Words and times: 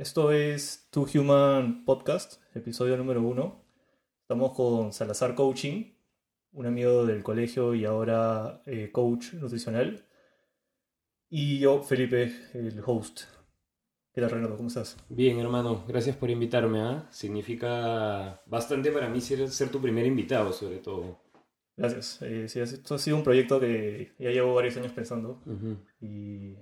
Esto 0.00 0.32
es 0.32 0.88
Two 0.90 1.06
Human 1.14 1.84
Podcast, 1.84 2.40
episodio 2.54 2.96
número 2.96 3.20
uno. 3.20 3.66
Estamos 4.22 4.54
con 4.54 4.94
Salazar 4.94 5.34
Coaching, 5.34 5.92
un 6.52 6.64
amigo 6.64 7.04
del 7.04 7.22
colegio 7.22 7.74
y 7.74 7.84
ahora 7.84 8.62
eh, 8.64 8.90
coach 8.92 9.34
nutricional. 9.34 10.06
Y 11.28 11.58
yo, 11.58 11.82
Felipe, 11.82 12.32
el 12.54 12.82
host. 12.82 13.24
¿Qué 14.14 14.22
tal, 14.22 14.30
Renato? 14.30 14.56
¿Cómo 14.56 14.68
estás? 14.68 14.96
Bien, 15.10 15.38
hermano, 15.38 15.84
gracias 15.86 16.16
por 16.16 16.30
invitarme. 16.30 16.80
¿ah? 16.80 17.06
Significa 17.10 18.40
bastante 18.46 18.92
para 18.92 19.10
mí 19.10 19.20
ser, 19.20 19.50
ser 19.50 19.68
tu 19.68 19.82
primer 19.82 20.06
invitado, 20.06 20.50
sobre 20.54 20.78
todo. 20.78 21.20
Gracias. 21.76 22.22
Eh, 22.22 22.48
sí, 22.48 22.58
esto 22.58 22.94
ha 22.94 22.98
sido 22.98 23.18
un 23.18 23.22
proyecto 23.22 23.60
que 23.60 24.14
ya 24.18 24.30
llevo 24.30 24.54
varios 24.54 24.78
años 24.78 24.92
pensando. 24.92 25.42
Y 26.00 26.56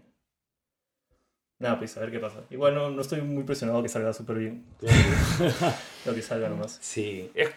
Nada, 1.59 1.79
pues 1.79 1.97
a 1.97 2.01
ver 2.01 2.11
qué 2.11 2.21
pasa. 2.21 2.45
Igual 2.51 2.75
no, 2.75 2.91
no 2.91 3.01
estoy 3.01 3.21
muy 3.23 3.43
presionado 3.43 3.83
que 3.83 3.89
salga 3.89 4.13
súper 4.13 4.39
bien. 4.39 4.65
Lo 6.07 6.15
que 6.15 6.23
salga 6.23 6.49
nomás. 6.49 6.79
Sí, 6.81 7.31
es, 7.35 7.51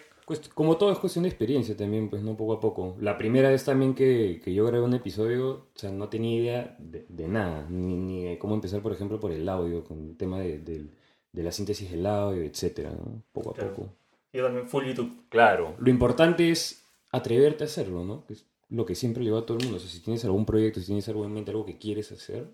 como 0.54 0.76
todo 0.76 0.92
es 0.92 0.98
cuestión 0.98 1.24
de 1.24 1.28
experiencia 1.28 1.76
también, 1.76 2.08
pues 2.08 2.22
no 2.22 2.36
poco 2.36 2.54
a 2.54 2.60
poco. 2.60 2.96
La 3.00 3.16
primera 3.16 3.50
vez 3.50 3.64
también 3.64 3.94
que, 3.94 4.40
que 4.42 4.54
yo 4.54 4.64
grabé 4.66 4.84
un 4.84 4.94
episodio, 4.94 5.50
o 5.74 5.78
sea, 5.78 5.90
no 5.90 6.08
tenía 6.08 6.36
idea 6.40 6.76
de, 6.78 7.06
de 7.08 7.28
nada, 7.28 7.66
ni, 7.68 7.96
ni, 7.96 8.24
de 8.24 8.38
cómo 8.38 8.54
empezar, 8.54 8.82
por 8.82 8.92
ejemplo, 8.92 9.20
por 9.20 9.32
el 9.32 9.48
audio, 9.48 9.84
con 9.84 10.10
el 10.10 10.16
tema 10.16 10.40
de, 10.40 10.58
de, 10.58 10.86
de 11.32 11.42
la 11.42 11.52
síntesis 11.52 11.90
del 11.90 12.06
audio, 12.06 12.42
etcétera, 12.42 12.90
¿no? 12.90 13.22
Poco 13.32 13.50
a 13.50 13.54
poco. 13.54 13.88
Y 14.32 14.38
también 14.38 14.68
full 14.68 14.84
YouTube. 14.84 15.26
Claro. 15.28 15.74
Lo 15.78 15.90
importante 15.90 16.50
es 16.50 16.84
atreverte 17.10 17.64
a 17.64 17.66
hacerlo, 17.66 18.04
¿no? 18.04 18.24
Que 18.26 18.34
es 18.34 18.46
lo 18.70 18.86
que 18.86 18.94
siempre 18.94 19.22
le 19.22 19.30
va 19.30 19.40
a 19.40 19.46
todo 19.46 19.58
el 19.58 19.64
mundo. 19.64 19.76
O 19.76 19.80
sea, 19.80 19.90
si 19.90 20.00
tienes 20.00 20.24
algún 20.24 20.46
proyecto, 20.46 20.80
si 20.80 20.86
tienes 20.86 21.08
algo 21.08 21.24
en 21.24 21.32
mente, 21.32 21.50
algo 21.50 21.66
que 21.66 21.76
quieres 21.76 22.10
hacer, 22.12 22.48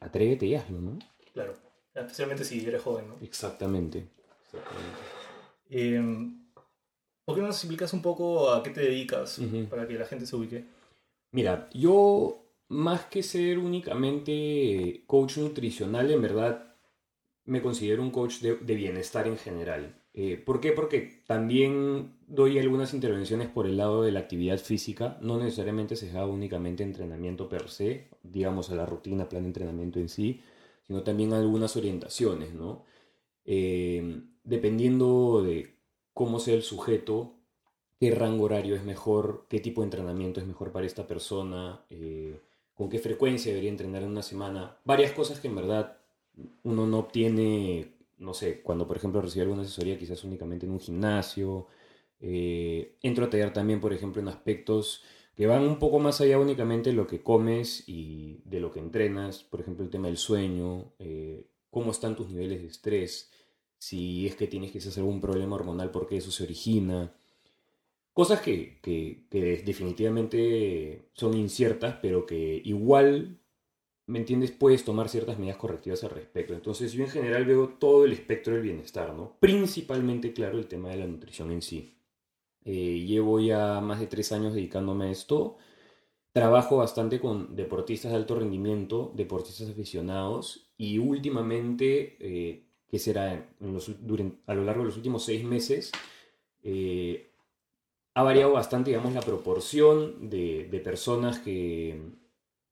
atrévete 0.00 0.46
y 0.46 0.54
hazlo, 0.54 0.80
¿no? 0.80 0.98
Claro, 1.32 1.54
especialmente 1.94 2.44
si 2.44 2.66
eres 2.66 2.82
joven, 2.82 3.08
¿no? 3.08 3.16
Exactamente. 3.22 4.08
Em, 5.68 6.40
¿Por 7.24 7.34
qué 7.34 7.40
no 7.40 7.48
nos 7.48 7.56
explicas 7.56 7.92
un 7.92 8.02
poco 8.02 8.50
a 8.50 8.62
qué 8.62 8.70
te 8.70 8.80
dedicas 8.80 9.40
para 9.68 9.86
que 9.86 9.94
la 9.94 10.06
gente 10.06 10.26
se 10.26 10.36
ubique? 10.36 10.64
Mira, 11.32 11.68
yo 11.72 12.44
más 12.68 13.06
que 13.06 13.22
ser 13.22 13.58
únicamente 13.58 15.04
coach 15.06 15.38
nutricional, 15.38 16.10
en 16.10 16.22
verdad 16.22 16.74
me 17.44 17.62
considero 17.62 18.02
un 18.02 18.10
coach 18.10 18.40
de, 18.40 18.56
de 18.56 18.74
bienestar 18.74 19.26
en 19.26 19.38
general. 19.38 19.99
Eh, 20.12 20.36
¿Por 20.44 20.60
qué? 20.60 20.72
Porque 20.72 21.22
también 21.26 22.14
doy 22.26 22.58
algunas 22.58 22.94
intervenciones 22.94 23.48
por 23.48 23.66
el 23.66 23.76
lado 23.76 24.02
de 24.02 24.10
la 24.10 24.20
actividad 24.20 24.58
física, 24.58 25.18
no 25.20 25.38
necesariamente 25.38 25.94
se 25.96 26.10
da 26.10 26.26
únicamente 26.26 26.82
entrenamiento 26.82 27.48
per 27.48 27.68
se, 27.68 28.08
digamos 28.22 28.70
a 28.70 28.74
la 28.74 28.86
rutina, 28.86 29.28
plan 29.28 29.42
de 29.42 29.48
entrenamiento 29.48 30.00
en 30.00 30.08
sí, 30.08 30.40
sino 30.86 31.02
también 31.02 31.32
algunas 31.32 31.76
orientaciones, 31.76 32.52
¿no? 32.54 32.84
Eh, 33.44 34.22
dependiendo 34.44 35.42
de 35.42 35.76
cómo 36.12 36.40
sea 36.40 36.54
el 36.54 36.62
sujeto, 36.62 37.36
qué 38.00 38.10
rango 38.10 38.44
horario 38.44 38.74
es 38.74 38.84
mejor, 38.84 39.46
qué 39.48 39.60
tipo 39.60 39.82
de 39.82 39.86
entrenamiento 39.86 40.40
es 40.40 40.46
mejor 40.46 40.72
para 40.72 40.86
esta 40.86 41.06
persona, 41.06 41.84
eh, 41.90 42.40
con 42.74 42.88
qué 42.88 42.98
frecuencia 42.98 43.50
debería 43.50 43.70
entrenar 43.70 44.02
en 44.02 44.10
una 44.10 44.22
semana, 44.22 44.78
varias 44.84 45.12
cosas 45.12 45.38
que 45.38 45.48
en 45.48 45.56
verdad 45.56 45.98
uno 46.64 46.86
no 46.86 46.98
obtiene 46.98 47.92
no 48.20 48.34
sé, 48.34 48.62
cuando 48.62 48.86
por 48.86 48.96
ejemplo 48.96 49.20
recibo 49.20 49.42
alguna 49.42 49.62
asesoría 49.62 49.98
quizás 49.98 50.22
únicamente 50.24 50.66
en 50.66 50.72
un 50.72 50.80
gimnasio, 50.80 51.66
eh, 52.20 52.96
entro 53.02 53.24
a 53.24 53.30
tallar 53.30 53.52
también, 53.52 53.80
por 53.80 53.92
ejemplo, 53.92 54.20
en 54.22 54.28
aspectos 54.28 55.02
que 55.34 55.46
van 55.46 55.62
un 55.62 55.78
poco 55.78 55.98
más 55.98 56.20
allá 56.20 56.38
únicamente 56.38 56.90
de 56.90 56.96
lo 56.96 57.06
que 57.06 57.22
comes 57.22 57.84
y 57.88 58.42
de 58.44 58.60
lo 58.60 58.70
que 58.70 58.80
entrenas, 58.80 59.42
por 59.42 59.60
ejemplo, 59.60 59.84
el 59.84 59.90
tema 59.90 60.08
del 60.08 60.18
sueño, 60.18 60.92
eh, 60.98 61.46
cómo 61.70 61.92
están 61.92 62.14
tus 62.16 62.28
niveles 62.28 62.60
de 62.62 62.68
estrés, 62.68 63.30
si 63.78 64.26
es 64.26 64.36
que 64.36 64.46
tienes 64.46 64.70
quizás 64.72 64.98
algún 64.98 65.20
problema 65.20 65.56
hormonal, 65.56 65.90
por 65.90 66.06
qué 66.06 66.18
eso 66.18 66.30
se 66.30 66.44
origina. 66.44 67.14
Cosas 68.12 68.42
que, 68.42 68.80
que 68.82 69.62
definitivamente 69.64 71.08
son 71.14 71.34
inciertas, 71.34 71.96
pero 72.02 72.26
que 72.26 72.60
igual 72.64 73.39
¿me 74.10 74.18
entiendes? 74.18 74.50
Puedes 74.50 74.84
tomar 74.84 75.08
ciertas 75.08 75.38
medidas 75.38 75.56
correctivas 75.56 76.02
al 76.02 76.10
respecto. 76.10 76.52
Entonces 76.52 76.92
yo 76.92 77.04
en 77.04 77.10
general 77.10 77.44
veo 77.44 77.68
todo 77.78 78.04
el 78.04 78.12
espectro 78.12 78.54
del 78.54 78.62
bienestar, 78.62 79.14
¿no? 79.14 79.36
Principalmente, 79.38 80.32
claro, 80.32 80.58
el 80.58 80.66
tema 80.66 80.90
de 80.90 80.96
la 80.96 81.06
nutrición 81.06 81.52
en 81.52 81.62
sí. 81.62 81.94
Eh, 82.64 83.04
llevo 83.06 83.40
ya 83.40 83.80
más 83.80 84.00
de 84.00 84.08
tres 84.08 84.32
años 84.32 84.52
dedicándome 84.52 85.06
a 85.06 85.10
esto. 85.12 85.56
Trabajo 86.32 86.76
bastante 86.76 87.20
con 87.20 87.54
deportistas 87.54 88.10
de 88.10 88.16
alto 88.16 88.34
rendimiento, 88.34 89.12
deportistas 89.14 89.70
aficionados 89.70 90.72
y 90.76 90.98
últimamente, 90.98 92.16
eh, 92.20 92.64
que 92.88 92.98
será 92.98 93.48
a 94.46 94.54
lo 94.54 94.64
largo 94.64 94.82
de 94.82 94.88
los 94.88 94.96
últimos 94.96 95.24
seis 95.24 95.44
meses, 95.44 95.92
eh, 96.64 97.30
ha 98.14 98.22
variado 98.24 98.52
bastante, 98.52 98.90
digamos, 98.90 99.14
la 99.14 99.22
proporción 99.22 100.28
de 100.28 100.80
personas 100.84 101.38
que 101.38 102.18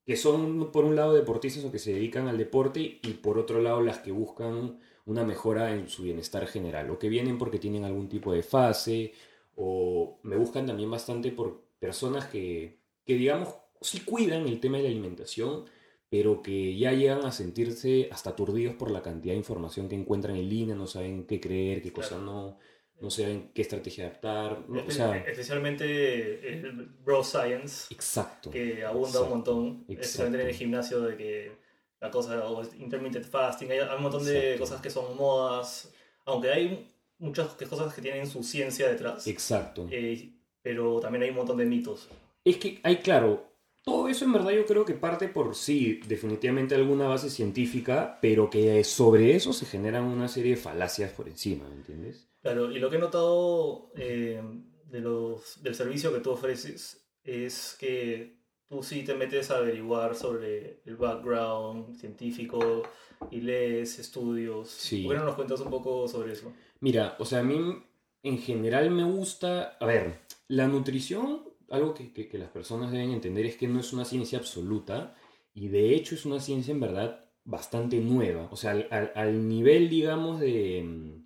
que 0.08 0.16
son 0.16 0.72
por 0.72 0.86
un 0.86 0.96
lado 0.96 1.12
deportistas 1.12 1.62
o 1.66 1.70
que 1.70 1.78
se 1.78 1.92
dedican 1.92 2.28
al 2.28 2.38
deporte 2.38 2.80
y 2.80 3.12
por 3.20 3.38
otro 3.38 3.60
lado 3.60 3.82
las 3.82 3.98
que 3.98 4.10
buscan 4.10 4.80
una 5.04 5.22
mejora 5.22 5.74
en 5.74 5.91
su 5.91 6.02
bienestar 6.02 6.46
general 6.46 6.88
o 6.88 6.98
que 6.98 7.10
vienen 7.10 7.36
porque 7.36 7.58
tienen 7.58 7.84
algún 7.84 8.08
tipo 8.08 8.32
de 8.32 8.42
fase 8.42 9.12
o 9.54 10.19
me 10.22 10.36
buscan 10.36 10.64
también 10.64 10.91
bastante 10.91 11.30
por 11.30 11.62
personas 11.78 12.24
que, 12.24 12.78
que 13.04 13.16
digamos 13.16 13.54
sí 13.82 14.00
cuidan 14.00 14.48
el 14.48 14.60
tema 14.60 14.78
de 14.78 14.84
la 14.84 14.88
alimentación 14.88 15.66
pero 16.08 16.40
que 16.40 16.75
ya 16.78 16.92
llegan 16.94 17.26
a 17.26 17.30
sentirse 17.30 18.08
hasta 18.10 18.30
aturdidos 18.30 18.76
por 18.76 18.90
la 18.90 19.02
cantidad 19.02 19.34
de 19.34 19.40
información 19.40 19.90
que 19.90 19.94
encuentran 19.94 20.36
en 20.36 20.48
línea, 20.48 20.75
no 20.75 20.86
saben 20.86 21.26
qué 21.26 21.38
creer, 21.38 21.82
qué 21.82 21.92
cosa 21.92 22.16
no, 22.16 22.56
no 23.00 23.10
saben 23.10 23.50
qué 23.54 23.62
estrategia 23.62 24.06
adaptar. 24.06 24.59
o 24.69 24.91
sea, 24.91 25.16
Especialmente 25.19 26.48
el 26.48 26.72
bro 27.04 27.22
science. 27.22 27.92
Exacto. 27.94 28.50
Que 28.50 28.84
abunda 28.84 29.22
un 29.22 29.28
montón. 29.28 29.84
Especialmente 29.88 30.42
en 30.42 30.48
el 30.48 30.54
gimnasio 30.54 31.00
de 31.03 31.16
que 31.16 31.53
la 32.00 32.10
cosa, 32.10 32.48
o 32.48 32.62
intermittent 32.76 33.26
fasting, 33.26 33.70
hay, 33.70 33.81
un 33.81 34.03
montón 34.03 34.25
de 34.25 34.56
cosas 34.58 34.81
que 34.81 34.91
son 34.91 35.16
modas. 35.16 35.92
Aunque 36.25 36.50
hay 36.50 36.92
muchas 37.19 37.48
cosas 37.69 37.94
que 37.94 38.03
tienen 38.03 38.26
su 38.26 38.42
ciencia 38.42 38.88
detrás. 38.88 39.26
Exacto. 39.26 39.87
Eh, 39.91 40.32
pero 40.62 41.00
también 41.00 41.22
hay 41.22 41.31
un 41.31 41.37
montón 41.37 41.56
de 41.56 41.64
mitos. 41.64 42.08
Es 42.44 42.56
que 42.56 42.81
hay, 42.82 42.97
claro, 42.97 43.47
todo 43.88 44.09
eso 44.09 44.26
en 44.26 44.34
verdad 44.34 44.50
yo 44.50 44.66
creo 44.66 44.84
que 44.84 44.93
parte 44.93 45.28
por 45.28 45.54
sí, 45.54 46.00
definitivamente 46.06 46.75
alguna 46.75 47.09
base 47.09 47.31
científica, 47.31 48.19
pero 48.21 48.50
que 48.50 48.84
sobre 48.84 49.34
eso 49.34 49.54
se 49.54 49.65
generan 49.65 50.04
una 50.04 50.28
serie 50.28 50.56
de 50.56 50.60
falacias 50.60 51.10
por 51.12 51.26
encima, 51.26 51.66
¿me 51.69 51.76
entiendes? 51.76 52.28
Claro, 52.43 52.71
y 52.71 52.78
lo 52.81 52.91
que 52.91 52.97
he 52.97 53.00
notado 53.00 53.91
eh, 53.97 54.43
de 54.84 55.00
los, 55.00 55.62
del 55.62 55.75
servicio 55.75 56.12
que 56.12 56.21
tú 56.21 56.32
ofreces 56.32 57.03
es 57.25 57.76
que 57.81 58.37
tú 58.69 58.82
sí 58.82 59.04
te 59.04 59.15
metes 59.15 59.50
a 59.50 59.56
averiguar 59.56 60.15
sobre 60.15 60.82
el 60.84 60.97
background 60.97 61.97
científico 61.97 62.82
y 63.31 63.41
lees 63.41 63.99
estudios. 63.99 64.69
Sí. 64.69 65.05
¿Por 65.05 65.15
qué 65.15 65.19
no 65.19 65.25
nos 65.25 65.34
cuentas 65.34 65.60
un 65.60 65.70
poco 65.70 66.06
sobre 66.09 66.34
eso? 66.34 66.53
Mira, 66.81 67.16
o 67.19 67.25
sea, 67.25 67.38
a 67.38 67.43
mí 67.43 67.82
en 68.22 68.38
general 68.38 68.91
me 68.91 69.05
gusta, 69.05 69.78
a 69.81 69.87
ver, 69.87 70.20
la 70.47 70.69
nutrición, 70.69 71.43
algo 71.71 71.95
que, 71.95 72.12
que, 72.12 72.39
las 72.39 72.51
personas 72.51 72.93
deben 72.93 73.11
entender 73.11 73.47
es 73.47 73.56
que 73.56 73.69
no 73.69 73.81
es 73.81 73.93
una 73.93 74.05
ciencia 74.05 74.39
absoluta 74.39 75.17
y 75.55 75.69
de 75.69 75.95
hecho 75.95 76.15
es 76.15 76.25
una 76.25 76.41
ciencia 76.41 76.73
en 76.73 76.81
verdad 76.81 77.25
bastante 77.45 77.99
nueva. 77.99 78.49
O 78.51 78.56
sea, 78.56 78.73
al, 78.73 79.49
nivel, 79.49 79.89
digamos, 79.89 80.41
de 80.41 81.25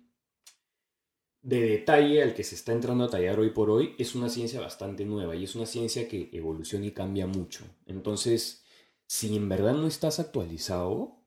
de 1.43 1.59
detalle 1.59 2.23
al 2.23 2.33
que 2.33 2.43
se 2.43 2.55
está 2.55 2.71
entrando 2.71 3.03
a 3.03 3.09
tallar 3.09 3.37
hoy 3.37 3.49
por 3.49 3.69
hoy 3.69 3.95
es 3.99 4.15
una 4.15 4.29
ciencia 4.29 4.61
bastante 4.61 5.03
nueva 5.05 5.35
y 5.35 5.43
es 5.43 5.55
una 5.55 5.65
ciencia 5.65 6.07
que 6.07 6.29
evoluciona 6.31 6.85
y 6.85 6.91
cambia 6.91 7.27
mucho. 7.27 7.65
Entonces, 7.85 8.63
si 9.05 9.35
en 9.35 9.49
verdad 9.49 9.73
no 9.73 9.87
estás 9.87 10.19
actualizado, 10.19 11.17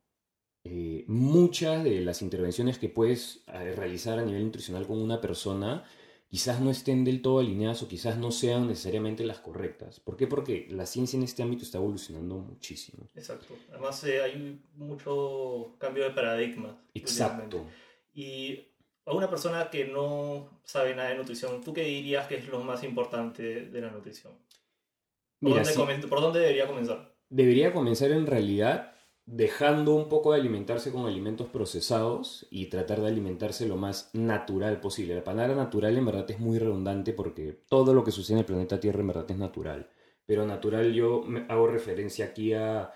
eh, 0.65 1.05
muchas 1.07 1.85
de 1.85 2.01
las 2.01 2.23
intervenciones 2.23 2.79
que 2.79 2.89
puedes 2.89 3.45
eh, 3.47 3.73
realizar 3.77 4.19
a 4.19 4.25
nivel 4.25 4.45
nutricional 4.45 4.87
con 4.87 5.01
una 5.01 5.21
persona 5.21 5.85
quizás 6.28 6.61
no 6.61 6.70
estén 6.70 7.05
del 7.05 7.23
todo 7.23 7.38
alineadas 7.38 7.82
o 7.82 7.88
quizás 7.88 8.19
no 8.19 8.31
sean 8.31 8.67
necesariamente 8.67 9.25
las 9.25 9.38
correctas. 9.38 10.00
¿Por 10.00 10.17
qué? 10.17 10.26
Porque 10.26 10.67
la 10.70 10.87
ciencia 10.87 11.17
en 11.17 11.23
este 11.23 11.43
ámbito 11.43 11.62
está 11.62 11.78
evolucionando 11.78 12.37
muchísimo. 12.37 13.08
Exacto. 13.14 13.55
Además 13.70 14.02
eh, 14.05 14.23
hay 14.23 14.61
mucho 14.75 15.76
cambio 15.78 16.05
de 16.05 16.11
paradigma. 16.11 16.81
Exacto. 16.94 17.64
Y 18.12 18.67
a 19.05 19.12
una 19.12 19.31
persona 19.31 19.70
que 19.70 19.84
no 19.84 20.61
sabe 20.64 20.94
nada 20.94 21.11
de 21.11 21.17
nutrición, 21.17 21.62
¿tú 21.62 21.73
qué 21.73 21.84
dirías 21.84 22.26
que 22.26 22.37
es 22.37 22.49
lo 22.49 22.61
más 22.61 22.82
importante 22.82 23.67
de 23.67 23.81
la 23.81 23.90
nutrición? 23.90 24.32
¿Por, 25.40 25.50
Mira, 25.50 25.62
dónde, 25.62 26.08
¿Por, 26.08 26.20
dónde, 26.20 26.40
debería 26.40 26.67
comenzar? 26.67 27.14
Debería 27.28 27.73
comenzar 27.73 28.11
en 28.11 28.26
realidad 28.26 28.96
dejando 29.26 29.94
un 29.94 30.08
poco 30.08 30.32
de 30.32 30.40
alimentarse 30.40 30.93
con 30.93 31.06
alimentos 31.06 31.49
procesados 31.49 32.46
y 32.49 32.67
tratar 32.67 33.00
de 33.00 33.08
alimentarse 33.08 33.67
lo 33.67 33.76
más 33.76 34.08
natural 34.14 34.81
posible. 34.81 35.17
La 35.17 35.25
palabra 35.25 35.56
natural 35.56 35.99
en 35.99 36.06
verdad 36.06 36.31
es 36.31 36.38
muy 36.38 36.58
redundante 36.58 37.12
porque 37.12 37.52
todo 37.69 37.93
lo 37.93 38.05
que 38.05 38.12
sucede 38.12 38.34
en 38.34 38.38
el 38.40 38.44
planeta 38.46 38.78
Tierra 38.78 39.00
en 39.00 39.08
verdad 39.08 39.31
es 39.31 39.37
natural. 39.37 39.90
Pero 40.26 40.46
natural 40.46 40.93
yo 40.93 41.25
hago 41.49 41.67
referencia 41.67 42.26
aquí 42.26 42.52
a 42.52 42.93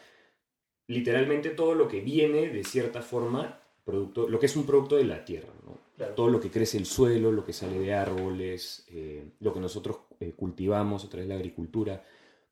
literalmente 0.87 1.51
todo 1.51 1.75
lo 1.75 1.89
que 1.89 2.01
viene 2.01 2.49
de 2.49 2.65
cierta 2.65 3.03
forma 3.03 3.61
producto, 3.85 4.29
lo 4.29 4.39
que 4.39 4.47
es 4.47 4.57
un 4.57 4.67
producto 4.67 4.97
de 4.97 5.05
la 5.05 5.25
tierra, 5.25 5.53
¿no? 5.65 5.79
Claro. 5.97 6.15
Todo 6.15 6.29
lo 6.29 6.41
que 6.41 6.51
crece 6.51 6.79
el 6.79 6.87
suelo, 6.87 7.31
lo 7.31 7.45
que 7.45 7.53
sale 7.53 7.79
de 7.79 7.93
árboles, 7.93 8.87
eh, 8.89 9.33
lo 9.41 9.53
que 9.53 9.61
nosotros 9.61 9.99
eh, 10.21 10.33
cultivamos 10.35 11.05
a 11.05 11.09
través 11.09 11.29
de 11.29 11.35
la 11.35 11.39
agricultura. 11.39 12.03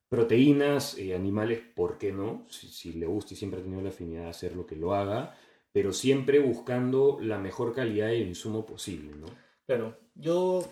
Proteínas, 0.09 0.97
eh, 0.97 1.15
animales, 1.15 1.61
¿por 1.75 1.99
qué 1.99 2.13
no? 2.13 2.47
Si, 2.49 2.69
si 2.69 2.93
le 2.95 3.07
gusta 3.07 3.35
y 3.35 3.37
siempre 3.37 3.61
ha 3.61 3.63
tenido 3.63 3.83
la 3.83 3.91
afinidad 3.91 4.23
de 4.25 4.31
hacer 4.31 4.57
lo 4.57 4.67
que 4.67 4.75
lo 4.77 4.95
haga, 4.95 5.37
pero 5.73 5.93
siempre 5.93 6.39
buscando 6.39 7.19
la 7.21 7.39
mejor 7.39 7.75
calidad 7.75 8.09
del 8.09 8.29
insumo 8.29 8.65
posible, 8.65 9.11
¿no? 9.21 9.27
Claro, 9.67 9.99
yo, 10.15 10.65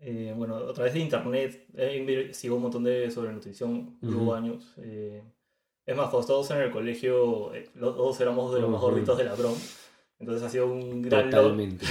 eh, 0.00 0.34
bueno, 0.36 0.56
a 0.56 0.72
través 0.72 0.94
de 0.94 0.98
internet 1.00 1.64
he 1.76 1.96
investigado 1.96 2.56
un 2.56 2.62
montón 2.62 2.82
de 2.82 3.08
sobre 3.10 3.32
nutrición, 3.32 3.98
llevo 4.02 4.34
años. 4.34 4.74
eh, 4.78 5.22
es 5.86 5.96
más, 5.96 6.06
cuando 6.10 6.20
estábamos 6.20 6.50
en 6.52 6.58
el 6.58 6.70
colegio, 6.70 7.52
los 7.74 7.96
dos 7.96 8.20
éramos 8.20 8.52
de 8.54 8.60
los 8.60 8.70
más 8.70 8.80
Ujú. 8.80 8.90
gorditos 8.90 9.18
de 9.18 9.24
la 9.24 9.34
prom. 9.34 9.54
Entonces 10.20 10.44
ha 10.44 10.48
sido 10.48 10.66
un 10.66 11.02
gran. 11.02 11.30
Totalmente. 11.30 11.84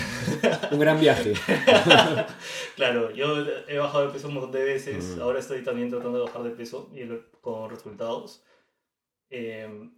un 0.72 0.80
gran 0.80 0.98
viaje. 1.00 1.34
Claro, 2.76 3.12
yo 3.12 3.46
he 3.68 3.78
bajado 3.78 4.08
de 4.08 4.14
peso 4.14 4.28
un 4.28 4.36
montón 4.36 4.52
de 4.52 4.64
veces. 4.64 5.16
Mm. 5.16 5.22
Ahora 5.22 5.40
estoy 5.40 5.64
también 5.64 5.90
tratando 5.90 6.18
de 6.20 6.26
bajar 6.26 6.44
de 6.44 6.52
peso 6.52 6.90
y 6.94 7.08
con 7.42 7.70
resultados. 7.70 8.44
Eh, 9.30 9.90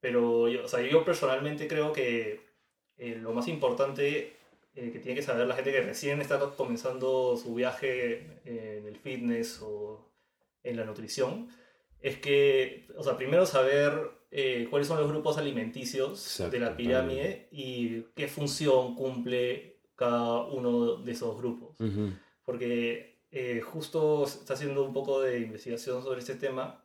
pero 0.00 0.48
yo, 0.48 0.64
o 0.64 0.68
sea, 0.68 0.80
yo 0.82 1.04
personalmente 1.04 1.66
creo 1.66 1.92
que 1.92 2.40
eh, 2.98 3.18
lo 3.20 3.32
más 3.32 3.48
importante 3.48 4.36
eh, 4.76 4.90
que 4.90 4.98
tiene 4.98 5.14
que 5.14 5.22
saber 5.22 5.46
la 5.46 5.54
gente 5.54 5.70
que 5.70 5.82
recién 5.82 6.20
está 6.20 6.40
comenzando 6.56 7.36
su 7.36 7.54
viaje 7.54 8.40
eh, 8.44 8.80
en 8.80 8.88
el 8.88 8.96
fitness 8.96 9.60
o 9.62 10.10
en 10.64 10.76
la 10.76 10.84
nutrición 10.84 11.48
es 12.00 12.18
que, 12.18 12.88
o 12.96 13.04
sea, 13.04 13.16
primero 13.16 13.46
saber 13.46 14.10
eh, 14.32 14.66
cuáles 14.68 14.88
son 14.88 14.98
los 14.98 15.08
grupos 15.08 15.38
alimenticios 15.38 16.42
de 16.50 16.58
la 16.58 16.76
pirámide 16.76 17.46
y 17.52 18.02
qué 18.16 18.26
función 18.26 18.96
cumple 18.96 19.73
cada 19.96 20.42
uno 20.44 20.96
de 20.96 21.12
esos 21.12 21.36
grupos. 21.36 21.78
Ujú. 21.80 22.12
Porque 22.44 23.20
eh, 23.30 23.60
justo 23.60 24.24
está 24.24 24.54
haciendo 24.54 24.84
un 24.84 24.92
poco 24.92 25.20
de 25.20 25.40
investigación 25.40 26.02
sobre 26.02 26.20
este 26.20 26.34
tema 26.34 26.84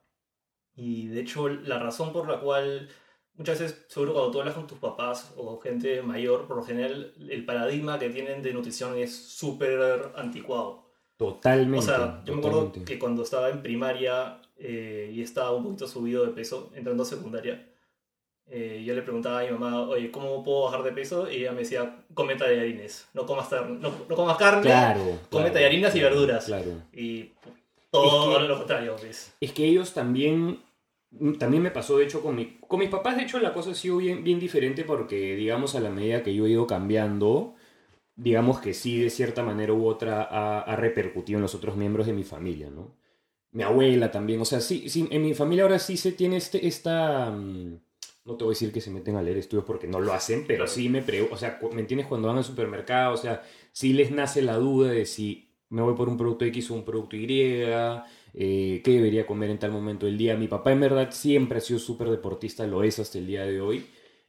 y 0.75 1.07
de 1.07 1.21
hecho 1.21 1.49
la 1.49 1.79
razón 1.79 2.13
por 2.13 2.27
la 2.27 2.39
cual 2.39 2.89
muchas 3.35 3.59
veces, 3.59 3.85
seguro 3.87 4.13
cuando 4.13 4.31
tú 4.31 4.39
hablas 4.39 4.55
con 4.55 4.67
tus 4.67 4.79
papás 4.79 5.33
o 5.37 5.59
gente 5.59 6.01
mayor, 6.01 6.47
por 6.47 6.57
lo 6.57 6.63
general 6.63 7.13
el 7.17 7.45
paradigma 7.45 7.99
que 7.99 8.09
tienen 8.09 8.41
de 8.41 8.53
nutrición 8.53 8.97
es 8.97 9.15
súper 9.15 10.11
anticuado. 10.15 10.89
Totalmente. 11.17 11.79
O 11.79 11.81
sea, 11.81 12.23
yo 12.25 12.33
me 12.33 12.39
acuerdo 12.39 12.65
totalmente. 12.65 12.93
que 12.93 12.99
cuando 12.99 13.23
estaba 13.23 13.49
en 13.49 13.61
primaria 13.61 14.41
eh, 14.55 15.11
y 15.13 15.21
estaba 15.21 15.51
un 15.51 15.63
poquito 15.63 15.87
subido 15.87 16.25
de 16.25 16.31
peso, 16.31 16.71
entrando 16.73 17.03
a 17.03 17.05
secundaria, 17.05 17.68
eh, 18.51 18.83
yo 18.85 18.95
le 18.95 19.01
preguntaba 19.01 19.39
a 19.41 19.43
mi 19.43 19.51
mamá, 19.51 19.81
oye, 19.81 20.09
¿cómo 20.11 20.43
puedo 20.43 20.63
bajar 20.65 20.83
de 20.83 20.91
peso? 20.91 21.29
Y 21.31 21.37
ella 21.37 21.51
me 21.51 21.59
decía, 21.59 21.97
come 22.13 22.35
tallarines, 22.35 23.07
no 23.13 23.25
comas, 23.25 23.49
no, 23.51 23.91
no 24.09 24.15
comas 24.15 24.37
carne. 24.37 24.61
Claro. 24.63 25.01
come 25.29 25.45
claro, 25.45 25.53
tallarinas 25.53 25.95
y 25.95 25.99
verduras. 26.01 26.45
Claro. 26.45 26.71
Y 26.93 27.31
todo 27.91 28.33
Es 28.33 28.37
que- 28.41 28.47
lo 28.47 28.57
contrario, 28.57 28.95
¿ves? 29.01 29.33
Es 29.39 29.51
que 29.51 29.65
ellos 29.65 29.93
también, 29.93 30.59
también 31.37 31.63
me 31.63 31.71
pasó 31.71 31.97
de 31.97 32.05
hecho 32.05 32.21
con, 32.21 32.35
mi, 32.35 32.57
con 32.67 32.79
mis 32.79 32.89
papás, 32.89 33.17
de 33.17 33.23
hecho 33.23 33.39
la 33.39 33.53
cosa 33.53 33.71
ha 33.71 33.75
sido 33.75 33.97
bien, 33.97 34.23
bien 34.23 34.39
diferente 34.39 34.83
porque 34.83 35.35
digamos 35.35 35.75
a 35.75 35.79
la 35.79 35.89
medida 35.89 36.23
que 36.23 36.33
yo 36.35 36.45
he 36.45 36.49
ido 36.49 36.65
cambiando, 36.67 37.55
digamos 38.15 38.59
que 38.59 38.73
sí 38.73 38.99
de 38.99 39.09
cierta 39.09 39.43
manera 39.43 39.73
u 39.73 39.85
otra 39.87 40.23
ha, 40.23 40.61
ha 40.61 40.75
repercutido 40.75 41.37
en 41.37 41.43
los 41.43 41.55
otros 41.55 41.75
miembros 41.77 42.05
de 42.07 42.13
mi 42.13 42.23
familia, 42.23 42.69
¿no? 42.69 42.95
Mi 43.51 43.63
abuela 43.63 44.11
también, 44.11 44.39
o 44.41 44.45
sea, 44.45 44.59
sí, 44.59 44.89
sí, 44.89 45.07
en 45.09 45.23
mi 45.23 45.33
familia 45.33 45.63
ahora 45.63 45.79
sí 45.79 45.97
se 45.97 46.11
tiene 46.11 46.37
este, 46.37 46.67
esta... 46.67 47.31
mm, 47.31 47.79
No 48.25 48.37
te 48.37 48.43
voy 48.43 48.51
a 48.51 48.55
decir 48.55 48.71
que 48.71 48.81
se 48.81 48.91
meten 48.91 49.15
a 49.15 49.21
leer 49.23 49.37
estudios 49.37 49.65
porque 49.65 49.87
no 49.87 49.99
lo 49.99 50.13
hacen, 50.13 50.45
pero 50.47 50.67
sí 50.67 50.89
me 50.89 51.01
pregunto, 51.01 51.33
o 51.35 51.37
sea, 51.37 51.59
¿me 51.73 51.81
entiendes? 51.81 52.07
Cuando 52.07 52.27
van 52.27 52.37
al 52.37 52.43
supermercado, 52.43 53.13
o 53.13 53.17
sea, 53.17 53.41
sí 53.71 53.93
les 53.93 54.11
nace 54.11 54.41
la 54.41 54.57
duda 54.57 54.91
de 54.91 55.05
si 55.05 55.49
me 55.69 55.81
voy 55.81 55.95
por 55.95 56.09
un 56.09 56.17
producto 56.17 56.45
X 56.45 56.69
o 56.71 56.75
un 56.75 56.85
producto 56.85 57.15
Y, 57.15 57.25
eh, 58.33 58.81
qué 58.83 58.91
debería 58.91 59.25
comer 59.25 59.49
en 59.49 59.59
tal 59.59 59.71
momento 59.71 60.05
del 60.05 60.17
día. 60.17 60.35
Mi 60.35 60.47
papá 60.47 60.71
en 60.71 60.79
verdad 60.81 61.09
siempre 61.11 61.57
ha 61.57 61.61
sido 61.61 61.79
súper 61.79 62.09
deportista, 62.09 62.67
lo 62.67 62.83
es 62.83 62.99
hasta 62.99 63.17
el 63.17 63.27
día 63.27 63.43
de 63.45 63.61
hoy. 63.61 63.85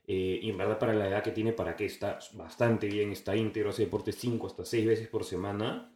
eh, 0.07 0.41
y 0.43 0.51
en 0.51 0.57
verdad 0.59 0.79
para 0.79 0.95
la 0.95 1.07
edad 1.09 1.23
que 1.23 1.31
tiene, 1.31 1.53
para 1.53 1.77
que 1.77 1.85
está 1.85 2.19
bastante 2.35 2.89
bien, 2.89 3.13
está 3.13 3.37
íntegro, 3.37 3.71
hace 3.71 3.85
deporte 3.85 4.13
5 4.13 4.47
hasta 4.49 4.65
6 4.65 4.87
veces 4.87 5.09
por 5.09 5.25
semana. 5.25 5.95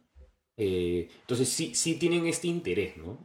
Eh, 0.57 1.09
entonces 1.21 1.49
sí, 1.49 1.75
sí 1.75 1.95
tienen 1.99 2.25
este 2.27 2.47
interés, 2.47 2.95
¿no? 2.97 3.19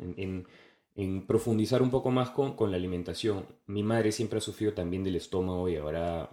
En 1.02 1.26
profundizar 1.26 1.80
un 1.82 1.90
poco 1.90 2.10
más 2.10 2.30
con, 2.30 2.54
con 2.54 2.70
la 2.70 2.76
alimentación. 2.76 3.46
Mi 3.66 3.82
madre 3.82 4.12
siempre 4.12 4.38
ha 4.38 4.42
sufrido 4.42 4.74
también 4.74 5.02
del 5.02 5.16
estómago 5.16 5.68
y 5.68 5.76
ahora 5.76 6.24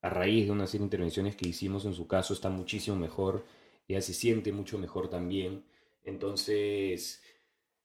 a, 0.00 0.10
raíz 0.10 0.46
de 0.46 0.52
una 0.52 0.66
serie 0.66 0.80
de 0.80 0.86
intervenciones 0.86 1.36
que 1.36 1.48
hicimos 1.48 1.84
en 1.84 1.92
su 1.92 2.06
caso 2.06 2.32
está 2.32 2.48
muchísimo 2.48 2.96
mejor. 2.96 3.44
Ella 3.86 4.00
se 4.00 4.14
siente 4.14 4.50
mucho 4.52 4.78
mejor 4.78 5.10
también. 5.10 5.64
Entonces, 6.04 7.22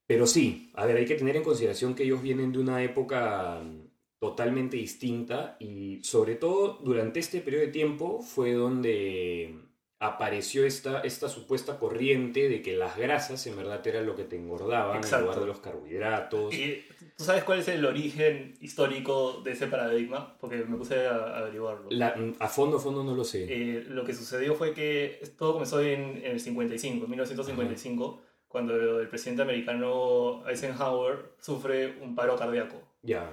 pero 0.08 0.26
sí, 0.26 0.72
a 0.76 0.86
ver, 0.86 0.98
hay 0.98 1.06
que 1.06 1.16
tener 1.16 1.36
en 1.36 1.44
consideración 1.44 1.94
que 1.94 2.04
ellos 2.04 2.22
vienen 2.22 2.54
de 2.54 2.60
una 2.60 2.82
época 2.84 3.62
mm, 3.62 3.88
totalmente 4.20 4.78
distinta 4.78 5.58
y 5.60 6.02
sobre 6.04 6.36
todo 6.36 6.80
durante 6.84 7.20
este 7.20 7.42
periodo 7.42 7.66
de 7.66 7.72
tiempo 7.72 8.22
fue 8.22 8.54
donde 8.54 9.73
apareció 10.06 10.66
esta, 10.66 11.00
esta 11.02 11.30
supuesta 11.30 11.80
corriente 11.80 12.50
de 12.50 12.62
que 12.62 12.76
las 12.76 12.98
grasas 12.98 13.46
en 13.48 13.56
verdad 13.56 13.86
era 13.88 14.02
lo 14.02 14.16
que 14.16 14.24
te 14.26 14.36
engordaban 14.36 14.98
Exacto. 14.98 15.18
en 15.18 15.22
lugar 15.24 15.40
de 15.40 15.46
los 15.48 15.60
carbohidratos. 15.60 16.54
Y 16.54 16.84
tú 17.18 17.24
sabes 17.24 17.44
cuál 17.44 17.60
es 17.60 17.68
el 17.70 17.86
origen 17.86 18.56
histórico 18.60 19.42
de 19.44 19.52
ese 19.54 19.68
paradigma, 19.68 20.38
porque 20.40 20.58
me 20.58 20.76
puse 20.78 21.08
a 21.08 21.38
averiguarlo. 21.38 21.88
La- 21.90 22.16
a 22.40 22.48
fondo, 22.50 22.78
a 22.78 22.80
fondo 22.80 23.04
no 23.04 23.16
lo 23.16 23.24
sé. 23.24 23.46
Eh, 23.50 23.86
lo 23.88 24.04
que 24.04 24.14
sucedió 24.14 24.56
fue 24.56 24.74
que 24.74 25.22
todo 25.38 25.54
comenzó 25.54 25.80
en, 25.82 26.18
en 26.18 26.32
el 26.34 26.40
55, 26.40 27.06
en 27.06 27.10
1955, 27.10 28.22
cuando 28.50 29.00
el 29.00 29.08
presidente 29.08 29.42
americano 29.42 30.44
Eisenhower 30.48 31.32
sufre 31.40 31.98
un 32.02 32.14
paro 32.14 32.36
cardíaco. 32.36 32.76
Ya. 33.02 33.32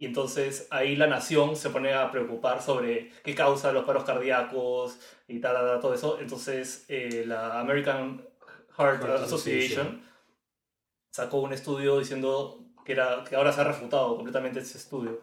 Y 0.00 0.06
entonces 0.06 0.66
ahí 0.70 0.96
la 0.96 1.06
nación 1.06 1.54
se 1.56 1.70
pone 1.70 1.92
a 1.92 2.10
preocupar 2.10 2.60
sobre 2.62 3.10
qué 3.22 3.34
causa 3.34 3.70
los 3.70 3.84
paros 3.84 4.02
cardíacos 4.04 4.98
y 5.28 5.38
tal, 5.40 5.54
tal, 5.54 5.78
todo 5.78 5.92
eso. 5.94 6.18
Entonces 6.18 6.86
eh, 6.88 7.24
la 7.26 7.60
American 7.60 8.26
Heart, 8.78 9.02
Heart 9.02 9.22
Association, 9.24 9.86
Association. 9.86 10.02
sacó 11.12 11.36
un 11.42 11.52
estudio 11.52 11.98
diciendo 11.98 12.64
que, 12.84 12.92
era, 12.92 13.22
que 13.28 13.36
ahora 13.36 13.52
se 13.52 13.60
ha 13.60 13.64
refutado 13.64 14.16
completamente 14.16 14.60
ese 14.60 14.78
estudio, 14.78 15.20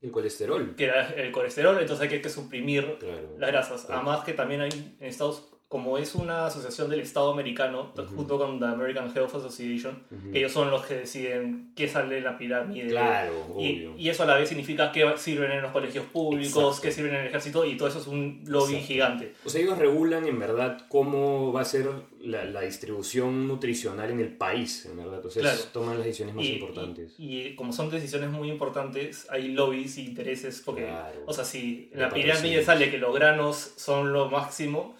El 0.00 0.10
colesterol. 0.10 0.74
que 0.74 0.84
era 0.86 1.10
el 1.10 1.30
colesterol, 1.30 1.78
entonces 1.78 2.10
hay 2.10 2.20
que 2.22 2.28
suprimir 2.30 2.96
Claro. 2.98 3.36
las 3.38 3.50
grasas. 3.50 3.82
Claro. 3.84 4.00
Además 4.00 4.24
que 4.24 4.32
también 4.32 4.62
hay 4.62 4.96
en 5.00 5.06
Estados 5.06 5.53
como 5.68 5.98
es 5.98 6.14
una 6.14 6.46
asociación 6.46 6.88
del 6.88 7.00
Estado 7.00 7.32
americano, 7.32 7.92
Ujú. 7.98 8.16
junto 8.16 8.38
con 8.38 8.60
la 8.60 8.70
American 8.72 9.06
Health 9.12 9.34
Association, 9.34 10.04
Ujú. 10.10 10.30
que 10.30 10.38
ellos 10.38 10.52
son 10.52 10.70
los 10.70 10.84
que 10.86 10.94
deciden 10.94 11.72
qué 11.74 11.88
sale 11.88 12.18
en 12.18 12.24
la 12.24 12.38
pirámide. 12.38 12.88
Claro, 12.88 13.56
Y, 13.58 13.88
y 13.96 14.08
eso 14.08 14.22
a 14.22 14.26
la 14.26 14.36
vez 14.36 14.48
significa 14.48 14.92
que 14.92 15.16
sirven 15.16 15.50
en 15.50 15.62
los 15.62 15.72
colegios 15.72 16.04
públicos, 16.06 16.78
que 16.80 16.92
sirven 16.92 17.14
en 17.14 17.20
el 17.22 17.26
ejército, 17.26 17.64
y 17.64 17.76
todo 17.76 17.88
eso 17.88 17.98
es 17.98 18.06
un 18.06 18.42
lobby 18.46 18.74
Exacto. 18.74 18.86
gigante. 18.86 19.34
O 19.44 19.48
sea, 19.48 19.60
ellos 19.62 19.76
regulan 19.78 20.26
en 20.28 20.38
verdad 20.38 20.78
cómo 20.88 21.52
va 21.52 21.62
a 21.62 21.64
ser 21.64 21.88
la, 22.20 22.44
la 22.44 22.60
distribución 22.60 23.48
nutricional 23.48 24.10
en 24.10 24.20
el 24.20 24.28
país, 24.36 24.86
en 24.86 24.96
verdad. 24.96 25.16
Entonces 25.16 25.42
Claro. 25.42 25.60
toman 25.72 25.96
las 25.96 26.04
decisiones 26.06 26.34
más 26.36 26.44
Y, 26.44 26.52
importantes. 26.52 27.14
y- 27.18 27.40
y 27.40 27.54
como 27.56 27.72
son 27.72 27.90
decisiones 27.90 28.30
muy 28.30 28.48
importantes, 28.48 29.26
hay 29.30 29.48
lobbies 29.48 29.98
e 29.98 30.02
intereses, 30.02 30.62
porque, 30.64 30.82
Claro. 30.84 31.22
o 31.26 31.32
sea, 31.32 31.44
si 31.44 31.90
en 31.92 32.00
la 32.00 32.10
pirámide 32.10 32.62
sale 32.64 32.90
que 32.92 32.98
los 32.98 33.12
granos 33.14 33.72
son 33.76 34.12
lo 34.12 34.28
máximo, 34.30 34.94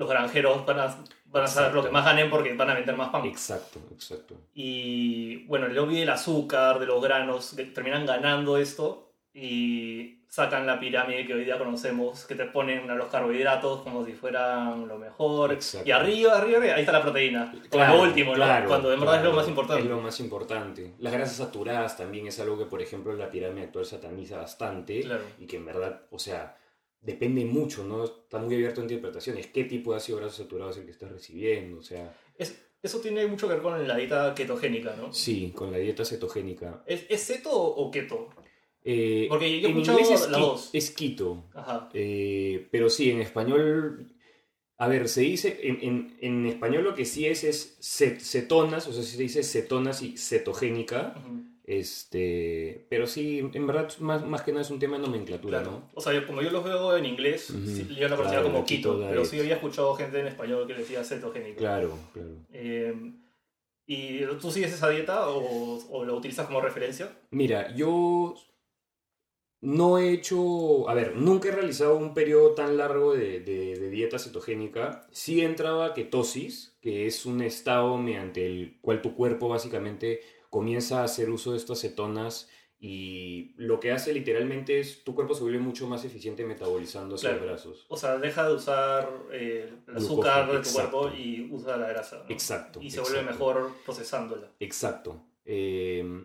los 0.00 0.08
granjeros 0.08 0.64
van 0.64 0.80
a, 0.80 0.96
van 1.26 1.44
a 1.44 1.46
saber 1.46 1.74
lo 1.74 1.84
que 1.84 1.90
más 1.90 2.06
ganen 2.06 2.30
porque 2.30 2.54
van 2.54 2.70
a 2.70 2.74
vender 2.74 2.96
más 2.96 3.10
pan. 3.10 3.26
Exacto, 3.26 3.78
exacto. 3.92 4.34
Y 4.54 5.44
bueno, 5.44 5.66
el 5.66 5.74
lobby 5.74 6.00
del 6.00 6.08
azúcar, 6.08 6.78
de 6.78 6.86
los 6.86 7.02
granos, 7.02 7.52
que 7.54 7.66
terminan 7.66 8.06
ganando 8.06 8.56
esto 8.56 9.12
y 9.34 10.22
sacan 10.26 10.66
la 10.66 10.80
pirámide 10.80 11.26
que 11.26 11.34
hoy 11.34 11.44
día 11.44 11.58
conocemos, 11.58 12.24
que 12.24 12.34
te 12.34 12.46
ponen 12.46 12.88
a 12.90 12.94
los 12.94 13.08
carbohidratos 13.08 13.82
como 13.82 14.06
si 14.06 14.12
fueran 14.12 14.88
lo 14.88 14.96
mejor. 14.96 15.52
Exacto. 15.52 15.86
Y 15.86 15.92
arriba, 15.92 16.38
arriba, 16.38 16.58
arriba, 16.58 16.74
ahí 16.76 16.80
está 16.80 16.92
la 16.92 17.02
proteína. 17.02 17.50
Como 17.50 17.68
Claro, 17.68 17.96
lo 17.96 18.02
último, 18.04 18.30
¿no? 18.30 18.36
claro, 18.36 18.68
Cuando 18.68 18.92
en 18.94 19.00
verdad 19.00 19.16
es 19.18 19.24
lo 19.24 19.32
más 19.34 19.48
importante. 19.48 19.82
Es 19.82 19.88
lo 19.90 20.00
más 20.00 20.20
importante. 20.20 20.94
Las 20.98 21.12
grasas 21.12 21.36
saturadas 21.36 21.98
también 21.98 22.26
es 22.26 22.40
algo 22.40 22.56
que, 22.56 22.64
por 22.64 22.80
ejemplo, 22.80 23.12
la 23.12 23.30
pirámide 23.30 23.64
actual 23.64 23.84
sataniza 23.84 24.38
bastante. 24.38 25.02
Claro. 25.02 25.24
Y 25.38 25.46
que 25.46 25.56
en 25.56 25.66
verdad, 25.66 26.00
o 26.10 26.18
sea, 26.18 26.56
depende 27.00 27.44
mucho, 27.44 27.84
¿no? 27.84 28.04
Está 28.04 28.38
muy 28.38 28.54
abierto 28.54 28.80
a 28.80 28.84
interpretaciones. 28.84 29.46
¿Qué 29.48 29.64
tipo 29.64 29.90
de 29.92 29.98
ácido 29.98 30.18
graso 30.18 30.42
saturado 30.42 30.70
es 30.70 30.76
el 30.78 30.84
que 30.84 30.90
estás 30.92 31.10
recibiendo? 31.10 31.78
O 31.78 31.82
sea, 31.82 32.14
Es- 32.36 32.60
eso 32.82 33.00
tiene 33.00 33.26
mucho 33.26 33.46
que 33.46 33.54
ver 33.54 33.62
con 33.62 33.86
la 33.86 33.96
dieta 33.96 34.34
ketogénica, 34.34 34.94
¿no? 34.96 35.12
sí, 35.12 35.52
con 35.54 35.70
la 35.70 35.78
dieta 35.78 36.04
cetogénica. 36.04 36.82
¿Es, 36.86 37.04
es 37.08 37.26
keto 37.26 37.50
o 37.52 37.90
keto? 37.90 38.28
Eh, 38.82 39.26
Porque 39.28 39.60
yo 39.60 39.68
he 39.68 39.70
escuchado 39.72 39.98
es, 39.98 40.26
ki- 40.26 40.32
dos. 40.32 40.70
es 40.72 40.90
keto. 40.92 41.44
Ajá. 41.54 41.90
Eh, 41.92 42.66
pero 42.70 42.88
sí, 42.88 43.10
en 43.10 43.20
español. 43.20 44.06
A 44.78 44.88
ver, 44.88 45.06
se 45.10 45.20
dice. 45.20 45.58
En, 45.62 45.78
en- 45.82 46.16
en 46.22 46.46
español 46.46 46.84
lo 46.84 46.94
que 46.94 47.04
sí 47.04 47.26
es 47.26 47.44
es 47.44 47.76
cet- 47.80 48.20
cetonas, 48.20 48.86
o 48.88 48.92
sea, 48.94 49.02
se 49.02 49.18
dice 49.22 49.42
cetonas 49.42 50.00
y 50.00 50.16
cetogénica. 50.16 51.14
Ujú. 51.18 51.42
Este, 51.70 52.84
pero 52.88 53.06
sí, 53.06 53.48
en 53.52 53.66
verdad, 53.66 53.88
más, 54.00 54.26
más 54.26 54.42
que 54.42 54.50
nada 54.50 54.62
es 54.62 54.70
un 54.70 54.80
tema 54.80 54.96
de 54.98 55.02
nomenclatura, 55.06 55.60
Claro. 55.62 55.70
¿no? 55.78 55.90
O 55.94 56.00
sea, 56.00 56.12
yo- 56.12 56.26
como 56.26 56.42
yo 56.42 56.50
los 56.50 56.64
veo 56.64 56.96
en 56.96 57.06
inglés, 57.06 57.42
sí, 57.46 57.86
yo 57.96 58.08
la 58.08 58.16
conocía 58.16 58.40
Claro, 58.40 58.52
como 58.52 58.64
keto, 58.66 59.00
pero 59.08 59.24
sí 59.24 59.38
había 59.38 59.54
escuchado 59.54 59.94
gente 59.94 60.18
en 60.18 60.26
español 60.26 60.66
que 60.66 60.72
le 60.72 60.80
decía 60.80 61.04
cetogénico. 61.04 61.58
Claro, 61.58 61.96
claro. 62.12 62.30
Eh, 62.52 62.94
¿Y 63.86 64.24
tú 64.40 64.50
sigues 64.50 64.72
esa 64.72 64.88
dieta 64.90 65.28
o, 65.28 65.78
o 65.90 66.04
la 66.04 66.12
utilizas 66.12 66.46
como 66.46 66.60
referencia? 66.60 67.10
Mira, 67.30 67.74
yo 67.74 68.34
no 69.62 69.98
he 69.98 70.12
hecho, 70.12 70.88
a 70.88 70.94
ver, 70.94 71.16
nunca 71.16 71.48
he 71.48 71.52
realizado 71.52 71.96
un 71.96 72.14
periodo 72.14 72.52
tan 72.54 72.76
largo 72.76 73.14
de, 73.14 73.40
de- 73.40 73.78
de 73.78 73.90
dieta 73.90 74.18
cetogénica. 74.18 75.06
Sí 75.12 75.42
entraba 75.42 75.86
a 75.86 75.94
ketosis, 75.94 76.69
que 76.80 77.06
es 77.06 77.26
un 77.26 77.42
estado 77.42 77.96
mediante 77.98 78.46
el 78.46 78.78
cual 78.80 79.02
tu 79.02 79.14
cuerpo 79.14 79.48
básicamente 79.48 80.20
comienza 80.48 81.00
a 81.00 81.04
hacer 81.04 81.30
uso 81.30 81.52
de 81.52 81.58
estas 81.58 81.80
cetonas 81.80 82.48
y 82.82 83.52
lo 83.56 83.78
que 83.78 83.92
hace 83.92 84.14
literalmente 84.14 84.80
es 84.80 85.04
tu 85.04 85.14
cuerpo 85.14 85.34
se 85.34 85.42
vuelve 85.42 85.58
mucho 85.58 85.86
más 85.86 86.02
eficiente 86.06 86.46
metabolizando 86.46 87.16
esos 87.16 87.30
Claro. 87.30 87.56
O 87.88 87.96
sea, 87.96 88.16
deja 88.16 88.48
de 88.48 88.54
usar 88.54 89.10
eh, 89.30 89.70
el 89.86 89.96
azúcar 89.96 90.46
de 90.46 90.52
tu 90.54 90.58
exacto. 90.60 90.98
cuerpo 90.98 91.16
y 91.16 91.46
usa 91.52 91.76
la 91.76 91.88
grasa. 91.88 92.24
¿no? 92.24 92.30
Exacto. 92.30 92.80
Y 92.80 92.90
se 92.90 93.00
vuelve 93.00 93.22
mejor 93.22 93.70
procesándola. 93.84 94.50
Exacto. 94.60 95.22
Eh, 95.44 96.24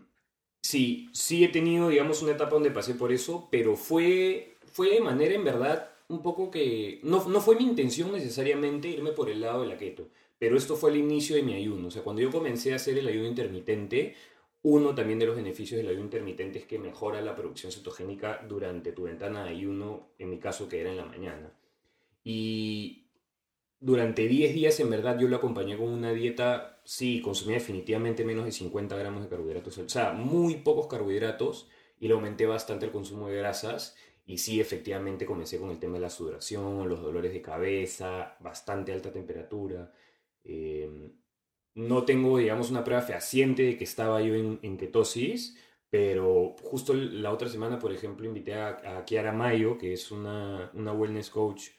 sí, 0.63 1.09
sí 1.11 1.43
he 1.43 1.49
tenido, 1.49 1.89
digamos, 1.89 2.21
una 2.21 2.31
etapa 2.31 2.51
donde 2.51 2.71
pasé 2.71 2.95
por 2.95 3.11
eso, 3.11 3.49
pero 3.51 3.75
fue, 3.75 4.55
fue 4.65 4.91
de 4.91 5.01
manera, 5.01 5.35
en 5.35 5.43
verdad, 5.43 5.89
un 6.07 6.21
poco 6.21 6.51
que... 6.51 7.01
No, 7.03 7.27
no 7.27 7.41
fue 7.41 7.57
mi 7.57 7.65
intención 7.65 8.13
necesariamente 8.13 8.87
irme 8.87 9.11
por 9.11 9.29
el 9.29 9.41
lado 9.41 9.63
de 9.63 9.67
la 9.67 9.77
keto, 9.77 10.07
pero 10.45 10.57
esto 10.57 10.75
fue 10.75 10.91
el 10.91 10.97
inicio 10.97 11.35
de 11.35 11.41
mi 11.41 11.55
ayuno. 11.55 11.87
O 11.87 11.91
sea, 11.91 12.03
cuando 12.03 12.21
yo 12.21 12.29
comencé 12.29 12.71
a 12.71 12.75
hacer 12.75 12.99
el 12.99 13.07
ayuno 13.07 13.25
intermitente, 13.25 14.13
uno 14.61 14.93
también 14.93 15.17
de 15.17 15.25
los 15.25 15.35
beneficios 15.35 15.79
del 15.79 15.87
ayuno 15.87 16.03
intermitente 16.03 16.59
es 16.59 16.65
que 16.65 16.77
mejora 16.77 17.19
la 17.19 17.35
producción 17.35 17.71
cetogénica 17.71 18.45
durante 18.47 18.91
tu 18.91 19.05
ventana 19.05 19.43
de 19.43 19.49
ayuno, 19.49 20.11
en 20.19 20.29
mi 20.29 20.37
caso 20.37 20.69
que 20.69 20.81
era 20.81 20.91
en 20.91 20.97
la 20.97 21.05
mañana. 21.05 21.51
Y 22.23 23.07
durante 23.79 24.27
10 24.27 24.53
días, 24.53 24.79
en 24.79 24.91
verdad, 24.91 25.17
yo 25.17 25.27
lo 25.27 25.37
acompañé 25.37 25.77
con 25.77 25.89
una 25.89 26.13
dieta, 26.13 26.79
sí, 26.83 27.23
consumía 27.23 27.55
definitivamente 27.55 28.23
menos 28.23 28.45
de 28.45 28.51
50 28.51 28.95
gramos 28.97 29.23
de 29.23 29.29
carbohidratos, 29.29 29.79
o 29.79 29.89
sea, 29.89 30.13
muy 30.13 30.57
pocos 30.57 30.85
carbohidratos, 30.85 31.67
y 31.99 32.07
le 32.07 32.13
aumenté 32.13 32.45
bastante 32.45 32.85
el 32.85 32.91
consumo 32.91 33.29
de 33.29 33.37
grasas, 33.37 33.95
y 34.27 34.37
sí, 34.37 34.61
efectivamente, 34.61 35.25
comencé 35.25 35.57
con 35.57 35.71
el 35.71 35.79
tema 35.79 35.95
de 35.95 36.01
la 36.01 36.11
sudoración, 36.11 36.87
los 36.87 37.01
dolores 37.01 37.33
de 37.33 37.41
cabeza, 37.41 38.37
bastante 38.41 38.93
alta 38.93 39.11
temperatura. 39.11 39.91
Eh, 40.45 41.11
no 41.75 42.05
tengo, 42.05 42.37
digamos, 42.37 42.71
una 42.71 42.83
prueba 42.83 43.01
fehaciente 43.01 43.63
de 43.63 43.77
que 43.77 43.83
estaba 43.83 44.21
yo 44.21 44.35
en, 44.35 44.59
en 44.61 44.77
ketosis, 44.77 45.57
pero 45.89 46.55
justo 46.61 46.93
la 46.93 47.31
otra 47.31 47.49
semana, 47.49 47.79
por 47.79 47.91
ejemplo, 47.91 48.25
invité 48.27 48.53
a, 48.53 48.99
a 48.99 49.05
Kiara 49.05 49.31
Mayo, 49.31 49.77
que 49.77 49.93
es 49.93 50.11
una, 50.11 50.71
una 50.73 50.93
wellness 50.93 51.29
coach 51.29 51.69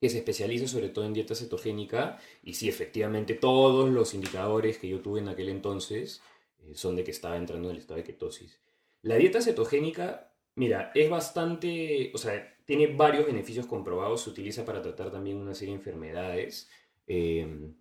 que 0.00 0.08
se 0.08 0.18
especializa 0.18 0.68
sobre 0.68 0.90
todo 0.90 1.04
en 1.04 1.12
dieta 1.12 1.34
cetogénica 1.34 2.18
y 2.42 2.54
sí, 2.54 2.68
efectivamente 2.68 3.34
todos 3.34 3.90
los 3.90 4.14
indicadores 4.14 4.78
que 4.78 4.88
yo 4.88 5.00
tuve 5.00 5.20
en 5.20 5.28
aquel 5.28 5.48
entonces 5.48 6.22
eh, 6.60 6.74
son 6.74 6.96
de 6.96 7.04
que 7.04 7.10
estaba 7.10 7.36
entrando 7.36 7.68
en 7.68 7.74
el 7.74 7.80
estado 7.80 7.98
de 7.98 8.04
ketosis. 8.04 8.60
La 9.02 9.16
dieta 9.16 9.40
cetogénica, 9.40 10.32
mira, 10.54 10.92
es 10.94 11.10
bastante, 11.10 12.12
o 12.14 12.18
sea, 12.18 12.56
tiene 12.64 12.88
varios 12.88 13.26
beneficios 13.26 13.66
comprobados, 13.66 14.22
se 14.22 14.30
utiliza 14.30 14.64
para 14.64 14.82
tratar 14.82 15.10
también 15.10 15.38
una 15.38 15.54
serie 15.54 15.74
de 15.74 15.78
enfermedades, 15.78 16.68
eh, 17.08 17.72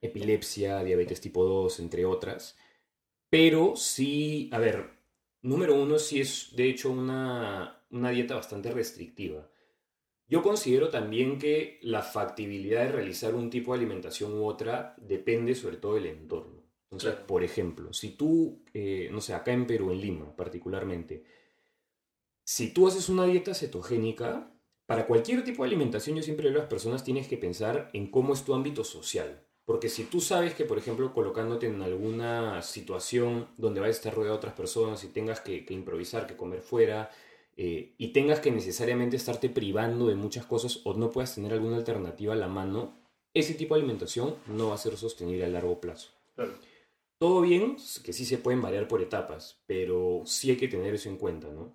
epilepsia, 0.00 0.84
diabetes 0.84 1.20
tipo 1.20 1.44
2, 1.44 1.80
entre 1.80 2.04
otras, 2.04 2.56
pero 3.30 3.76
sí, 3.76 4.48
a 4.52 4.58
ver, 4.58 4.90
número 5.42 5.74
uno, 5.80 5.98
sí 5.98 6.20
es 6.20 6.50
de 6.56 6.68
hecho 6.70 6.90
una, 6.90 7.84
una 7.90 8.10
dieta 8.10 8.36
bastante 8.36 8.70
restrictiva. 8.72 9.50
Yo 10.28 10.42
considero 10.42 10.88
también 10.90 11.38
que 11.38 11.78
la 11.82 12.02
factibilidad 12.02 12.84
de 12.84 12.92
realizar 12.92 13.34
un 13.34 13.50
tipo 13.50 13.72
de 13.72 13.78
alimentación 13.80 14.32
u 14.34 14.46
otra 14.46 14.94
depende 14.98 15.54
sobre 15.54 15.76
todo 15.78 15.94
del 15.96 16.06
entorno. 16.06 16.62
Entonces, 16.90 17.14
Claro. 17.14 17.26
por 17.26 17.42
ejemplo, 17.44 17.92
si 17.92 18.10
tú, 18.16 18.64
eh, 18.72 19.08
no 19.12 19.20
sé, 19.20 19.34
acá 19.34 19.52
en 19.52 19.66
Perú, 19.66 19.90
en 19.92 20.00
Lima 20.00 20.34
particularmente, 20.36 21.24
si 22.44 22.72
tú 22.72 22.86
haces 22.88 23.08
una 23.08 23.24
dieta 23.26 23.54
cetogénica, 23.54 24.53
para 24.86 25.06
cualquier 25.06 25.44
tipo 25.44 25.62
de 25.62 25.68
alimentación 25.68 26.16
yo 26.16 26.22
siempre 26.22 26.48
digo 26.48 26.58
a 26.58 26.62
las 26.62 26.70
personas 26.70 27.04
tienes 27.04 27.28
que 27.28 27.36
pensar 27.36 27.90
en 27.92 28.10
cómo 28.10 28.34
es 28.34 28.44
tu 28.44 28.54
ámbito 28.54 28.84
social. 28.84 29.40
Porque 29.64 29.88
si 29.88 30.04
tú 30.04 30.20
sabes 30.20 30.52
que, 30.54 30.66
por 30.66 30.76
ejemplo, 30.76 31.14
colocándote 31.14 31.66
en 31.66 31.80
alguna 31.80 32.60
situación 32.60 33.48
donde 33.56 33.80
vas 33.80 33.88
a 33.88 33.92
estar 33.92 34.14
rodeado 34.14 34.34
de 34.34 34.38
otras 34.38 34.54
personas 34.54 35.02
y 35.04 35.08
tengas 35.08 35.40
que, 35.40 35.64
que 35.64 35.72
improvisar, 35.72 36.26
que 36.26 36.36
comer 36.36 36.60
fuera, 36.60 37.10
eh, 37.56 37.94
y 37.98 38.08
tengas 38.08 38.40
que 38.40 38.50
necesariamente 38.50 39.16
estarte 39.16 39.48
privando 39.48 40.08
de 40.08 40.16
muchas 40.16 40.44
cosas 40.44 40.80
o 40.84 40.94
no 40.94 41.10
puedas 41.10 41.34
tener 41.34 41.52
alguna 41.52 41.76
alternativa 41.76 42.34
a 42.34 42.36
la 42.36 42.48
mano, 42.48 42.98
ese 43.32 43.54
tipo 43.54 43.74
de 43.74 43.80
alimentación 43.80 44.36
no 44.48 44.68
va 44.68 44.74
a 44.74 44.78
ser 44.78 44.96
sostenible 44.96 45.44
a 45.44 45.48
largo 45.48 45.80
plazo. 45.80 46.10
Claro. 46.34 46.52
Todo 47.18 47.42
bien, 47.42 47.76
que 48.04 48.12
sí 48.12 48.24
se 48.24 48.38
pueden 48.38 48.60
variar 48.60 48.88
por 48.88 49.00
etapas, 49.00 49.62
pero 49.66 50.22
sí 50.26 50.50
hay 50.50 50.56
que 50.56 50.68
tener 50.68 50.94
eso 50.94 51.08
en 51.08 51.16
cuenta, 51.16 51.48
¿no? 51.48 51.72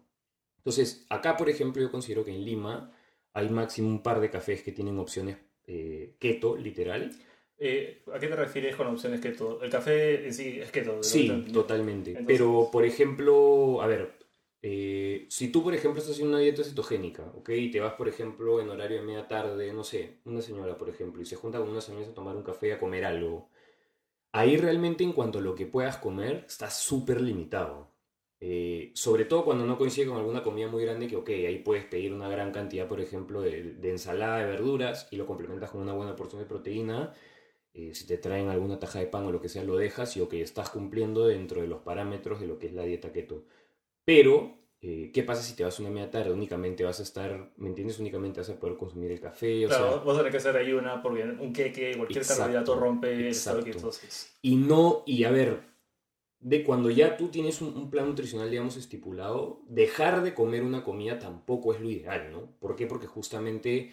Entonces, 0.58 1.06
acá, 1.10 1.38
por 1.38 1.50
ejemplo, 1.50 1.82
yo 1.82 1.90
considero 1.90 2.26
que 2.26 2.36
en 2.36 2.44
Lima 2.44 2.92
hay 3.34 3.50
máximo 3.50 3.88
un 3.90 4.02
par 4.04 4.20
de 4.20 4.30
cafés 4.30 4.62
que 4.64 4.72
tienen 4.72 4.98
opciones 5.00 5.38
eh, 5.68 6.16
keto, 6.20 6.56
literal. 6.58 7.12
Eh, 7.58 8.04
¿A 8.14 8.20
qué 8.20 8.28
te 8.28 8.36
refieres 8.36 8.76
con 8.76 8.88
opciones 8.88 9.20
keto? 9.22 9.62
El 9.62 9.70
café 9.70 10.26
en 10.26 10.34
sí 10.34 10.60
es 10.60 10.72
keto. 10.72 11.04
Sí, 11.04 11.28
totalmente. 11.54 12.12
Entonces- 12.12 12.26
Pero, 12.38 12.70
por 12.72 12.86
ejemplo, 12.86 13.82
a 13.82 13.88
ver, 13.88 14.18
eh, 14.62 15.26
si 15.30 15.52
tú, 15.52 15.62
por 15.64 15.74
ejemplo, 15.74 16.00
estás 16.00 16.14
haciendo 16.14 16.34
una 16.36 16.42
dieta 16.44 16.64
cetogénica, 16.64 17.24
¿ok? 17.36 17.50
Y 17.50 17.72
te 17.72 17.80
vas, 17.80 17.94
por 17.94 18.08
ejemplo, 18.08 18.62
en 18.62 18.70
horario 18.70 18.98
de 18.98 19.04
media 19.06 19.28
tarde, 19.28 19.72
no 19.74 19.84
sé, 19.84 20.20
una 20.26 20.42
señora, 20.42 20.78
por 20.78 20.90
ejemplo, 20.90 21.22
y 21.22 21.26
se 21.26 21.36
junta 21.36 21.60
con 21.60 21.70
unas 21.70 21.88
amigas 21.90 22.10
a 22.10 22.14
tomar 22.14 22.36
un 22.36 22.44
café, 22.44 22.74
a 22.74 22.80
comer 22.80 23.06
algo. 23.06 23.50
Ahí 24.32 24.58
realmente, 24.58 25.04
en 25.04 25.14
cuanto 25.14 25.40
a 25.40 25.42
lo 25.42 25.56
que 25.56 25.66
puedas 25.66 25.98
comer, 25.98 26.46
estás 26.48 26.80
súper 26.80 27.20
limitado. 27.22 27.89
Eh, 28.42 28.92
sobre 28.96 29.26
todo 29.26 29.44
cuando 29.44 29.66
no 29.66 29.78
coincide 29.78 30.08
con 30.08 30.18
alguna 30.18 30.42
comida 30.44 30.68
muy 30.70 30.84
grande 30.86 31.08
que, 31.08 31.18
ok, 31.18 31.30
ahí 31.30 31.60
puedes 31.60 31.86
pedir 31.86 32.14
una 32.14 32.30
gran 32.30 32.52
cantidad, 32.52 32.88
por 32.88 33.02
ejemplo, 33.02 33.42
de, 33.42 33.74
de 33.74 33.90
ensalada 33.92 34.40
de 34.40 34.46
verduras 34.46 35.08
y 35.12 35.18
lo 35.18 35.26
complementas 35.26 35.72
con 35.72 35.82
una 35.82 35.94
buena 35.94 36.16
porción 36.16 36.42
de 36.42 36.48
proteína. 36.48 37.14
Eh, 37.74 37.94
si 37.94 38.08
te 38.08 38.18
traen 38.18 38.50
alguna 38.50 38.80
taja 38.80 39.00
de 39.00 39.08
pan 39.08 39.26
o 39.26 39.32
lo 39.32 39.42
que 39.42 39.50
sea, 39.50 39.64
lo 39.64 39.78
dejas 39.78 40.16
y, 40.18 40.22
ok, 40.22 40.34
estás 40.36 40.70
cumpliendo 40.70 41.28
dentro 41.28 41.62
de 41.62 41.68
los 41.68 41.82
parámetros 41.82 42.40
de 42.42 42.48
lo 42.48 42.58
que 42.60 42.68
es 42.68 42.74
la 42.74 42.84
dieta 42.84 43.12
keto. 43.12 43.46
Pero, 44.06 44.58
eh, 44.82 45.12
¿qué 45.14 45.24
pasa 45.24 45.44
si 45.44 45.56
te 45.56 45.64
vas 45.64 45.80
una 45.80 45.90
media 45.90 46.10
tarde? 46.12 46.32
Únicamente 46.32 46.84
vas 46.84 47.00
a 47.00 47.04
estar, 47.04 47.52
¿me 47.58 47.70
entiendes? 47.70 48.00
Únicamente 48.00 48.40
vas 48.40 48.50
a 48.50 48.60
poder 48.60 48.78
consumir 48.78 49.12
el 49.12 49.20
café, 49.22 49.66
o 49.66 49.70
Claro, 49.70 49.90
sea... 49.90 49.98
vas 50.04 50.16
a 50.16 50.20
tener 50.20 50.32
que 50.32 50.38
hacer 50.38 50.58
ahí 50.58 50.74
una 50.74 51.02
porque 51.02 51.24
un 51.24 51.54
queque, 51.54 51.96
cualquier 51.98 52.24
Exacto, 52.24 52.40
carbohidrato 52.44 52.76
rompe 52.76 53.14
el 53.14 53.28
estado 53.36 53.58
de 53.62 53.64
exacto. 53.64 53.92
ketosis. 53.92 54.40
Y 54.42 54.56
no, 54.56 55.04
y 55.06 55.24
a 55.26 55.32
ver, 55.32 55.69
de 56.40 56.64
cuando 56.64 56.90
ya 56.90 57.18
tú 57.18 57.30
tienes 57.30 57.62
un, 57.62 57.90
plan 57.90 58.08
nutricional, 58.08 58.50
digamos, 58.50 58.78
estipulado, 58.78 59.62
dejar 59.68 60.24
de 60.24 60.34
comer 60.34 60.64
una 60.64 60.84
comida 60.84 61.20
tampoco 61.20 61.74
es 61.74 61.82
lo 61.82 61.90
ideal, 61.90 62.32
¿no? 62.32 62.52
¿Por 62.60 62.76
qué? 62.76 62.88
Porque 62.88 63.08
justamente 63.08 63.92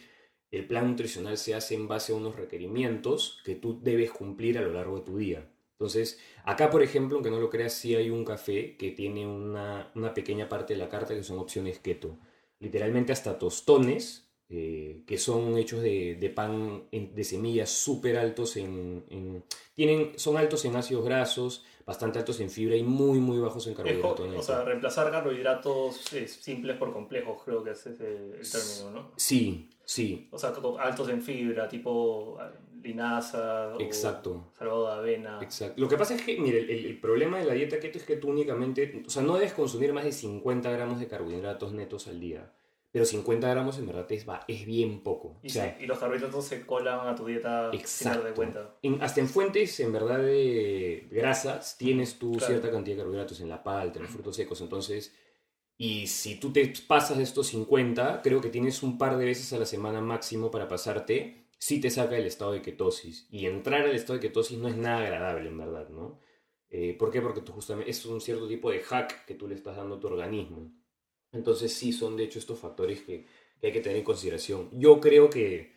el 0.50 0.66
plan 0.66 0.88
nutricional 0.88 1.38
se 1.38 1.54
hace 1.54 1.74
en 1.74 1.88
base 1.88 2.12
a 2.12 2.16
unos 2.16 2.36
requerimientos 2.36 3.40
que 3.44 3.56
tú 3.56 3.80
debes 3.82 4.12
cumplir 4.12 4.58
a 4.58 4.62
lo 4.62 4.72
largo 4.72 4.96
de 4.98 5.04
tu 5.04 5.16
día. 5.18 5.50
Entonces, 5.72 6.18
acá, 6.44 6.70
por 6.70 6.82
ejemplo, 6.82 7.16
aunque 7.16 7.30
no 7.30 7.40
lo 7.40 7.50
creas, 7.50 7.74
sí 7.74 7.94
hay 7.96 8.10
un 8.10 8.24
café 8.24 8.76
que 8.76 8.92
tiene 8.92 9.26
una, 9.26 9.90
una 9.94 10.14
pequeña 10.14 10.48
parte 10.48 10.72
de 10.74 10.78
la 10.78 10.88
carta 10.88 11.14
que 11.14 11.22
son 11.24 11.38
opciones 11.38 11.80
keto. 11.80 12.16
Literalmente 12.60 13.12
hasta 13.12 13.38
tostones, 13.38 14.30
eh, 14.48 15.02
que 15.06 15.18
son 15.18 15.58
hechos 15.58 15.82
de, 15.82 16.14
de 16.14 16.30
pan 16.30 16.84
de 16.92 17.24
semillas 17.24 17.68
súper 17.70 18.16
altos 18.16 18.56
en, 18.56 19.04
en- 19.10 19.44
tienen, 19.74 20.12
son 20.18 20.36
altos 20.36 20.64
en 20.64 20.76
ácidos 20.76 21.04
grasos, 21.04 21.64
bastante 21.86 22.18
altos 22.18 22.40
en 22.40 22.50
fibra 22.50 22.74
y 22.76 22.82
muy, 22.82 23.20
muy 23.20 23.38
bajos 23.38 23.64
en 23.68 23.72
Es 23.72 23.76
co- 23.76 23.84
carbohidrato 23.84 24.38
o 24.38 24.42
sea, 24.42 24.64
reemplazar 24.64 25.10
carbohidratos 25.10 26.12
eh, 26.14 26.26
simples 26.26 26.76
por 26.76 26.92
complejos, 26.92 27.40
creo 27.44 27.62
que 27.62 27.70
ese 27.70 27.90
es 27.92 28.00
el, 28.00 28.32
término, 28.50 28.90
¿no? 29.02 29.12
Sí, 29.16 29.70
sí, 29.84 30.28
O 30.32 30.38
sea, 30.38 30.52
altos 30.80 31.08
en 31.08 31.22
fibra, 31.22 31.68
tipo 31.68 32.36
ah, 32.40 32.50
linaza 32.82 33.74
o 33.76 33.80
Exacto. 33.80 34.50
salvado 34.58 34.86
de 34.86 34.92
avena. 34.94 35.38
exacto. 35.40 35.80
Lo 35.80 35.88
que 35.88 35.96
pasa 35.96 36.14
es 36.16 36.22
que, 36.22 36.38
mire, 36.40 36.58
el, 36.60 36.70
el 36.86 37.00
problema 37.00 37.38
de 37.38 37.44
la 37.44 37.54
dieta 37.54 37.78
keto 37.78 37.98
es 37.98 38.04
que 38.04 38.16
tú 38.16 38.28
únicamente, 38.30 39.02
o 39.06 39.10
sea, 39.10 39.22
no 39.22 39.34
debes 39.34 39.52
consumir 39.52 39.92
más 39.92 40.04
de 40.04 40.12
50 40.12 40.70
gramos 40.70 40.98
de 40.98 41.06
carbohidratos 41.06 41.72
netos 41.72 42.08
al 42.08 42.18
día. 42.20 42.52
Pero 42.96 43.04
50 43.04 43.50
gramos 43.50 43.76
en 43.78 43.86
verdad 43.88 44.10
es, 44.10 44.26
va- 44.26 44.42
es 44.48 44.64
bien 44.64 45.02
poco. 45.02 45.38
Y, 45.42 45.48
o 45.48 45.50
sea, 45.50 45.76
sí, 45.76 45.84
y 45.84 45.86
los 45.86 45.98
carbohidratos 45.98 46.46
se 46.46 46.64
colan 46.64 47.06
a 47.06 47.14
tu 47.14 47.26
dieta 47.26 47.70
sin 47.70 47.78
Exacto. 47.80 48.20
darte 48.20 48.34
cuenta. 48.34 48.74
En- 48.80 49.02
hasta 49.02 49.20
en 49.20 49.28
fuentes, 49.28 49.78
en 49.80 49.92
verdad, 49.92 50.18
de 50.20 51.06
grasas, 51.10 51.76
tienes 51.76 52.18
tú 52.18 52.32
Claro. 52.32 52.46
cierta 52.46 52.70
cantidad 52.70 52.96
de 52.96 53.02
carbohidratos 53.02 53.38
en 53.42 53.50
la 53.50 53.62
palta, 53.62 53.98
en 53.98 54.04
los 54.04 54.12
frutos 54.12 54.34
secos. 54.36 54.62
Entonces, 54.62 55.14
y 55.76 56.06
si 56.06 56.40
tú 56.40 56.54
te 56.54 56.72
pasas 56.88 57.18
de 57.18 57.24
estos 57.24 57.48
50, 57.48 58.22
creo 58.22 58.40
que 58.40 58.48
tienes 58.48 58.82
un 58.82 58.96
par 58.96 59.18
de 59.18 59.26
veces 59.26 59.52
a 59.52 59.58
la 59.58 59.66
semana 59.66 60.00
máximo 60.00 60.50
para 60.50 60.66
pasarte, 60.66 61.50
si 61.58 61.82
te 61.82 61.90
saca 61.90 62.16
el 62.16 62.24
estado 62.24 62.52
de 62.52 62.62
ketosis. 62.62 63.26
Y 63.30 63.44
entrar 63.44 63.82
al 63.82 63.94
estado 63.94 64.14
de 64.14 64.20
ketosis 64.26 64.56
no 64.56 64.68
es 64.68 64.76
nada 64.78 65.00
agradable, 65.02 65.50
en 65.50 65.58
verdad, 65.58 65.90
¿no? 65.90 66.18
Eh, 66.70 66.96
¿Por 66.98 67.10
qué? 67.10 67.20
Porque 67.20 67.42
tú 67.42 67.52
justamente 67.52 67.90
es 67.90 68.06
un 68.06 68.22
cierto 68.22 68.48
tipo 68.48 68.70
de 68.70 68.80
hack 68.80 69.26
que 69.26 69.34
tú 69.34 69.46
le 69.48 69.54
estás 69.54 69.76
dando 69.76 69.96
a 69.96 70.00
tu 70.00 70.06
organismo. 70.06 70.72
Entonces 71.36 71.72
sí 71.72 71.92
son 71.92 72.16
de 72.16 72.24
hecho 72.24 72.38
estos 72.38 72.58
factores 72.58 73.02
que, 73.02 73.26
hay 73.62 73.72
que 73.72 73.80
tener 73.80 73.98
en 73.98 74.04
consideración. 74.04 74.68
Yo 74.72 75.00
creo 75.00 75.30
que, 75.30 75.72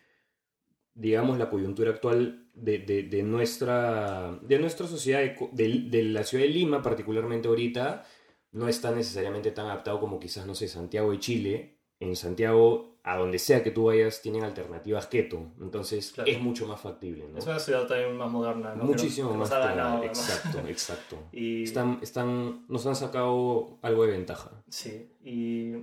digamos, 0.94 1.38
la 1.38 1.50
coyuntura 1.50 1.90
actual 1.90 2.48
de, 2.54 2.78
de, 2.78 3.02
de 3.04 3.22
nuestra, 3.22 4.38
de 4.42 4.58
nuestra 4.58 4.86
sociedad, 4.86 5.20
de, 5.52 5.86
de, 5.88 6.02
la 6.04 6.24
ciudad 6.24 6.44
de 6.44 6.50
Lima 6.50 6.82
particularmente 6.82 7.48
ahorita, 7.48 8.06
no 8.52 8.68
está 8.68 8.90
necesariamente 8.92 9.52
tan 9.52 9.66
adaptado 9.66 10.00
como 10.00 10.18
quizás, 10.18 10.46
no 10.46 10.54
sé, 10.54 10.68
Santiago 10.68 11.12
y 11.12 11.18
Chile. 11.18 11.78
En 12.00 12.16
Santiago, 12.16 12.89
a 13.02 13.16
donde 13.16 13.38
sea 13.38 13.62
que 13.62 13.70
tú 13.70 13.84
vayas, 13.84 14.20
tienen 14.20 14.44
alternativas 14.44 15.06
keto. 15.06 15.52
Entonces 15.60 16.12
Claro. 16.12 16.30
es 16.30 16.40
mucho 16.40 16.66
más 16.66 16.80
factible. 16.80 17.26
¿no? 17.28 17.38
Es 17.38 17.46
una 17.46 17.58
ciudad 17.58 17.86
también 17.86 18.14
más 18.16 18.30
moderna, 18.30 18.74
¿no? 18.74 18.84
Muchísimo 18.84 19.30
Que 19.30 19.36
no- 19.38 19.44
que 19.44 19.50
más 19.50 19.76
¿no? 19.76 20.04
Exacto, 20.04 20.58
exacto. 20.68 21.16
Y, 21.32 21.62
Están, 21.64 21.98
están, 22.02 22.66
nos 22.68 22.84
han 22.86 22.96
sacado 22.96 23.78
algo 23.82 24.04
de 24.04 24.12
ventaja. 24.12 24.50
Sí, 24.68 25.10
y 25.24 25.74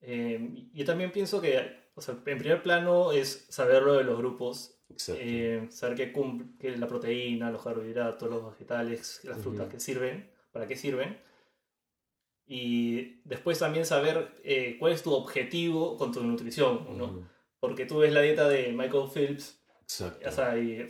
eh, 0.00 0.68
yo 0.74 0.84
también 0.84 1.10
pienso 1.12 1.40
que, 1.40 1.60
o 1.94 2.00
sea, 2.00 2.14
en 2.26 2.38
primer 2.38 2.62
plano 2.62 3.12
es 3.12 3.46
saber 3.48 3.82
lo 3.82 3.94
de 3.94 4.04
los 4.04 4.18
grupos, 4.18 4.78
eh, 5.08 5.68
saber 5.70 5.96
que, 5.96 6.12
cum- 6.12 6.58
que 6.58 6.76
la 6.76 6.86
proteína, 6.86 7.50
los 7.50 7.62
carbohidratos, 7.62 8.28
los 8.28 8.44
vegetales, 8.52 9.20
las 9.24 9.38
frutas 9.38 9.62
Ujú. 9.62 9.70
que 9.70 9.80
sirven, 9.80 10.30
para 10.50 10.66
qué 10.68 10.76
sirven. 10.76 11.18
Y 12.54 13.20
después 13.24 13.58
también 13.58 13.86
saber 13.86 14.28
eh, 14.44 14.76
cuál 14.78 14.92
es 14.92 15.02
tu 15.02 15.12
objetivo 15.14 15.96
con 15.96 16.12
tu 16.12 16.22
nutrición, 16.22 16.86
¿no? 16.98 17.26
Porque 17.60 17.86
tú 17.86 17.98
ves 17.98 18.12
la 18.12 18.20
dieta 18.20 18.46
de 18.46 18.72
Michael 18.72 19.08
Phelps, 19.10 19.58
Exacto. 19.80 20.28
o 20.28 20.32
sea, 20.32 20.58
y- 20.58 20.86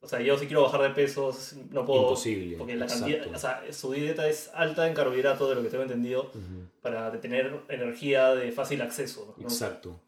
o 0.00 0.06
sea, 0.08 0.20
yo 0.20 0.36
si 0.38 0.46
quiero 0.46 0.62
bajar 0.62 0.82
de 0.82 0.90
peso, 0.90 1.34
no 1.70 1.86
puedo... 1.86 2.02
Imposible. 2.02 2.58
Porque 2.58 2.76
la 2.76 2.86
cantidad, 2.86 3.26
o 3.34 3.38
sea, 3.38 3.62
su 3.72 3.92
dieta 3.92 4.28
es 4.28 4.50
alta 4.52 4.86
en 4.86 4.92
carbohidratos, 4.94 5.48
de 5.48 5.54
lo 5.54 5.62
que 5.62 5.70
tengo 5.70 5.84
entendido, 5.84 6.30
para 6.82 7.18
tener 7.18 7.62
energía 7.70 8.34
de 8.34 8.52
fácil 8.52 8.82
acceso. 8.82 9.34
¿no? 9.38 9.42
Exacto. 9.44 9.98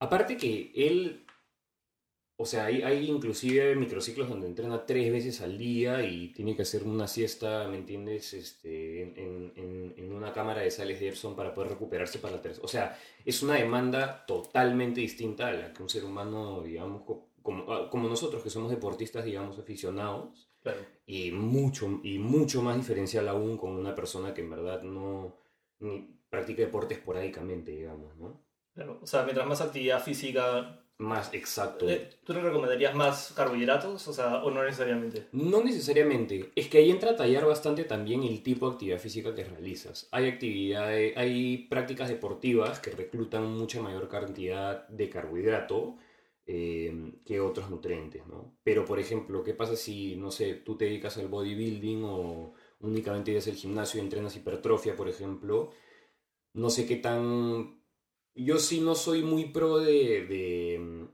Aparte 0.00 0.38
que 0.38 0.72
él, 0.74 1.25
o 2.38 2.44
sea, 2.46 2.66
hay, 2.66 2.82
hay 2.82 3.08
inclusive 3.08 3.74
microciclos 3.76 4.28
donde 4.28 4.46
entrena 4.46 4.84
tres 4.84 5.10
veces 5.10 5.40
al 5.40 5.56
día 5.56 6.02
y 6.04 6.28
tiene 6.32 6.54
que 6.54 6.62
hacer 6.62 6.84
una 6.84 7.06
siesta, 7.08 7.66
¿me 7.68 7.78
entiendes? 7.78 8.34
Este, 8.34 9.02
en, 9.02 9.52
en- 9.56 9.94
en- 9.96 10.12
una 10.12 10.32
cámara 10.32 10.60
de 10.62 10.70
sales 10.70 11.00
de 11.00 11.08
Epson 11.08 11.34
para 11.36 11.52
poder 11.54 11.70
recuperarse 11.72 12.18
para 12.18 12.36
la 12.36 12.42
tercera. 12.42 12.64
O 12.64 12.68
sea, 12.68 12.98
es 13.24 13.42
una 13.42 13.54
demanda 13.54 14.24
totalmente 14.26 15.00
distinta 15.00 15.48
a 15.48 15.52
la 15.52 15.72
que 15.72 15.82
un 15.82 15.88
ser 15.88 16.04
humano, 16.04 16.62
digamos, 16.62 17.02
co- 17.02 17.30
como, 17.42 17.70
ah, 17.72 17.88
como 17.90 18.08
nosotros 18.08 18.42
que 18.42 18.50
somos 18.50 18.70
deportistas, 18.70 19.24
digamos, 19.24 19.58
aficionados, 19.58 20.48
Claro. 20.62 20.80
y 21.06 21.30
mucho, 21.32 22.00
y 22.02 22.18
mucho 22.18 22.60
más 22.62 22.76
diferencial 22.76 23.28
aún 23.28 23.56
con 23.56 23.70
una 23.72 23.94
persona 23.94 24.34
que 24.34 24.40
en 24.42 24.50
verdad 24.50 24.82
no 24.82 25.36
ni 25.80 26.18
practica 26.30 26.62
deporte 26.62 26.94
esporádicamente, 26.94 27.70
digamos, 27.72 28.16
¿no? 28.16 28.45
Claro. 28.76 29.00
O 29.02 29.06
sea, 29.06 29.24
mientras 29.24 29.46
más 29.48 29.60
actividad 29.60 30.00
física, 30.04 30.82
Más 30.98 31.32
exacto. 31.34 31.88
eh, 31.90 32.08
¿tú 32.24 32.32
le 32.34 32.40
recomendarías 32.42 32.94
más 32.94 33.32
carbohidratos? 33.36 34.06
O 34.08 34.12
sea, 34.12 34.42
o 34.44 34.50
no 34.50 34.62
necesariamente. 34.64 35.28
No 35.32 35.62
necesariamente. 35.62 36.52
Es 36.56 36.68
que 36.68 36.78
ahí 36.78 36.90
entra 36.90 37.10
a 37.12 37.16
tallar 37.16 37.44
bastante 37.46 37.84
también 37.84 38.22
el 38.22 38.42
tipo 38.42 38.66
de 38.68 38.72
actividad 38.74 38.98
física 38.98 39.34
que 39.34 39.44
realizas. 39.44 40.08
Hay 40.12 40.28
actividades, 40.28 41.16
hay 41.16 41.66
prácticas 41.68 42.08
deportivas 42.08 42.80
que 42.80 42.90
reclutan 42.92 43.44
mucha 43.52 43.82
mayor 43.82 44.08
cantidad 44.08 44.88
de 44.88 45.10
carbohidrato 45.10 45.96
eh, 46.46 47.12
que 47.26 47.40
otros 47.40 47.70
nutrientes, 47.70 48.26
¿no? 48.26 48.56
Pero, 48.62 48.84
por 48.86 48.98
ejemplo, 49.00 49.42
¿qué 49.44 49.54
pasa 49.54 49.76
si, 49.76 50.16
no 50.16 50.30
sé, 50.30 50.54
tú 50.54 50.76
te 50.76 50.86
dedicas 50.86 51.18
al 51.18 51.28
bodybuilding 51.28 52.04
o 52.04 52.54
únicamente 52.80 53.32
ibas 53.32 53.48
al 53.48 53.54
gimnasio 53.56 54.00
y 54.00 54.04
entrenas 54.04 54.36
hipertrofia, 54.36 54.96
por 54.96 55.08
ejemplo? 55.08 55.72
No 56.54 56.70
sé 56.70 56.86
qué 56.86 56.96
tan... 56.96 57.75
Yo 58.36 58.58
sí 58.58 58.80
no 58.80 58.94
soy 58.94 59.22
muy 59.22 59.46
pro 59.46 59.78
de, 59.78 60.26
de, 60.26 61.08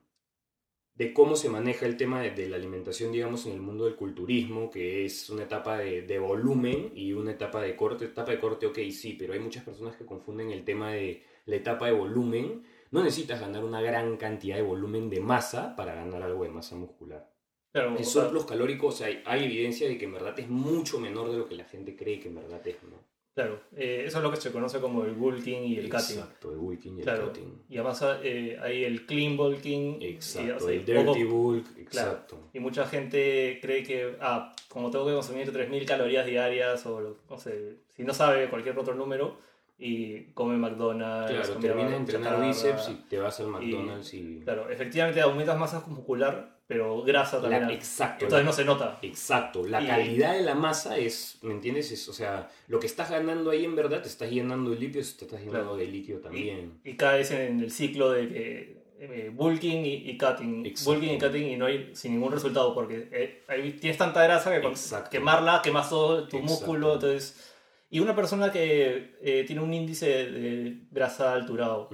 de 0.94 1.14
cómo 1.14 1.36
se 1.36 1.48
maneja 1.48 1.86
el 1.86 1.96
tema 1.96 2.20
de, 2.20 2.32
de 2.32 2.48
la 2.48 2.56
alimentación, 2.56 3.12
digamos, 3.12 3.46
en 3.46 3.52
el 3.52 3.60
mundo 3.60 3.84
del 3.84 3.94
culturismo, 3.94 4.70
que 4.70 5.04
es 5.04 5.30
una 5.30 5.44
etapa 5.44 5.78
de, 5.78 6.18
volumen 6.18 6.90
y 6.96 7.12
una 7.12 7.30
etapa 7.30 7.62
de 7.62 7.76
corte. 7.76 8.06
Etapa 8.06 8.32
de 8.32 8.40
corte, 8.40 8.66
ok, 8.66 8.78
sí, 8.90 9.14
pero 9.16 9.34
hay 9.34 9.38
muchas 9.38 9.62
personas 9.62 9.94
que 9.94 10.04
confunden 10.04 10.50
el 10.50 10.64
tema 10.64 10.90
de 10.90 11.22
la 11.46 11.56
etapa 11.56 11.86
de 11.86 11.92
volumen. 11.92 12.64
No 12.90 13.04
necesitas 13.04 13.40
ganar 13.40 13.64
una 13.64 13.80
gran 13.80 14.16
cantidad 14.16 14.56
de 14.56 14.62
volumen 14.62 15.08
de 15.08 15.20
masa 15.20 15.76
para 15.76 15.94
ganar 15.94 16.22
algo 16.24 16.42
de 16.42 16.50
masa 16.50 16.74
muscular. 16.74 17.32
Claro, 17.72 17.90
El 17.90 18.02
o 18.02 18.04
sea, 18.04 18.24
surplus 18.24 18.46
calórico, 18.46 18.88
o 18.88 18.92
sea, 18.92 19.06
hay, 19.06 19.22
hay 19.24 19.44
evidencia 19.44 19.88
de 19.88 19.96
que 19.96 20.06
en 20.06 20.12
verdad 20.12 20.38
es 20.38 20.48
mucho 20.48 20.98
menor 20.98 21.30
de 21.30 21.38
lo 21.38 21.46
que 21.48 21.54
la 21.54 21.64
gente 21.64 21.96
cree 21.96 22.18
que 22.18 22.28
en 22.28 22.34
verdad 22.34 22.66
es, 22.66 22.82
¿no? 22.82 23.11
Claro. 23.34 23.60
eh, 23.76 24.04
eso 24.06 24.18
es 24.18 24.22
lo 24.24 24.30
que 24.30 24.36
se 24.36 24.50
conoce 24.52 24.80
como 24.80 25.04
el 25.04 25.12
bulking 25.12 25.62
y 25.64 25.76
el 25.78 25.88
cutting. 25.90 26.18
Exacto, 26.18 26.52
el 26.52 26.58
bulking 26.58 26.96
y 26.96 26.98
el 26.98 27.04
Claro. 27.04 27.26
cutting. 27.28 27.62
Y 27.68 27.74
además 27.78 28.04
eh, 28.22 28.58
hay 28.60 28.84
el 28.84 29.06
clean 29.06 29.36
bulking. 29.36 30.00
y, 30.02 30.06
Exacto, 30.06 30.56
o 30.56 30.60
sea, 30.60 30.70
el 30.74 30.80
y 30.80 30.84
dirty 30.84 31.24
bulk, 31.24 31.66
Claro. 31.90 32.10
exacto. 32.10 32.38
Y 32.52 32.60
mucha 32.60 32.86
gente 32.86 33.58
cree 33.60 33.82
que, 33.82 34.16
ah, 34.20 34.54
como 34.68 34.90
tengo 34.90 35.06
que 35.06 35.12
consumir 35.14 35.52
3.000 35.52 35.84
calorías 35.86 36.26
diarias 36.26 36.84
o, 36.86 37.16
no 37.28 37.38
sé, 37.38 37.76
si 37.96 38.04
no 38.04 38.12
sabe 38.14 38.48
cualquier 38.48 38.78
otro 38.78 38.94
número, 38.94 39.36
y 39.78 40.26
come 40.34 40.56
McDonald's. 40.56 41.32
Claro, 41.48 41.60
terminas 41.60 41.90
de 41.90 41.96
entrenar 41.96 42.40
bíceps 42.40 42.88
y 42.90 42.94
te 43.08 43.18
vas 43.18 43.40
al 43.40 43.48
McDonald's 43.48 44.14
y... 44.14 44.40
Claro, 44.44 44.70
efectivamente 44.70 45.20
aumentas 45.20 45.58
masa 45.58 45.82
muscular, 45.88 46.56
pero 46.72 47.02
grasa 47.02 47.36
La- 47.36 47.42
también. 47.50 47.70
exacto, 47.70 48.24
Entonces 48.24 48.44
la- 48.44 48.50
no 48.50 48.56
se 48.56 48.64
nota. 48.64 48.98
Exacto, 49.02 49.66
la 49.66 49.82
Y- 49.82 49.86
calidad 49.86 50.34
de 50.34 50.42
la 50.42 50.54
masa 50.54 50.96
es, 50.96 51.38
¿me 51.42 51.52
entiendes? 51.52 51.90
Es, 51.92 52.08
o 52.08 52.12
sea, 52.12 52.48
lo 52.68 52.80
que 52.80 52.86
estás 52.86 53.10
ganando 53.10 53.50
ahí 53.50 53.64
en 53.64 53.76
verdad 53.76 54.00
te 54.02 54.08
estás 54.08 54.30
llenando 54.30 54.70
de 54.70 54.76
lípidos, 54.78 55.16
te 55.16 55.24
estás 55.26 55.40
llenando 55.40 55.60
Claro. 55.72 55.76
de 55.76 55.86
líquido 55.86 56.20
también. 56.20 56.80
Y 56.84 56.94
caes 56.94 57.30
en 57.30 57.60
el 57.60 57.70
ciclo 57.70 58.10
de 58.10 58.28
que 58.28 58.82
eh, 59.04 59.30
bulking 59.34 59.84
y, 59.84 59.94
y 60.10 60.16
cutting. 60.16 60.64
Exacto. 60.64 60.92
Bulking 60.92 61.14
y 61.14 61.18
cutting 61.18 61.46
y 61.50 61.56
no 61.56 61.66
hay 61.66 61.90
sin 61.92 62.12
ningún 62.12 62.30
resultado 62.30 62.72
porque 62.72 63.08
eh, 63.10 63.42
ahí 63.48 63.72
tienes 63.72 63.98
tanta 63.98 64.22
grasa 64.22 64.52
que 64.54 64.60
con 64.62 64.74
quemarla 65.10 65.60
quemas 65.60 65.90
todo 65.90 66.28
tu 66.28 66.36
Exacto. 66.36 66.42
músculo. 66.54 66.94
Entonces, 66.94 67.52
y 67.90 67.98
una 67.98 68.14
persona 68.14 68.52
que 68.52 69.16
eh, 69.20 69.42
tiene 69.44 69.60
un 69.60 69.74
índice 69.74 70.06
de 70.30 70.86
grasa 70.92 71.32
alturado. 71.34 71.90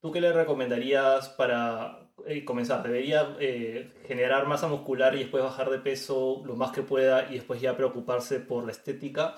¿tú 0.00 0.10
qué 0.10 0.20
le 0.20 0.32
recomendarías 0.32 1.28
para 1.28 2.01
eh, 2.26 2.44
comenzar? 2.44 2.82
¿Debería 2.82 3.36
eh, 3.40 3.92
generar 4.06 4.46
masa 4.46 4.68
muscular 4.68 5.14
y 5.14 5.20
después 5.20 5.42
bajar 5.42 5.70
de 5.70 5.78
peso 5.78 6.42
lo 6.44 6.56
más 6.56 6.72
que 6.72 6.82
pueda 6.82 7.30
y 7.30 7.34
después 7.34 7.60
ya 7.60 7.76
preocuparse 7.76 8.40
por 8.40 8.64
la 8.64 8.72
estética? 8.72 9.36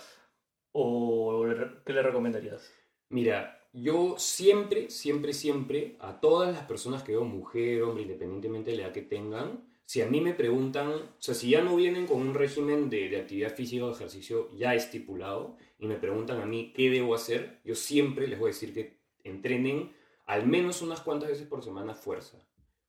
¿O 0.73 1.47
qué 1.85 1.93
le 1.93 2.03
recomendarías? 2.03 2.73
Mira, 3.09 3.61
yo 3.73 4.17
siempre, 4.19 4.91
siempre, 4.91 5.33
siempre, 5.33 5.97
a 6.01 6.21
todas 6.21 6.53
las 6.53 6.65
personas 6.65 7.03
que 7.03 7.13
veo, 7.13 7.25
mujer, 7.25 7.83
hombre, 7.83 8.03
independientemente 8.03 8.71
de 8.71 8.77
la 8.79 8.83
edad 8.85 8.93
que 8.93 9.03
tengan, 9.03 9.69
si 9.87 10.01
a 10.01 10.07
mí 10.07 10.21
me 10.21 10.33
preguntan, 10.33 10.89
o 10.91 11.17
sea, 11.19 11.35
si 11.35 11.51
ya 11.51 11.63
no 11.63 11.77
vienen 11.77 12.07
con 12.07 12.21
un 12.21 12.35
régimen 12.35 12.89
de, 12.89 13.09
de 13.09 13.19
actividad 13.19 13.55
física 13.55 13.85
o 13.85 13.93
ejercicio 13.93 14.51
ya 14.57 14.75
estipulado 14.75 15.57
y 15.79 15.87
me 15.87 15.97
preguntan 15.97 16.41
a 16.41 16.47
mí 16.47 16.73
qué 16.75 16.89
debo 16.89 17.15
hacer, 17.15 17.61
yo 17.65 17.75
siempre 17.75 18.27
les 18.27 18.39
voy 18.39 18.51
a 18.51 18.55
decir 18.55 18.73
que 18.73 18.99
entrenen 19.25 19.93
al 20.27 20.47
menos 20.47 20.81
unas 20.81 21.01
cuantas 21.01 21.29
veces 21.29 21.47
por 21.47 21.63
semana 21.63 21.95
fuerza. 21.95 22.39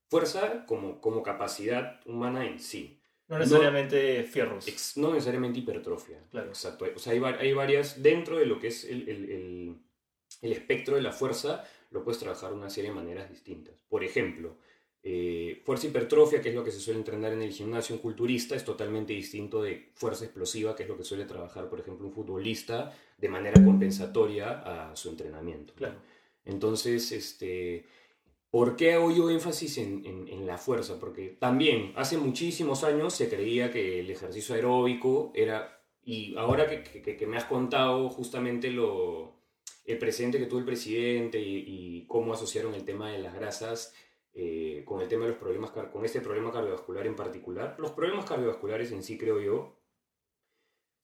Fuerza 0.10 0.66
como, 0.66 1.02
como 1.02 1.24
capacidad 1.24 2.00
humana 2.06 2.46
en 2.48 2.60
sí. 2.60 3.00
No 3.28 3.40
necesariamente 3.40 4.24
fierros. 4.24 4.68
Ex- 4.68 4.98
no 4.98 5.12
necesariamente 5.14 5.60
hipertrofia. 5.60 6.24
Claro. 6.30 6.48
Exacto. 6.50 6.86
O 6.96 7.00
sea, 7.00 7.14
hay, 7.14 7.22
hay 7.40 7.54
varias, 7.54 8.02
dentro 8.04 8.38
de 8.38 8.46
lo 8.46 8.60
que 8.60 8.68
es 8.68 8.84
el, 8.86 9.10
el- 9.10 9.30
el- 9.32 9.76
el 10.42 10.52
espectro 10.52 10.96
de 10.96 11.02
la 11.02 11.12
fuerza, 11.12 11.64
lo 11.92 12.04
puedes 12.04 12.20
trabajar 12.20 12.52
de 12.52 12.56
una 12.58 12.70
serie 12.70 12.92
de 12.92 12.96
maneras 12.96 13.30
distintas. 13.30 13.76
Por 13.90 14.04
ejemplo, 14.04 14.58
eh, 15.02 15.62
fuerza 15.66 15.88
hipertrofia, 15.88 16.42
que 16.42 16.50
es 16.50 16.56
lo 16.56 16.64
que 16.64 16.72
se 16.72 16.80
suele 16.80 17.00
entrenar 17.00 17.32
en 17.34 17.42
el 17.42 17.52
gimnasio, 17.52 17.96
un 17.96 18.02
culturista, 18.02 18.56
es 18.56 18.66
totalmente 18.66 19.14
distinto 19.14 19.62
de 19.64 19.92
fuerza 19.96 20.26
explosiva, 20.26 20.76
que 20.76 20.84
es 20.84 20.90
lo 20.90 20.98
que 20.98 21.04
suele 21.04 21.26
trabajar, 21.26 21.70
por 21.70 21.80
ejemplo, 21.80 22.06
un 22.08 22.14
futbolista, 22.14 22.94
de 23.18 23.30
manera 23.30 23.64
compensatoria 23.64 24.90
a 24.92 24.96
su 24.96 25.10
entrenamiento. 25.10 25.74
¿no? 25.74 25.78
Claro. 25.78 25.96
Entonces, 26.44 27.12
este, 27.12 27.86
¿por 28.56 28.76
qué 28.78 28.94
hago 28.94 29.12
yo 29.12 29.30
énfasis 29.30 29.78
en, 29.80 29.92
en- 30.06 30.28
en 30.36 30.42
la 30.52 30.58
fuerza? 30.58 30.94
Porque 31.04 31.24
también 31.48 31.92
hace 31.98 32.16
muchísimos 32.18 32.84
años 32.86 33.14
se 33.14 33.28
creía 33.34 33.70
que 33.74 34.00
el 34.00 34.10
ejercicio 34.10 34.56
aeróbico 34.56 35.32
era, 35.36 35.58
y 36.04 36.36
ahora 36.38 36.64
que, 36.70 36.78
que- 37.02 37.18
que 37.18 37.28
me 37.28 37.36
has 37.38 37.46
contado 37.46 38.10
justamente 38.10 38.70
lo, 38.72 39.36
el 39.92 39.98
presente 39.98 40.40
que 40.40 40.46
tuvo 40.46 40.60
el 40.60 40.66
presidente 40.74 41.38
y, 41.40 41.54
y 41.68 42.06
cómo 42.08 42.32
asociaron 42.34 42.74
el 42.76 42.86
tema 42.86 43.12
de 43.12 43.20
las 43.20 43.34
grasas 43.36 43.94
eh, 44.34 44.84
con 44.86 45.02
el 45.02 45.08
tema 45.10 45.24
de 45.26 45.32
los 45.32 45.38
problemas, 45.40 45.72
con 45.72 46.06
este 46.06 46.22
problema 46.22 46.52
cardiovascular 46.52 47.06
en 47.08 47.16
particular, 47.16 47.76
los 47.78 47.92
problemas 47.92 48.26
cardiovasculares 48.26 48.92
en 48.94 49.04
sí 49.04 49.18
creo 49.18 49.42
yo, 49.42 49.58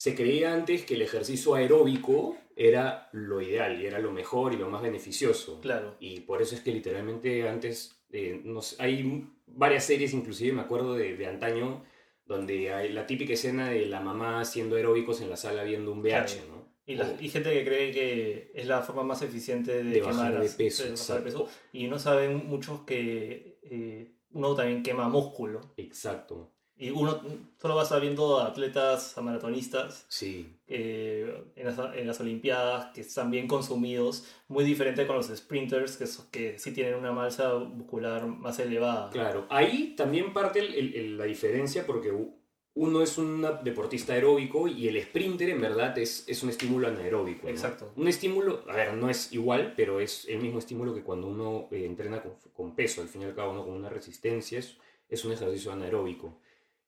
se 0.03 0.15
creía 0.15 0.51
antes 0.51 0.83
que 0.83 0.95
el 0.95 1.03
ejercicio 1.03 1.53
aeróbico 1.53 2.35
era 2.55 3.07
lo 3.11 3.39
ideal 3.39 3.79
y 3.79 3.85
era 3.85 3.99
lo 3.99 4.11
mejor 4.11 4.51
y 4.51 4.57
lo 4.57 4.67
más 4.67 4.81
beneficioso. 4.81 5.61
Claro. 5.61 5.95
Y 5.99 6.21
por 6.21 6.41
eso 6.41 6.55
es 6.55 6.61
que 6.61 6.71
literalmente 6.71 7.47
antes, 7.47 8.01
eh, 8.11 8.41
hay 8.79 9.27
varias 9.45 9.83
series, 9.85 10.13
inclusive 10.15 10.53
me 10.53 10.61
acuerdo 10.61 10.95
de, 10.95 11.15
de 11.15 11.27
antaño, 11.27 11.83
donde 12.25 12.73
hay 12.73 12.91
la 12.91 13.05
típica 13.05 13.33
escena 13.33 13.69
de 13.69 13.85
la 13.85 13.99
mamá 13.99 14.41
haciendo 14.41 14.75
aeróbicos 14.75 15.21
en 15.21 15.29
la 15.29 15.37
sala 15.37 15.63
viendo 15.63 15.91
un 15.91 15.99
VH, 16.01 16.33
Claro. 16.37 16.47
¿no? 16.49 16.61
Y, 16.87 16.95
la- 16.95 17.15
y 17.21 17.29
gente 17.29 17.53
que 17.53 17.63
cree 17.63 17.91
que 17.91 18.51
es 18.55 18.65
la 18.65 18.81
forma 18.81 19.03
más 19.03 19.21
eficiente 19.21 19.71
de, 19.71 19.83
De 19.83 20.01
bajar 20.01 20.31
quemar 20.31 20.41
de 20.41 20.47
bajar 20.47 21.23
peso. 21.23 21.47
Y 21.73 21.87
no 21.87 21.99
saben 21.99 22.47
muchos 22.47 22.81
que 22.87 23.59
eh, 23.61 24.15
uno 24.31 24.55
también 24.55 24.81
quema 24.81 25.07
músculo. 25.09 25.61
Exacto, 25.77 26.51
Y 26.81 26.89
uno 26.89 27.21
solo 27.61 27.75
va 27.75 27.85
sabiendo 27.85 28.39
a 28.39 28.47
atletas, 28.47 29.15
a 29.15 29.21
maratonistas 29.21 30.05
sí. 30.09 30.57
eh, 30.67 31.43
en, 31.55 31.65
las, 31.67 31.77
en 31.95 32.07
las 32.07 32.19
Olimpiadas 32.19 32.91
que 32.93 33.01
están 33.01 33.29
bien 33.29 33.47
consumidos, 33.47 34.25
muy 34.47 34.63
diferente 34.63 35.05
con 35.05 35.15
los 35.15 35.27
sprinters 35.27 35.95
que, 35.95 36.07
so- 36.07 36.27
que 36.31 36.57
sí 36.57 36.71
tienen 36.71 36.95
una 36.95 37.11
masa 37.11 37.53
muscular 37.59 38.25
más 38.25 38.57
elevada. 38.57 39.11
Claro, 39.11 39.45
ahí 39.49 39.93
también 39.95 40.33
parte 40.33 40.59
el- 40.59 40.73
el- 40.73 40.95
el- 40.95 41.17
la 41.19 41.25
diferencia 41.25 41.85
porque 41.85 42.11
uno 42.73 43.01
es 43.03 43.17
un 43.19 43.45
deportista 43.63 44.13
aeróbico 44.13 44.67
y 44.67 44.87
el 44.87 44.99
sprinter 45.03 45.49
en 45.49 45.61
verdad 45.61 45.95
es, 45.99 46.23
es 46.27 46.41
un 46.41 46.49
estímulo 46.49 46.87
anaeróbico. 46.87 47.43
¿no? 47.43 47.49
Exacto. 47.49 47.91
Un 47.95 48.07
estímulo, 48.07 48.63
a 48.67 48.75
ver, 48.75 48.93
no 48.95 49.07
es 49.07 49.31
igual, 49.33 49.73
pero 49.77 49.99
es 49.99 50.27
el 50.27 50.39
mismo 50.39 50.57
estímulo 50.57 50.95
que 50.95 51.03
cuando 51.03 51.27
uno 51.27 51.67
eh, 51.69 51.85
entrena 51.85 52.23
con, 52.23 52.33
con 52.53 52.73
peso, 52.75 53.01
al 53.01 53.07
fin 53.07 53.21
y 53.21 53.25
al 53.25 53.35
cabo, 53.35 53.53
¿no? 53.53 53.63
con 53.65 53.75
una 53.75 53.89
resistencia, 53.89 54.57
es, 54.57 54.77
es 55.09 55.23
un 55.25 55.33
ejercicio 55.33 55.71
anaeróbico. 55.71 56.39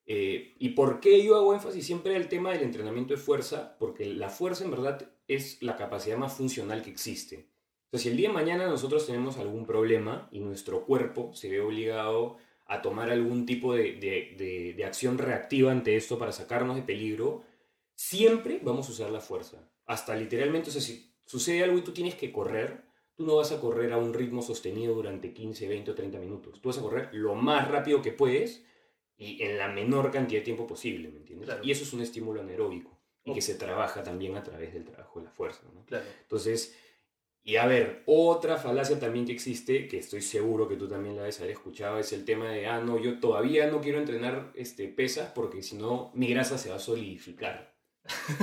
Eh, 0.05 0.55
¿Y 0.59 0.69
por 0.69 0.99
qué 0.99 1.23
yo 1.23 1.35
hago 1.35 1.53
énfasis 1.53 1.85
siempre 1.85 2.15
al 2.15 2.27
tema 2.27 2.51
del 2.51 2.63
entrenamiento 2.63 3.13
de 3.13 3.19
fuerza? 3.19 3.77
Porque 3.79 4.05
la 4.05 4.29
fuerza 4.29 4.63
en 4.65 4.71
verdad 4.71 5.11
es 5.27 5.61
la 5.61 5.77
capacidad 5.77 6.17
más 6.17 6.33
funcional 6.33 6.81
que 6.81 6.89
existe. 6.89 7.49
Entonces, 7.85 8.01
si 8.03 8.09
el 8.09 8.17
día 8.17 8.27
de 8.29 8.33
mañana 8.33 8.67
nosotros 8.67 9.05
tenemos 9.05 9.37
algún 9.37 9.65
problema 9.65 10.27
y 10.31 10.39
nuestro 10.39 10.85
cuerpo 10.85 11.33
se 11.33 11.49
ve 11.49 11.61
obligado 11.61 12.37
a 12.65 12.81
tomar 12.81 13.09
algún 13.11 13.45
tipo 13.45 13.73
de, 13.75 13.93
de- 13.93 14.35
de- 14.37 14.73
de 14.75 14.85
acción 14.85 15.17
reactiva 15.17 15.71
ante 15.71 15.95
esto 15.95 16.17
para 16.17 16.31
sacarnos 16.31 16.75
de 16.75 16.81
peligro, 16.81 17.43
siempre 17.95 18.59
vamos 18.63 18.87
a 18.89 18.91
usar 18.91 19.09
la 19.11 19.19
fuerza. 19.21 19.69
Hasta 19.85 20.15
literalmente, 20.15 20.69
o 20.69 20.73
sea, 20.73 20.81
si 20.81 21.13
sucede 21.25 21.63
algo 21.63 21.77
y 21.77 21.81
tú 21.83 21.91
tienes 21.93 22.15
que 22.15 22.31
correr, 22.31 22.83
tú 23.15 23.25
no 23.25 23.35
vas 23.35 23.51
a 23.51 23.59
correr 23.59 23.93
a 23.93 23.97
un 23.97 24.13
ritmo 24.13 24.41
sostenido 24.41 24.95
durante 24.95 25.33
15, 25.33 25.67
20 25.67 25.91
o 25.91 25.95
30 25.95 26.19
minutos. 26.19 26.61
Tú 26.61 26.69
vas 26.69 26.77
a 26.77 26.81
correr 26.81 27.09
lo 27.13 27.35
más 27.35 27.67
rápido 27.69 28.01
que 28.01 28.11
puedes 28.11 28.65
y 29.23 29.41
en 29.41 29.57
la 29.57 29.67
menor 29.67 30.11
cantidad 30.11 30.41
de 30.41 30.45
tiempo 30.45 30.67
posible, 30.67 31.09
¿me 31.09 31.17
entiendes? 31.17 31.47
Claro. 31.47 31.63
Y 31.63 31.71
eso 31.71 31.83
es 31.83 31.93
un 31.93 32.01
estímulo 32.01 32.41
anaeróbico 32.41 32.99
y 33.23 33.33
que 33.33 33.41
se 33.41 33.55
trabaja 33.55 34.03
también 34.03 34.35
a 34.35 34.43
través 34.43 34.73
del 34.73 34.83
trabajo 34.83 35.19
de 35.19 35.25
la 35.25 35.31
fuerza, 35.31 35.61
¿no? 35.73 35.85
Claro. 35.85 36.05
Entonces, 36.21 36.75
y 37.45 37.57
a 37.57 37.65
ver, 37.65 38.03
otra 38.05 38.57
falacia 38.57 38.99
también 38.99 39.25
que 39.25 39.33
existe, 39.33 39.87
que 39.87 39.97
estoy 39.97 40.21
seguro 40.21 40.67
que 40.67 40.77
tú 40.77 40.87
también 40.87 41.15
la 41.15 41.23
debes 41.23 41.39
haber 41.39 41.51
escuchado, 41.51 41.99
es 41.99 42.13
el 42.13 42.23
tema 42.23 42.49
de, 42.49 42.67
ah, 42.67 42.81
no, 42.81 42.99
yo 42.99 43.19
todavía 43.19 43.67
no 43.67 43.81
quiero 43.81 43.99
entrenar 43.99 44.51
este, 44.55 44.87
pesas 44.87 45.31
porque 45.33 45.61
si 45.61 45.75
no, 45.75 46.11
mi 46.15 46.27
grasa 46.27 46.57
se 46.57 46.69
va 46.69 46.75
a 46.75 46.79
solidificar. 46.79 47.75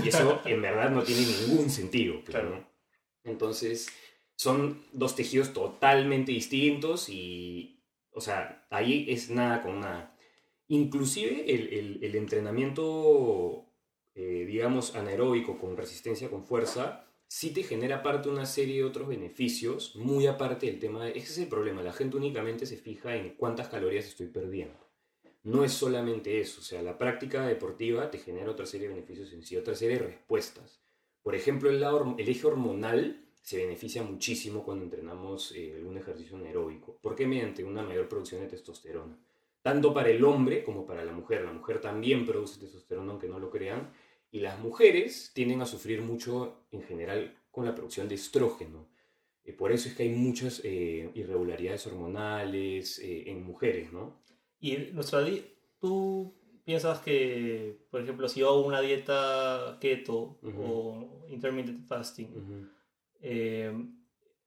Y 0.04 0.08
eso 0.08 0.40
en 0.44 0.60
verdad 0.60 0.90
no 0.90 1.02
tiene 1.02 1.22
ningún 1.22 1.70
sentido. 1.70 2.14
pues, 2.16 2.30
Claro. 2.30 2.50
¿no? 2.50 2.70
Entonces, 3.24 3.88
son 4.36 4.84
dos 4.92 5.16
tejidos 5.16 5.52
totalmente 5.52 6.32
distintos 6.32 7.08
y, 7.08 7.82
o 8.12 8.20
sea, 8.20 8.66
ahí 8.70 9.06
es 9.08 9.30
nada 9.30 9.62
con 9.62 9.80
nada. 9.80 10.16
Inclusive 10.72 11.52
el, 11.52 12.14
entrenamiento, 12.14 13.66
eh, 14.14 14.44
digamos, 14.46 14.94
anaeróbico 14.94 15.58
con 15.58 15.76
resistencia, 15.76 16.30
con 16.30 16.44
fuerza, 16.44 17.08
sí 17.26 17.52
te 17.52 17.64
genera 17.64 17.96
aparte 17.96 18.28
una 18.28 18.46
serie 18.46 18.76
de 18.76 18.84
otros 18.84 19.08
beneficios, 19.08 19.96
muy 19.96 20.28
aparte 20.28 20.66
del 20.66 20.78
tema 20.78 21.04
de... 21.04 21.10
Ese 21.10 21.32
es 21.32 21.38
el 21.38 21.48
problema, 21.48 21.82
la 21.82 21.92
gente 21.92 22.16
únicamente 22.16 22.66
se 22.66 22.76
fija 22.76 23.16
en 23.16 23.30
cuántas 23.30 23.66
calorías 23.66 24.06
estoy 24.06 24.28
perdiendo. 24.28 24.78
No 25.42 25.64
es 25.64 25.72
solamente 25.72 26.38
eso, 26.38 26.60
o 26.60 26.64
sea, 26.64 26.82
la 26.82 26.96
práctica 26.96 27.48
deportiva 27.48 28.08
te 28.08 28.18
genera 28.18 28.52
otra 28.52 28.64
serie 28.64 28.86
de 28.86 28.94
beneficios 28.94 29.32
en 29.32 29.42
sí, 29.42 29.56
otra 29.56 29.74
serie 29.74 29.98
de 29.98 30.06
respuestas. 30.06 30.80
Por 31.20 31.34
ejemplo, 31.34 31.68
el 31.68 32.28
eje 32.28 32.46
hormonal 32.46 33.24
se 33.42 33.56
beneficia 33.56 34.04
muchísimo 34.04 34.62
cuando 34.62 34.84
entrenamos 34.84 35.50
eh, 35.50 35.74
algún 35.74 35.96
ejercicio 35.96 36.36
anaeróbico. 36.36 36.96
¿Por 37.02 37.16
qué? 37.16 37.26
Mediante 37.26 37.64
una 37.64 37.82
mayor 37.82 38.08
producción 38.08 38.40
de 38.42 38.46
testosterona. 38.46 39.18
Tanto 39.62 39.92
para 39.92 40.08
el 40.08 40.24
hombre 40.24 40.64
como 40.64 40.86
para 40.86 41.04
la 41.04 41.12
mujer. 41.12 41.42
La 41.42 41.52
mujer 41.52 41.80
también 41.80 42.24
produce 42.24 42.58
testosterona, 42.60 43.12
aunque 43.12 43.28
no 43.28 43.38
lo 43.38 43.50
crean. 43.50 43.92
Y 44.30 44.40
las 44.40 44.58
mujeres 44.58 45.32
tienden 45.34 45.60
a 45.60 45.66
sufrir 45.66 46.02
mucho 46.02 46.64
en 46.70 46.82
general 46.82 47.36
con 47.50 47.64
la 47.64 47.74
producción 47.74 48.08
de 48.08 48.14
estrógeno. 48.14 48.88
Eh, 49.44 49.52
por 49.52 49.72
eso 49.72 49.88
es 49.88 49.96
que 49.96 50.04
hay 50.04 50.10
muchas 50.10 50.60
eh, 50.64 51.10
irregularidades 51.14 51.86
hormonales 51.86 52.98
eh, 53.00 53.30
en 53.30 53.42
mujeres, 53.42 53.92
¿no? 53.92 54.22
Y 54.60 54.76
nuestra 54.92 55.26
¿tú 55.80 56.34
piensas 56.64 57.00
que, 57.00 57.86
por 57.90 58.02
ejemplo, 58.02 58.28
si 58.28 58.40
yo 58.40 58.50
hago 58.50 58.66
una 58.66 58.80
dieta 58.80 59.78
keto 59.80 60.38
Ujú. 60.42 60.62
o 60.62 61.26
intermittent 61.28 61.86
fasting, 61.86 62.28
Ujú. 62.28 62.66
eh, 63.20 63.72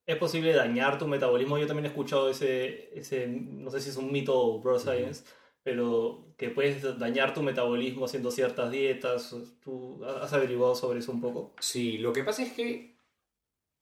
es 0.06 0.18
posible 0.18 0.54
dañar 0.54 0.98
tu 0.98 1.08
metabolismo? 1.08 1.58
Yo 1.58 1.68
también 1.68 1.86
he 1.86 1.90
escuchado 1.90 2.30
ese, 2.30 2.98
ese 2.98 3.28
no 3.28 3.70
sé 3.72 3.80
si 3.80 3.90
es 3.90 3.98
un 3.98 4.12
mito 4.12 4.38
o 4.38 4.60
bro 4.60 4.80
science, 4.80 5.24
pero 5.64 6.26
que 6.38 6.50
puedes 6.50 7.00
dañar 7.00 7.34
tu 7.34 7.42
metabolismo 7.42 8.06
haciendo 8.06 8.32
ciertas 8.32 8.72
dietas. 8.72 9.36
¿Tú 9.64 10.04
has 10.06 10.34
averiguado 10.34 10.76
sobre 10.76 11.00
eso 11.00 11.12
un 11.12 11.22
poco? 11.22 11.54
Sí, 11.60 11.98
lo 11.98 12.12
que 12.12 12.24
pasa 12.24 12.44
es 12.44 12.52
que 12.54 12.96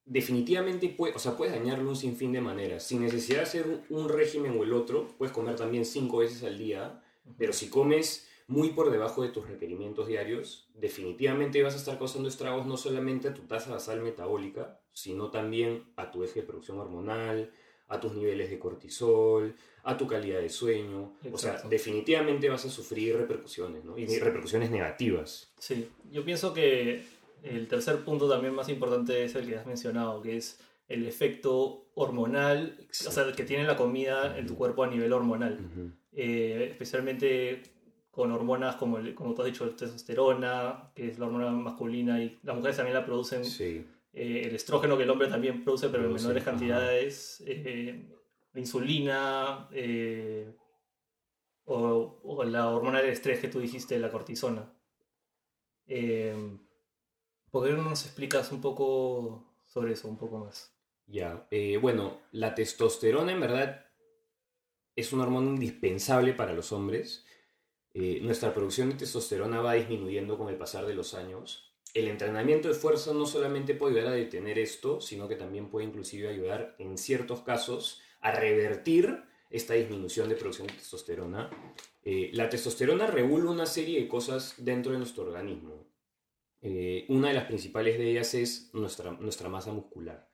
definitivamente 0.06 0.90
puede, 0.90 1.16
o 1.16 1.20
sea, 1.20 1.38
puedes 1.38 1.54
dañarlo 1.54 1.90
un 1.90 1.96
sinfín 1.96 2.32
de 2.34 2.42
maneras. 2.42 2.84
Sin 2.84 3.02
necesidad 3.02 3.38
de 3.38 3.44
hacer 3.44 3.68
un, 3.68 3.98
un 3.98 4.10
régimen 4.10 4.58
o 4.60 4.64
el 4.64 4.74
otro, 4.74 5.08
puedes 5.18 5.34
comer 5.34 5.56
también 5.56 5.86
cinco 5.86 6.18
veces 6.18 6.44
al 6.44 6.58
día, 6.58 7.04
pero 7.38 7.54
si 7.54 7.70
comes 7.70 8.28
muy 8.52 8.70
por 8.70 8.92
debajo 8.92 9.24
de 9.24 9.30
tus 9.30 9.48
requerimientos 9.48 10.08
diarios, 10.08 10.68
definitivamente 10.76 11.64
vas 11.64 11.74
a 11.74 11.78
estar 11.78 11.98
causando 11.98 12.28
estragos 12.28 12.66
no 12.68 12.76
solamente 12.76 13.30
a 13.30 13.34
tu 13.34 13.44
tasa 13.44 13.72
basal 13.72 14.02
metabólica, 14.02 14.80
sino 14.92 15.32
también 15.32 15.86
a 15.96 16.12
tu 16.12 16.24
eje 16.26 16.42
de 16.42 16.48
producción 16.48 16.78
hormonal, 16.78 17.50
a 17.88 18.00
tus 18.02 18.14
niveles 18.14 18.50
de 18.50 18.60
cortisol, 18.60 19.56
a 19.84 19.96
tu 19.98 20.06
calidad 20.06 20.42
de 20.42 20.50
sueño. 20.50 21.14
O 21.32 21.38
sea, 21.38 21.52
Exacto. 21.52 21.70
definitivamente 21.70 22.50
vas 22.50 22.66
a 22.66 22.70
sufrir 22.70 23.16
repercusiones, 23.18 23.86
¿no? 23.86 23.98
Y 23.98 24.06
Sí. 24.08 24.20
repercusiones 24.20 24.70
negativas. 24.70 25.54
Sí, 25.58 25.90
yo 26.12 26.26
pienso 26.26 26.54
que 26.54 27.04
el 27.44 27.68
tercer 27.70 28.04
punto 28.04 28.30
también 28.30 28.54
más 28.54 28.68
importante 28.70 29.24
es 29.24 29.34
el 29.36 29.48
que 29.48 29.56
has 29.58 29.66
mencionado, 29.66 30.22
que 30.22 30.36
es 30.38 30.60
el 30.90 31.06
efecto 31.08 31.86
hormonal, 31.96 32.78
o 33.08 33.12
sea, 33.12 33.32
que 33.32 33.44
tiene 33.46 33.64
la 33.64 33.78
comida 33.78 34.38
en 34.38 34.46
tu 34.46 34.56
cuerpo 34.58 34.84
a 34.84 34.88
nivel 34.88 35.14
hormonal. 35.14 35.58
Eh, 36.14 36.68
especialmente 36.72 37.64
con 38.12 38.32
hormonas 38.32 38.76
como, 38.76 38.98
el- 38.98 39.16
como 39.16 39.34
tú 39.34 39.42
has 39.42 39.48
dicho, 39.48 39.70
testosterona, 39.74 40.92
que 40.94 41.08
es 41.08 41.18
la 41.18 41.26
hormona 41.28 41.50
masculina, 41.52 42.22
y 42.22 42.38
las 42.44 42.56
mujeres 42.56 42.76
también 42.78 42.94
la 42.96 43.06
producen, 43.06 43.46
Sí. 43.46 43.86
eh, 44.14 44.42
el 44.46 44.54
estrógeno 44.56 44.98
que 44.98 45.04
el 45.04 45.10
hombre 45.10 45.30
también 45.30 45.64
produce, 45.64 45.88
pero 45.90 46.06
en 46.06 46.14
menores 46.14 46.44
cantidades, 46.44 47.42
eh, 47.48 48.14
la 48.54 48.60
insulina, 48.60 49.70
eh, 49.72 50.54
o, 51.66 52.20
o 52.24 52.44
la 52.44 52.70
hormona 52.70 53.00
del 53.02 53.12
estrés 53.12 53.40
que 53.40 53.48
tú 53.48 53.60
dijiste, 53.62 53.98
la 53.98 54.12
cortisona. 54.12 54.74
¿Por 57.52 57.66
qué 57.68 57.74
no 57.74 57.84
nos 57.84 58.06
explicas 58.06 58.52
un 58.52 58.62
poco 58.62 59.54
sobre 59.66 59.94
eso, 59.94 60.08
un 60.08 60.18
poco 60.18 60.40
más? 60.40 60.74
Ya, 61.08 61.48
bueno, 61.82 62.20
la 62.32 62.56
testosterona 62.56 63.32
en 63.32 63.40
verdad 63.42 63.86
es 64.96 65.12
una 65.14 65.24
hormona 65.24 65.48
indispensable 65.50 66.34
para 66.34 66.54
los 66.54 66.72
hombres. 66.72 67.26
Eh, 67.94 68.20
nuestra 68.22 68.54
producción 68.54 68.90
de 68.90 68.96
testosterona 68.96 69.62
va 69.62 69.74
disminuyendo 69.74 70.38
con 70.38 70.50
el 70.50 70.58
pasar 70.58 70.86
de 70.86 70.94
los 70.94 71.14
años. 71.14 71.74
El 71.94 72.08
entrenamiento 72.08 72.70
de 72.70 72.74
fuerza 72.74 73.14
no 73.14 73.26
solamente 73.26 73.76
puede 73.76 73.98
ayudar 73.98 74.14
a 74.14 74.16
detener 74.16 74.58
esto, 74.58 75.02
sino 75.02 75.28
que 75.28 75.36
también 75.36 75.70
puede 75.70 75.88
inclusive 75.88 76.30
ayudar 76.30 76.76
en 76.80 76.98
ciertos 76.98 77.42
casos 77.42 78.02
a 78.22 78.32
revertir 78.32 79.24
esta 79.50 79.74
disminución 79.74 80.30
de 80.30 80.36
producción 80.36 80.68
de 80.68 80.74
testosterona. 80.74 81.50
Eh, 82.04 82.32
la 82.34 82.50
testosterona 82.50 83.08
regula 83.08 83.52
una 83.52 83.66
serie 83.66 84.00
de 84.00 84.08
cosas 84.08 84.56
dentro 84.58 84.94
de 84.94 85.00
nuestro 85.00 85.24
organismo. 85.24 85.86
Eh, 86.62 87.06
una 87.10 87.28
de 87.28 87.34
las 87.34 87.46
principales 87.46 87.98
de 87.98 88.10
ellas 88.10 88.34
es 88.36 88.70
nuestra, 88.74 89.12
nuestra 89.12 89.50
masa 89.50 89.74
muscular. 89.74 90.31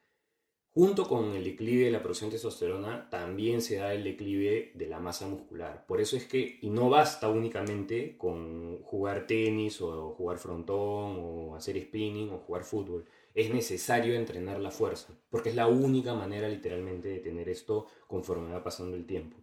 Junto 0.78 1.08
con 1.08 1.34
el 1.34 1.44
declive 1.44 1.86
de 1.86 1.92
la 1.92 2.04
producción 2.04 2.30
de 2.30 2.36
testosterona, 2.36 3.10
también 3.10 3.64
se 3.64 3.78
da 3.78 3.96
el 3.96 4.04
declive 4.04 4.74
de 4.76 4.86
la 4.86 5.00
masa 5.00 5.28
muscular. 5.28 5.88
Por 5.88 6.00
eso 6.00 6.16
es 6.16 6.26
que, 6.28 6.60
y 6.62 6.70
no 6.70 6.88
basta 6.88 7.30
únicamente 7.30 8.16
con 8.16 8.84
jugar 8.84 9.26
tenis 9.26 9.82
o 9.82 10.12
jugar 10.12 10.38
frontón 10.38 11.18
o 11.18 11.56
hacer 11.56 11.82
spinning 11.82 12.30
o 12.30 12.38
jugar 12.38 12.64
fútbol. 12.64 13.06
Es 13.34 13.52
necesario 13.52 14.14
entrenar 14.14 14.60
la 14.60 14.70
fuerza, 14.70 15.20
porque 15.32 15.50
es 15.50 15.56
la 15.56 15.66
única 15.66 16.14
manera 16.14 16.48
literalmente 16.48 17.08
de 17.08 17.22
tener 17.22 17.50
esto 17.50 17.88
conforme 18.06 18.54
va 18.54 18.64
pasando 18.64 18.96
el 18.96 19.08
tiempo. 19.08 19.36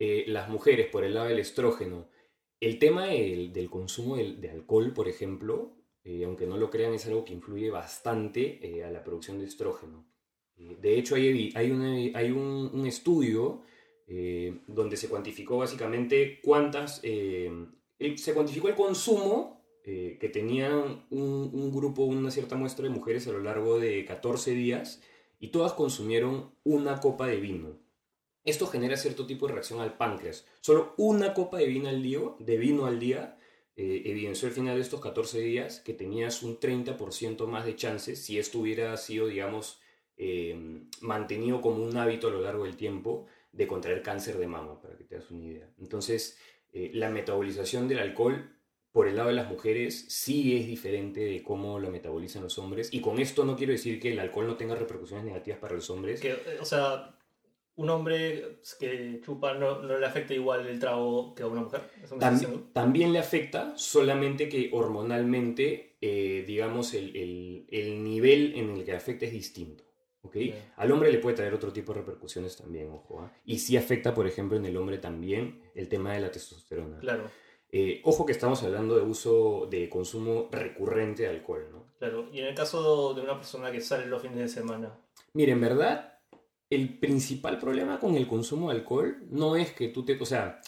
Eh, 0.00 0.24
las 0.26 0.48
mujeres, 0.48 0.88
por 0.88 1.04
el 1.04 1.14
lado 1.14 1.28
del 1.28 1.38
estrógeno, 1.38 2.08
el 2.58 2.80
tema 2.80 3.06
del, 3.06 3.70
consumo 3.70 4.16
de, 4.16 4.50
alcohol, 4.50 4.92
por 4.92 5.06
ejemplo, 5.06 5.79
eh, 6.04 6.24
aunque 6.24 6.46
no 6.46 6.56
lo 6.56 6.70
crean, 6.70 6.94
es 6.94 7.06
algo 7.06 7.24
que 7.24 7.32
influye 7.34 7.70
bastante 7.70 8.58
eh, 8.66 8.84
a 8.84 8.90
la 8.90 9.02
producción 9.04 9.38
de 9.38 9.44
estrógeno. 9.46 10.06
Eh, 10.56 10.76
de 10.80 10.98
hecho, 10.98 11.14
hay, 11.14 11.52
hay, 11.54 11.70
una- 11.70 12.18
hay 12.18 12.30
un, 12.30 12.86
estudio 12.86 13.62
eh, 14.06 14.60
donde 14.66 14.96
se 14.96 15.08
cuantificó 15.08 15.58
básicamente 15.58 16.40
cuántas, 16.42 17.00
eh, 17.02 17.50
se 18.16 18.34
cuantificó 18.34 18.68
el 18.68 18.74
consumo 18.74 19.60
que 19.82 20.30
tenían 20.32 21.04
un, 21.10 21.50
un 21.52 21.72
grupo, 21.72 22.04
una 22.04 22.30
cierta 22.30 22.54
muestra 22.54 22.84
de 22.84 22.90
mujeres 22.94 23.26
a 23.26 23.32
lo 23.32 23.40
largo 23.40 23.78
de 23.80 24.04
14 24.04 24.52
días 24.52 25.02
y 25.40 25.48
todas 25.48 25.72
consumieron 25.72 26.52
una 26.62 27.00
copa 27.00 27.26
de 27.26 27.40
vino. 27.40 27.78
Esto 28.44 28.66
genera 28.66 28.96
cierto 28.96 29.26
tipo 29.26 29.46
de 29.46 29.54
reacción 29.54 29.80
al 29.80 29.96
páncreas. 29.96 30.46
Solo 30.60 30.94
una 30.96 31.34
copa 31.34 31.58
de 31.58 31.66
vino 31.66 31.88
al 31.88 32.02
día, 32.02 32.20
de 32.38 32.56
vino 32.56 32.86
al 32.86 33.00
día 33.00 33.36
eh, 33.82 34.02
evidenció 34.04 34.46
al 34.46 34.52
final 34.52 34.74
de 34.74 34.82
estos 34.82 35.00
14 35.00 35.40
días 35.40 35.80
que 35.80 35.94
tenías 35.94 36.42
un 36.42 36.60
30% 36.60 37.46
más 37.46 37.64
de 37.64 37.76
chances 37.76 38.22
si 38.22 38.38
esto 38.38 38.58
hubiera 38.58 38.94
sido, 38.98 39.26
digamos, 39.26 39.80
eh, 40.18 40.84
mantenido 41.00 41.62
como 41.62 41.82
un 41.82 41.96
hábito 41.96 42.28
a 42.28 42.30
lo 42.30 42.42
largo 42.42 42.64
del 42.64 42.76
tiempo 42.76 43.24
de 43.52 43.66
contraer 43.66 44.02
cáncer 44.02 44.36
de 44.36 44.46
mama, 44.46 44.78
para 44.82 44.98
que 44.98 45.04
te 45.04 45.14
das 45.14 45.30
una 45.30 45.46
idea. 45.46 45.70
Entonces, 45.78 46.36
eh, 46.74 46.90
la 46.92 47.08
metabolización 47.08 47.88
del 47.88 48.00
alcohol 48.00 48.54
por 48.92 49.08
el 49.08 49.16
lado 49.16 49.28
de 49.28 49.34
las 49.36 49.48
mujeres 49.48 50.04
sí 50.10 50.58
es 50.58 50.66
diferente 50.66 51.20
de 51.20 51.42
cómo 51.42 51.78
lo 51.78 51.90
metabolizan 51.90 52.42
los 52.42 52.58
hombres. 52.58 52.92
Y 52.92 53.00
con 53.00 53.18
esto 53.18 53.46
no 53.46 53.56
quiero 53.56 53.72
decir 53.72 53.98
que 53.98 54.12
el 54.12 54.18
alcohol 54.18 54.46
no 54.46 54.58
tenga 54.58 54.74
repercusiones 54.74 55.24
negativas 55.24 55.58
para 55.58 55.74
los 55.74 55.88
hombres. 55.88 56.20
Que, 56.20 56.36
o 56.60 56.66
sea, 56.66 57.18
un 57.80 57.90
hombre 57.90 58.58
que 58.78 59.20
chupa 59.24 59.54
no, 59.54 59.80
no 59.82 59.98
le 59.98 60.06
afecta 60.06 60.34
igual 60.34 60.66
el 60.66 60.78
trago 60.78 61.34
que 61.34 61.42
a 61.42 61.46
una 61.46 61.62
mujer. 61.62 61.80
Eso 62.02 62.16
me 62.16 62.18
estás 62.18 62.20
Tam- 62.20 62.38
diciendo. 62.40 62.66
también 62.72 63.12
le 63.12 63.18
afecta, 63.18 63.72
solamente 63.76 64.48
que 64.48 64.70
hormonalmente, 64.72 65.96
eh, 66.00 66.44
digamos, 66.46 66.94
el, 66.94 67.16
el- 67.16 67.66
el 67.70 68.02
nivel 68.04 68.54
en 68.56 68.70
el 68.70 68.84
que 68.84 68.92
afecta 68.92 69.26
es 69.26 69.32
distinto. 69.32 69.84
¿ok? 70.22 70.34
Bien. 70.34 70.54
Al 70.76 70.92
hombre 70.92 71.10
le 71.10 71.18
puede 71.18 71.36
traer 71.36 71.54
otro 71.54 71.72
tipo 71.72 71.92
de 71.94 72.00
repercusiones 72.00 72.54
también, 72.56 72.90
ojo. 72.90 73.20
¿ah? 73.22 73.32
Y 73.46 73.58
sí 73.58 73.76
afecta, 73.78 74.12
por 74.14 74.26
ejemplo, 74.26 74.56
en 74.58 74.66
el 74.66 74.76
hombre 74.76 74.98
también 74.98 75.62
el 75.74 75.88
tema 75.88 76.12
de 76.12 76.20
la 76.20 76.30
testosterona. 76.30 76.98
Claro, 76.98 77.24
Eh, 77.72 78.00
ojo 78.04 78.26
que 78.26 78.32
estamos 78.32 78.62
hablando 78.64 78.96
de 78.96 79.02
uso, 79.02 79.66
de 79.70 79.88
consumo 79.88 80.48
recurrente 80.52 81.22
de 81.22 81.28
alcohol, 81.30 81.68
¿no? 81.72 81.84
claro. 81.98 82.28
Y 82.32 82.40
en 82.40 82.46
el 82.48 82.54
caso 82.54 83.14
de 83.14 83.20
una 83.22 83.36
persona 83.36 83.70
que 83.72 83.80
sale 83.80 84.06
los 84.06 84.20
fines 84.20 84.38
de 84.38 84.48
semana, 84.48 84.98
Mira, 85.32 85.52
en 85.52 85.60
verdad, 85.60 86.09
el 86.70 86.98
principal 86.98 87.58
problema 87.58 87.98
con 87.98 88.14
el 88.16 88.26
consumo 88.28 88.70
de 88.70 88.76
alcohol 88.76 89.18
no 89.30 89.56
es 89.56 89.72
que 89.72 89.88
tú 89.88 90.04
te... 90.04 90.16
O 90.20 90.24
sea, 90.24 90.60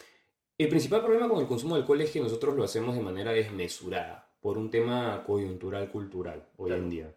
el 0.58 0.68
principal 0.68 1.00
problema 1.02 1.28
con 1.28 1.40
el 1.40 1.46
consumo 1.46 1.74
de 1.76 1.82
alcohol 1.82 2.00
es 2.00 2.10
que 2.10 2.20
nosotros 2.20 2.54
lo 2.56 2.64
hacemos 2.64 2.94
de 2.96 3.00
manera 3.02 3.32
desmesurada, 3.32 4.28
por 4.40 4.58
un 4.58 4.70
tema 4.70 5.22
coyuntural 5.24 5.88
cultural 5.90 6.48
hoy 6.56 6.68
Claro. 6.70 6.82
en 6.82 6.90
día. 6.90 7.14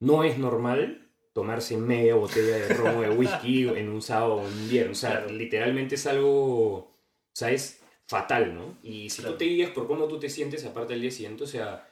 No 0.00 0.22
es 0.24 0.38
normal 0.38 1.10
tomarse 1.32 1.76
media 1.76 2.14
botella 2.16 2.56
de 2.56 2.68
ron 2.74 2.96
o 2.96 3.00
de 3.00 3.10
whisky 3.10 3.66
en 3.68 3.88
un 3.88 4.02
sábado 4.02 4.34
o 4.34 4.42
un 4.46 4.68
viernes. 4.68 4.98
O 4.98 5.00
sea, 5.00 5.20
Claro. 5.22 5.32
literalmente 5.32 5.94
es 5.94 6.06
algo... 6.06 6.74
O 6.76 6.94
sea, 7.32 7.50
es 7.50 7.80
fatal, 8.06 8.54
¿no? 8.54 8.76
Y 8.82 9.08
si 9.10 9.20
Claro. 9.22 9.34
tú 9.34 9.38
te 9.38 9.44
guías 9.46 9.70
por 9.70 9.86
cómo 9.86 10.06
tú 10.06 10.18
te 10.18 10.28
sientes 10.28 10.64
aparte 10.64 10.92
del 10.92 11.02
día 11.02 11.10
siguiente, 11.10 11.44
o 11.44 11.46
sea, 11.46 11.87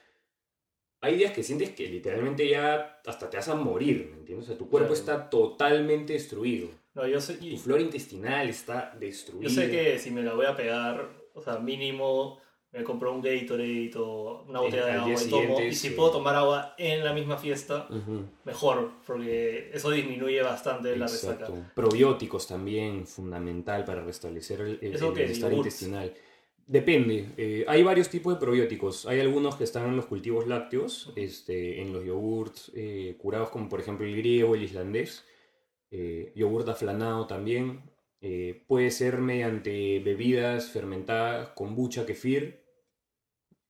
hay 1.07 1.17
días 1.17 1.33
que 1.33 1.43
sientes 1.43 1.71
que 1.71 1.87
literalmente 1.89 2.49
ya 2.49 3.01
hasta 3.07 3.29
te 3.31 3.37
vas 3.37 3.49
a 3.49 3.55
morir, 3.55 4.09
¿me 4.13 4.19
entiendes? 4.19 4.47
O 4.47 4.49
sea, 4.49 4.59
tu 4.59 4.69
cuerpo 4.69 4.93
Claro. 4.95 5.01
está 5.01 5.31
totalmente 5.31 6.13
destruido. 6.13 6.69
no, 6.95 7.07
yo 7.07 7.21
sé, 7.21 7.35
Tu 7.35 7.57
flora 7.59 7.83
intestinal 7.83 8.49
está 8.49 8.95
destruida. 8.99 9.45
yo 9.49 9.51
sé 9.51 9.71
que 9.71 9.99
si 9.99 10.11
me 10.11 10.23
la 10.23 10.35
voy 10.35 10.47
a 10.47 10.57
pegar, 10.57 11.09
o 11.35 11.43
sea, 11.43 11.59
mínimo 11.59 12.39
me 12.73 12.83
compro 12.85 13.13
un 13.15 13.23
Gatorade 13.23 13.91
o 13.97 14.45
una 14.49 14.61
botella 14.61 14.85
de 14.87 14.93
agua 14.93 15.23
y 15.23 15.31
tomo. 15.31 15.61
Y 15.63 15.73
si 15.75 15.89
sí. 15.89 15.95
puedo 15.95 16.11
tomar 16.11 16.35
agua 16.35 16.75
en 16.77 17.03
la 17.05 17.13
misma 17.15 17.39
fiesta, 17.39 17.89
mejor, 18.45 18.91
porque 19.07 19.71
eso 19.73 19.91
disminuye 19.91 20.43
bastante 20.43 20.95
la 20.97 21.07
resaca. 21.07 21.47
Probióticos 21.75 22.47
también, 22.47 23.07
fundamental 23.07 23.85
para 23.85 24.03
restablecer 24.03 24.61
el, 24.61 24.79
el- 24.83 25.13
bienestar 25.13 25.53
intestinal. 25.53 26.13
Depende. 26.69 27.29
eh, 27.37 27.65
hay 27.69 27.83
varios 27.85 28.09
tipos 28.11 28.35
de 28.35 28.41
probióticos. 28.41 29.07
Hay 29.07 29.21
algunos 29.21 29.55
que 29.57 29.63
están 29.65 29.87
en 29.89 29.97
los 29.97 30.07
cultivos 30.07 30.49
lácteos, 30.49 31.13
este, 31.15 31.81
en 31.81 31.93
los 31.93 32.05
yogurts 32.05 32.73
eh, 32.75 33.15
curados, 33.19 33.51
como 33.51 33.69
por 33.69 33.81
ejemplo 33.81 34.05
el 34.05 34.17
griego, 34.17 34.55
el 34.57 34.65
islandés. 34.65 35.25
Eh, 35.93 36.33
yogurt 36.35 36.69
aflanado 36.69 37.27
también. 37.29 37.83
Eh, 38.21 38.65
puede 38.67 38.91
ser 38.91 39.19
mediante 39.19 40.01
bebidas 40.01 40.71
fermentadas, 40.71 41.51
kombucha, 41.51 42.05
kefir. 42.05 42.65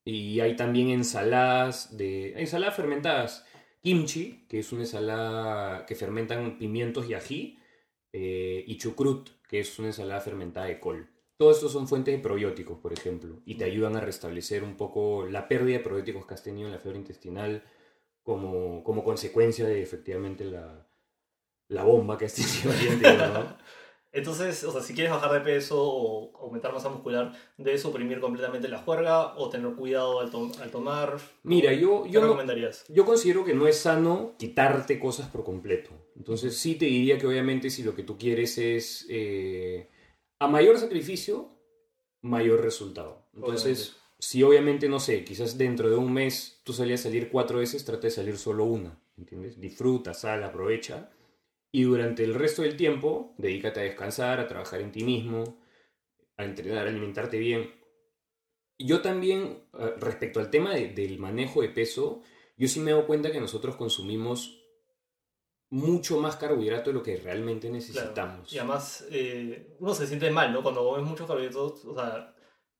Y 0.05 0.41
hay 0.41 0.57
también 0.57 0.89
ensaladas 0.89 1.97
de 1.99 2.33
ensaladas 2.41 2.77
fermentadas. 2.77 3.45
Kimchi, 3.83 4.47
que 4.49 4.61
es 4.61 4.73
una 4.73 4.83
ensalada 4.83 5.85
que 5.87 5.95
fermentan 5.97 6.59
pimientos 6.59 7.09
y 7.11 7.15
ají. 7.15 7.59
y 8.13 8.77
chucrut, 8.79 9.29
que 9.49 9.61
es 9.61 9.79
una 9.79 9.89
ensalada 9.89 10.21
fermentada 10.21 10.67
de 10.67 10.81
col. 10.81 11.16
Todos 11.39 11.57
estos 11.57 11.73
son 11.73 11.87
fuentes 11.87 12.15
de 12.17 12.23
probióticos, 12.23 12.79
por 12.79 12.93
ejemplo, 12.93 13.41
y 13.45 13.57
te 13.57 13.65
ayudan 13.65 13.97
a 13.97 14.01
restablecer 14.01 14.63
un 14.65 14.77
poco 14.77 15.27
la 15.27 15.49
pérdida 15.49 15.79
de 15.79 15.85
probióticos 15.85 16.27
que 16.27 16.35
has 16.35 16.43
tenido 16.43 16.67
en 16.69 16.73
la 16.73 16.79
flora 16.81 16.97
intestinal 16.99 17.63
como, 18.23 18.83
como 18.83 19.05
consecuencia 19.05 19.67
de 19.67 19.83
efectivamente 19.83 20.45
la, 20.45 20.87
la 21.69 21.85
bomba 21.85 22.17
que 22.17 22.25
has 22.27 22.35
tenido 22.35 22.73
¿no? 23.29 23.57
Entonces, 24.13 24.65
o 24.65 24.73
sea, 24.73 24.81
si 24.81 24.95
quieres 24.95 25.13
bajar 25.13 25.31
de 25.33 25.41
peso 25.41 25.77
o 25.79 26.39
aumentar 26.39 26.73
masa 26.73 26.89
muscular, 26.89 27.35
debes 27.59 27.83
suprimir 27.83 28.19
completamente 28.19 28.67
la 28.67 28.79
juerga 28.79 29.37
o 29.37 29.51
tener 29.51 29.71
cuidado 29.75 30.21
al, 30.21 30.31
to- 30.31 30.53
al 30.63 30.71
tomar. 30.71 31.19
Mira, 31.43 31.75
yo, 31.75 32.05
¿Qué 32.05 32.13
yo, 32.13 32.21
no- 32.23 32.29
recomendarías? 32.29 32.87
yo 32.89 33.05
considero 33.05 33.45
que 33.45 33.53
no 33.53 33.67
es 33.67 33.77
sano 33.77 34.33
quitarte 34.39 34.99
cosas 34.99 35.29
por 35.29 35.45
completo. 35.45 35.91
Entonces 36.17 36.57
sí 36.57 36.77
te 36.77 36.87
diría 36.87 37.19
que 37.19 37.27
obviamente 37.27 37.69
si 37.69 37.83
lo 37.83 37.95
que 37.95 38.05
tú 38.05 38.17
quieres 38.17 38.57
es 38.57 39.05
eh, 39.11 39.91
a 40.39 40.49
mayor 40.49 40.79
sacrificio, 40.79 41.51
mayor 42.23 42.61
resultado. 42.63 43.27
Entonces, 43.35 43.91
Obviamente. 43.91 44.17
si 44.19 44.43
obviamente, 44.43 44.89
no 44.89 45.01
sé, 45.01 45.25
quizás 45.25 45.57
dentro 45.59 45.89
de 45.91 45.97
un 45.97 46.13
mes 46.13 46.61
tú 46.65 46.73
salías 46.73 47.01
a 47.01 47.03
salir 47.05 47.31
cuatro 47.31 47.59
veces, 47.59 47.85
trata 47.85 48.07
de 48.07 48.11
salir 48.11 48.37
solo 48.39 48.65
una, 48.65 49.01
¿entiendes? 49.17 49.61
Disfruta, 49.61 50.15
sal, 50.15 50.43
aprovecha. 50.45 51.11
Y 51.73 51.83
durante 51.83 52.25
el 52.25 52.35
resto 52.35 52.63
del 52.63 52.77
tiempo, 52.77 53.35
dedícate 53.39 53.81
a 53.81 53.85
descansar, 53.85 54.41
a 54.41 54.47
trabajar 54.49 54.81
en 54.81 54.93
ti 54.93 55.05
mismo, 55.05 55.61
a 56.37 56.45
entrenar, 56.45 56.87
a 56.87 56.91
alimentarte 56.91 57.39
bien. 57.39 57.71
Yo 58.79 59.01
también, 59.01 59.63
eh, 59.79 59.95
respecto 59.99 60.39
al 60.41 60.51
tema 60.51 60.75
de- 60.75 60.89
del 60.89 61.19
manejo 61.19 61.63
de 61.63 61.69
peso, 61.71 62.23
yo 62.57 62.69
sí 62.69 62.81
me 62.81 62.91
doy 62.93 63.05
cuenta 63.05 63.31
que 63.33 63.41
nosotros 63.41 63.77
consumimos 63.77 64.63
mucho 65.71 66.19
más 66.21 66.37
carbohidrato 66.37 66.91
de 66.91 66.95
lo 66.95 67.03
que 67.03 67.17
realmente 67.17 67.63
Claro. 67.69 67.75
necesitamos. 67.75 68.53
Y 68.53 68.59
además, 68.59 69.05
eh, 69.11 69.77
uno 69.81 69.95
se 69.95 70.07
siente 70.07 70.31
mal, 70.31 70.53
¿no? 70.53 70.63
Cuando 70.63 70.85
comes 70.89 71.05
muchos 71.05 71.27
carbohidratos, 71.27 71.85
o 71.85 71.95
sea, 71.95 72.35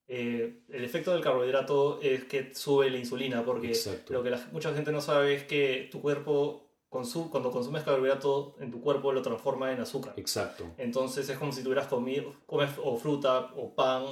eh, 0.09 0.63
el 0.69 0.85
efecto 0.85 1.13
del 1.13 1.21
carbohidrato 1.23 1.99
es 2.01 2.25
que 2.25 2.55
sube 2.55 2.89
la 2.91 2.99
insulina, 2.99 3.45
porque 3.45 3.69
Exacto. 3.69 4.13
lo 4.13 4.23
que 4.23 4.31
la- 4.31 4.49
mucha 4.53 4.73
gente 4.73 4.93
no 4.93 5.01
sabe 5.01 5.35
es 5.35 5.45
que 5.45 5.89
tu 5.91 6.01
cuerpo, 6.01 6.63
cuando 6.89 7.51
consumes 7.51 7.83
carbohidrato 7.83 8.55
en 8.61 8.71
tu 8.71 8.81
cuerpo, 8.81 9.13
lo 9.13 9.21
transforma 9.21 9.73
en 9.73 9.81
azúcar. 9.81 10.15
Exacto. 10.17 10.65
Entonces 10.79 11.29
es 11.29 11.37
como 11.37 11.53
si 11.53 11.63
tuvieras 11.65 11.89
comido, 11.89 12.33
comes 12.47 12.71
o 12.83 12.97
fruta 12.97 13.53
o 13.57 13.75
pan, 13.75 14.05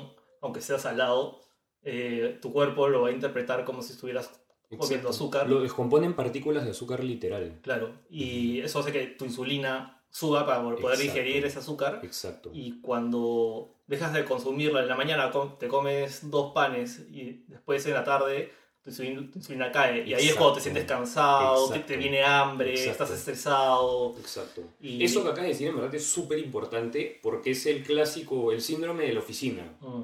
aunque 0.42 0.60
sea 0.60 0.78
salado, 0.78 1.40
eh, 1.82 2.38
tu 2.42 2.52
cuerpo 2.52 2.88
lo 2.88 3.02
va 3.02 3.08
a 3.08 3.12
interpretar 3.12 3.64
como 3.64 3.80
si 3.82 3.92
estuvieras 3.92 4.30
comiendo 4.76 5.08
azúcar. 5.10 5.48
Lo 5.48 5.60
descomponen 5.60 6.14
partículas 6.14 6.64
de 6.64 6.70
azúcar 6.70 7.02
literal. 7.02 7.58
Claro, 7.62 7.92
y 8.10 8.60
eso 8.60 8.80
hace 8.80 8.92
que 8.92 9.06
tu 9.06 9.24
insulina 9.24 10.02
suba 10.10 10.46
para 10.46 10.62
poder 10.62 10.78
Exacto. 10.80 11.02
digerir 11.02 11.44
ese 11.44 11.58
azúcar. 11.58 12.00
Exacto. 12.02 12.50
Y 12.52 12.80
cuando 12.80 13.74
dejas 13.86 14.12
de 14.12 14.24
consumirla 14.24 14.80
en 14.82 14.88
la 14.88 14.96
mañana, 14.96 15.30
te 15.58 15.68
comes 15.68 16.30
dos 16.30 16.52
panes 16.52 17.00
y 17.10 17.44
después 17.48 17.84
en 17.86 17.94
la 17.94 18.04
tarde 18.04 18.52
tu 18.82 18.90
insulina, 18.90 19.28
tu 19.30 19.38
insulina 19.38 19.72
cae. 19.72 20.06
Y 20.06 20.12
ahí 20.14 20.28
es 20.28 20.34
cuando 20.34 20.54
te 20.54 20.60
sientes 20.60 20.84
cansado, 20.84 21.70
te, 21.86 21.96
viene 21.96 22.22
hambre, 22.22 22.70
Exacto. 22.72 23.04
estás 23.04 23.10
estresado. 23.18 24.14
Exacto. 24.20 24.62
Y- 24.80 25.02
Eso 25.02 25.22
que 25.22 25.28
acabas 25.30 25.44
de 25.44 25.48
decir 25.48 25.68
en 25.68 25.76
verdad 25.76 25.94
es 25.94 26.06
súper 26.06 26.38
importante 26.38 27.18
porque 27.22 27.52
es 27.52 27.64
el 27.66 27.82
clásico, 27.82 28.52
el 28.52 28.60
síndrome 28.60 29.04
de 29.06 29.14
la 29.14 29.20
oficina. 29.20 29.62
Mm, 29.80 30.02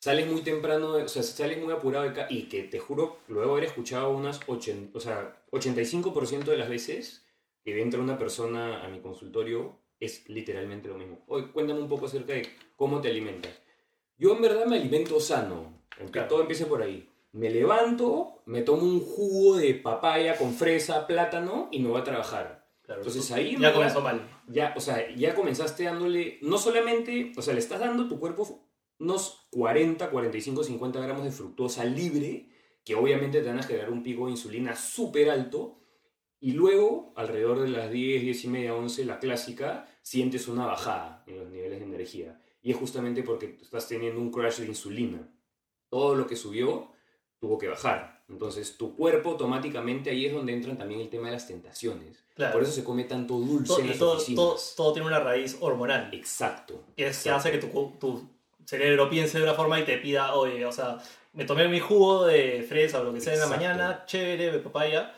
Sales 0.00 0.30
muy 0.30 0.42
temprano, 0.42 0.92
o 0.92 1.08
sea, 1.08 1.22
sales 1.24 1.58
muy 1.62 1.72
apurado 1.72 2.08
de 2.08 2.26
y 2.30 2.42
que 2.44 2.62
te 2.62 2.78
juro, 2.78 3.18
luego 3.26 3.52
haber 3.52 3.64
escuchado 3.64 4.10
unas 4.10 4.40
80, 4.46 4.96
o 4.96 5.00
sea, 5.00 5.42
85% 5.50 6.44
de 6.44 6.56
las 6.56 6.68
veces 6.68 7.26
que 7.64 7.82
entra 7.82 8.00
una 8.00 8.16
persona 8.16 8.84
a 8.84 8.88
mi 8.88 9.00
consultorio 9.00 9.76
es 9.98 10.28
literalmente 10.28 10.88
lo 10.88 10.96
mismo. 10.96 11.18
Oye, 11.26 11.50
cuéntame 11.50 11.80
un 11.80 11.88
poco 11.88 12.06
acerca 12.06 12.32
de 12.34 12.48
cómo 12.76 13.00
te 13.00 13.08
alimentas. 13.08 13.52
Yo 14.16 14.34
en 14.36 14.42
verdad 14.42 14.66
me 14.66 14.76
alimento 14.76 15.18
sano, 15.18 15.82
aunque 15.98 16.12
Claro. 16.12 16.28
todo 16.28 16.40
empiece 16.42 16.66
por 16.66 16.80
ahí. 16.80 17.08
Me 17.32 17.50
levanto, 17.50 18.42
me 18.46 18.62
tomo 18.62 18.82
un 18.84 19.00
jugo 19.00 19.56
de 19.56 19.74
papaya 19.74 20.36
con 20.38 20.54
fresa, 20.54 21.06
plátano 21.08 21.68
y 21.72 21.80
me 21.80 21.88
voy 21.88 22.00
a 22.00 22.04
trabajar. 22.04 22.66
claro, 22.82 23.00
Entonces 23.02 23.30
ahí, 23.32 23.56
ya 23.58 23.72
comenzó 23.74 24.00
mal. 24.00 24.22
ya, 24.46 24.72
o 24.76 24.80
sea, 24.80 25.10
ya 25.14 25.34
comenzaste 25.34 25.84
dándole, 25.84 26.38
no 26.40 26.56
solamente, 26.56 27.32
o 27.36 27.42
sea, 27.42 27.52
le 27.52 27.60
estás 27.60 27.80
dando 27.80 28.08
tu 28.08 28.18
cuerpo 28.18 28.67
unos 28.98 29.46
40, 29.50 30.10
45, 30.10 30.64
50 30.64 31.00
gramos 31.00 31.24
de 31.24 31.30
fructosa 31.30 31.84
libre, 31.84 32.48
que 32.84 32.94
obviamente 32.94 33.40
te 33.40 33.48
van 33.48 33.58
a 33.58 33.62
generar 33.62 33.90
un 33.90 34.02
pico 34.02 34.26
de 34.26 34.32
insulina 34.32 34.74
súper 34.74 35.30
alto, 35.30 35.78
y 36.40 36.52
luego, 36.52 37.12
alrededor 37.16 37.60
de 37.60 37.68
las 37.68 37.90
10, 37.90 38.22
10 38.22 38.44
y 38.44 38.48
media, 38.48 38.74
11, 38.74 39.04
la 39.04 39.18
clásica, 39.18 39.88
sientes 40.02 40.46
una 40.46 40.66
bajada 40.66 41.24
en 41.26 41.38
los 41.38 41.48
niveles 41.48 41.80
de 41.80 41.86
energía. 41.86 42.40
Y 42.62 42.70
es 42.70 42.76
justamente 42.76 43.22
porque 43.22 43.58
estás 43.60 43.88
teniendo 43.88 44.20
un 44.20 44.30
crash 44.30 44.58
de 44.58 44.66
insulina. 44.66 45.28
Todo 45.88 46.14
lo 46.14 46.26
que 46.26 46.36
subió 46.36 46.92
tuvo 47.40 47.58
que 47.58 47.68
bajar. 47.68 48.24
Entonces 48.28 48.76
tu 48.76 48.94
cuerpo 48.94 49.30
automáticamente 49.30 50.10
ahí 50.10 50.26
es 50.26 50.32
donde 50.32 50.52
entran 50.52 50.76
también 50.76 51.00
el 51.00 51.08
tema 51.08 51.26
de 51.26 51.32
las 51.32 51.46
tentaciones. 51.46 52.24
Claro. 52.34 52.52
Por 52.52 52.62
eso 52.62 52.72
se 52.72 52.84
come 52.84 53.04
tanto 53.04 53.38
dulce 53.38 53.66
Todo, 53.66 53.80
en 53.80 53.88
las 53.88 53.98
todo, 53.98 54.12
oficinas. 54.16 54.36
todo, 54.36 54.58
todo 54.76 54.92
tiene 54.92 55.08
una 55.08 55.20
raíz 55.20 55.56
hormonal. 55.60 56.10
Exacto. 56.12 56.84
Que 56.96 57.08
es 57.08 57.22
que 57.22 57.30
hace 57.30 57.50
que 57.50 57.58
tu 57.58 57.70
cerebro 58.68 59.08
piense 59.08 59.38
de 59.38 59.44
una 59.44 59.54
forma 59.54 59.80
y 59.80 59.84
te 59.84 59.96
pida, 59.96 60.34
oye, 60.34 60.66
o 60.66 60.72
sea, 60.72 60.98
me 61.32 61.46
tomé 61.46 61.68
mi 61.68 61.80
jugo 61.80 62.26
de 62.26 62.66
fresa 62.68 63.00
o 63.00 63.04
lo 63.04 63.14
que 63.14 63.20
sea 63.22 63.32
en 63.32 63.38
la 63.38 63.46
Exacto. 63.46 63.64
mañana, 63.64 64.04
chévere, 64.04 64.52
de 64.52 64.58
papaya, 64.58 65.14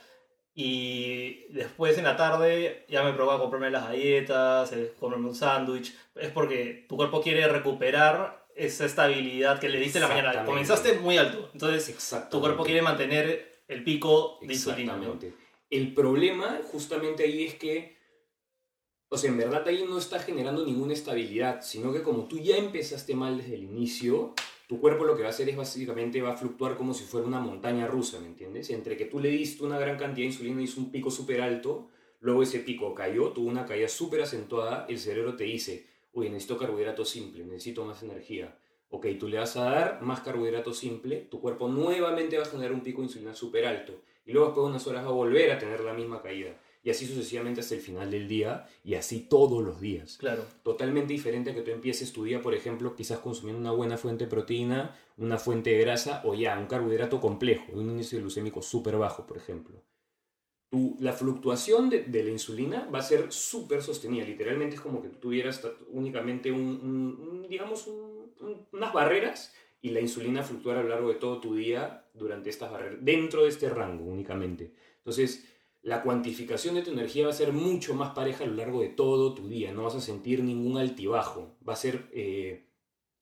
y 0.54 1.46
después 1.48 1.98
en 1.98 2.04
la 2.04 2.16
tarde 2.16 2.84
ya 2.88 3.02
me 3.02 3.12
provoca 3.12 3.38
comprarme 3.38 3.70
las 3.70 3.88
galletas, 3.88 4.72
eh, 4.72 4.94
comerme 5.00 5.28
un 5.28 5.34
sándwich. 5.34 5.92
Es 6.14 6.30
porque 6.30 6.86
tu 6.88 6.96
cuerpo 6.96 7.20
quiere 7.20 7.48
recuperar 7.48 8.46
esa 8.54 8.84
estabilidad 8.84 9.58
que 9.58 9.68
le 9.68 9.80
diste 9.80 9.98
en 9.98 10.02
la 10.02 10.08
mañana. 10.08 10.44
Comenzaste 10.44 10.94
muy 10.94 11.18
alto, 11.18 11.50
entonces 11.52 12.16
tu 12.30 12.38
cuerpo 12.40 12.62
quiere 12.62 12.82
mantener 12.82 13.62
el 13.66 13.82
pico 13.82 14.38
de 14.42 14.52
insulina. 14.52 14.96
El 15.70 15.92
problema 15.92 16.60
justamente 16.70 17.24
ahí 17.24 17.46
es 17.46 17.54
que, 17.54 17.96
o 19.12 19.18
sea, 19.18 19.28
en 19.28 19.38
verdad 19.38 19.66
ahí 19.66 19.84
no 19.88 19.98
está 19.98 20.20
generando 20.20 20.64
ninguna 20.64 20.92
estabilidad, 20.92 21.62
sino 21.62 21.92
que 21.92 22.00
como 22.00 22.26
tú 22.26 22.38
ya 22.38 22.56
empezaste 22.56 23.16
mal 23.16 23.38
desde 23.38 23.56
el 23.56 23.64
inicio, 23.64 24.34
tu 24.68 24.80
cuerpo 24.80 25.04
lo 25.04 25.16
que 25.16 25.22
va 25.22 25.28
a 25.28 25.32
hacer 25.32 25.48
es 25.48 25.56
básicamente 25.56 26.22
va 26.22 26.34
a 26.34 26.36
fluctuar 26.36 26.76
como 26.76 26.94
si 26.94 27.02
fuera 27.02 27.26
una 27.26 27.40
montaña 27.40 27.88
rusa, 27.88 28.20
¿me 28.20 28.28
entiendes? 28.28 28.70
Entre 28.70 28.96
que 28.96 29.06
tú 29.06 29.18
le 29.18 29.30
diste 29.30 29.64
una 29.64 29.80
gran 29.80 29.98
cantidad 29.98 30.24
de 30.24 30.32
insulina 30.32 30.60
y 30.60 30.64
hizo 30.64 30.80
un 30.80 30.92
pico 30.92 31.10
súper 31.10 31.40
alto, 31.40 31.88
luego 32.20 32.44
ese 32.44 32.60
pico 32.60 32.94
cayó, 32.94 33.30
tuvo 33.30 33.48
una 33.48 33.66
caída 33.66 33.88
súper 33.88 34.22
acentuada, 34.22 34.86
el 34.88 35.00
cerebro 35.00 35.34
te 35.34 35.42
dice, 35.42 35.88
uy, 36.12 36.30
necesito 36.30 36.56
carbohidrato 36.56 37.04
simple, 37.04 37.44
necesito 37.44 37.84
más 37.84 38.04
energía. 38.04 38.56
Ok, 38.90 39.06
tú 39.18 39.26
le 39.26 39.38
vas 39.38 39.56
a 39.56 39.64
dar 39.64 40.02
más 40.02 40.20
carbohidrato 40.20 40.72
simple, 40.72 41.16
tu 41.28 41.40
cuerpo 41.40 41.68
nuevamente 41.68 42.38
va 42.38 42.44
a 42.44 42.48
generar 42.48 42.72
un 42.72 42.82
pico 42.82 43.00
de 43.00 43.08
insulina 43.08 43.34
súper 43.34 43.66
alto 43.66 44.02
y 44.24 44.32
luego 44.32 44.48
después 44.48 44.64
de 44.64 44.70
unas 44.70 44.86
horas 44.86 45.04
va 45.04 45.08
a 45.08 45.12
volver 45.12 45.50
a 45.50 45.58
tener 45.58 45.80
la 45.80 45.94
misma 45.94 46.22
caída. 46.22 46.54
Y 46.82 46.88
así 46.90 47.06
sucesivamente 47.06 47.60
hasta 47.60 47.74
el 47.74 47.80
final 47.82 48.10
del 48.10 48.26
día 48.26 48.66
y 48.84 48.94
así 48.94 49.20
todos 49.20 49.62
los 49.62 49.80
días. 49.80 50.16
Claro. 50.16 50.44
Totalmente 50.62 51.12
diferente 51.12 51.50
a 51.50 51.54
que 51.54 51.60
tú 51.60 51.70
empieces 51.70 52.12
tu 52.12 52.24
día, 52.24 52.40
por 52.40 52.54
ejemplo, 52.54 52.94
quizás 52.96 53.18
consumiendo 53.18 53.60
una 53.60 53.72
buena 53.72 53.98
fuente 53.98 54.24
de 54.24 54.30
proteína, 54.30 54.96
una 55.18 55.38
fuente 55.38 55.70
de 55.70 55.78
grasa 55.80 56.22
o 56.24 56.34
ya 56.34 56.58
un 56.58 56.66
carbohidrato 56.66 57.20
complejo, 57.20 57.64
un 57.72 57.90
índice 57.90 58.18
glucémico 58.18 58.62
súper 58.62 58.96
bajo, 58.96 59.26
por 59.26 59.36
ejemplo. 59.36 59.82
Tu- 60.70 60.96
la 61.00 61.12
fluctuación 61.12 61.90
de, 61.90 62.04
de 62.04 62.22
la 62.22 62.30
insulina 62.30 62.88
va 62.94 63.00
a 63.00 63.02
ser 63.02 63.32
súper 63.32 63.82
sostenida. 63.82 64.24
Literalmente 64.24 64.76
es 64.76 64.80
como 64.80 65.02
que 65.02 65.08
tú 65.08 65.16
tuvieras 65.16 65.60
únicamente 65.88 66.52
un, 66.52 66.60
un- 66.60 67.28
un, 67.28 67.48
digamos, 67.48 67.88
un- 67.88 68.32
un- 68.40 68.66
unas 68.72 68.92
barreras 68.92 69.52
y 69.82 69.90
la 69.90 70.00
insulina 70.00 70.42
fluctuara 70.42 70.80
a 70.80 70.82
lo 70.84 70.88
largo 70.90 71.08
de 71.08 71.16
todo 71.16 71.40
tu 71.40 71.56
día 71.56 72.06
durante 72.14 72.50
estas 72.50 72.70
barreras, 72.70 72.98
dentro 73.02 73.42
de 73.42 73.48
este 73.48 73.68
rango 73.68 74.04
únicamente. 74.04 74.72
Entonces, 74.98 75.44
la 75.82 76.02
cuantificación 76.02 76.74
de 76.74 76.82
tu 76.82 76.90
energía 76.90 77.24
va 77.24 77.30
a 77.30 77.34
ser 77.34 77.52
mucho 77.52 77.94
más 77.94 78.10
pareja 78.10 78.44
a 78.44 78.46
lo 78.46 78.54
largo 78.54 78.82
de 78.82 78.88
todo 78.88 79.34
tu 79.34 79.48
día. 79.48 79.72
No 79.72 79.84
vas 79.84 79.94
a 79.94 80.00
sentir 80.00 80.42
ningún 80.42 80.78
altibajo. 80.78 81.56
Va 81.66 81.72
a 81.72 81.76
ser 81.76 82.10
eh, 82.12 82.66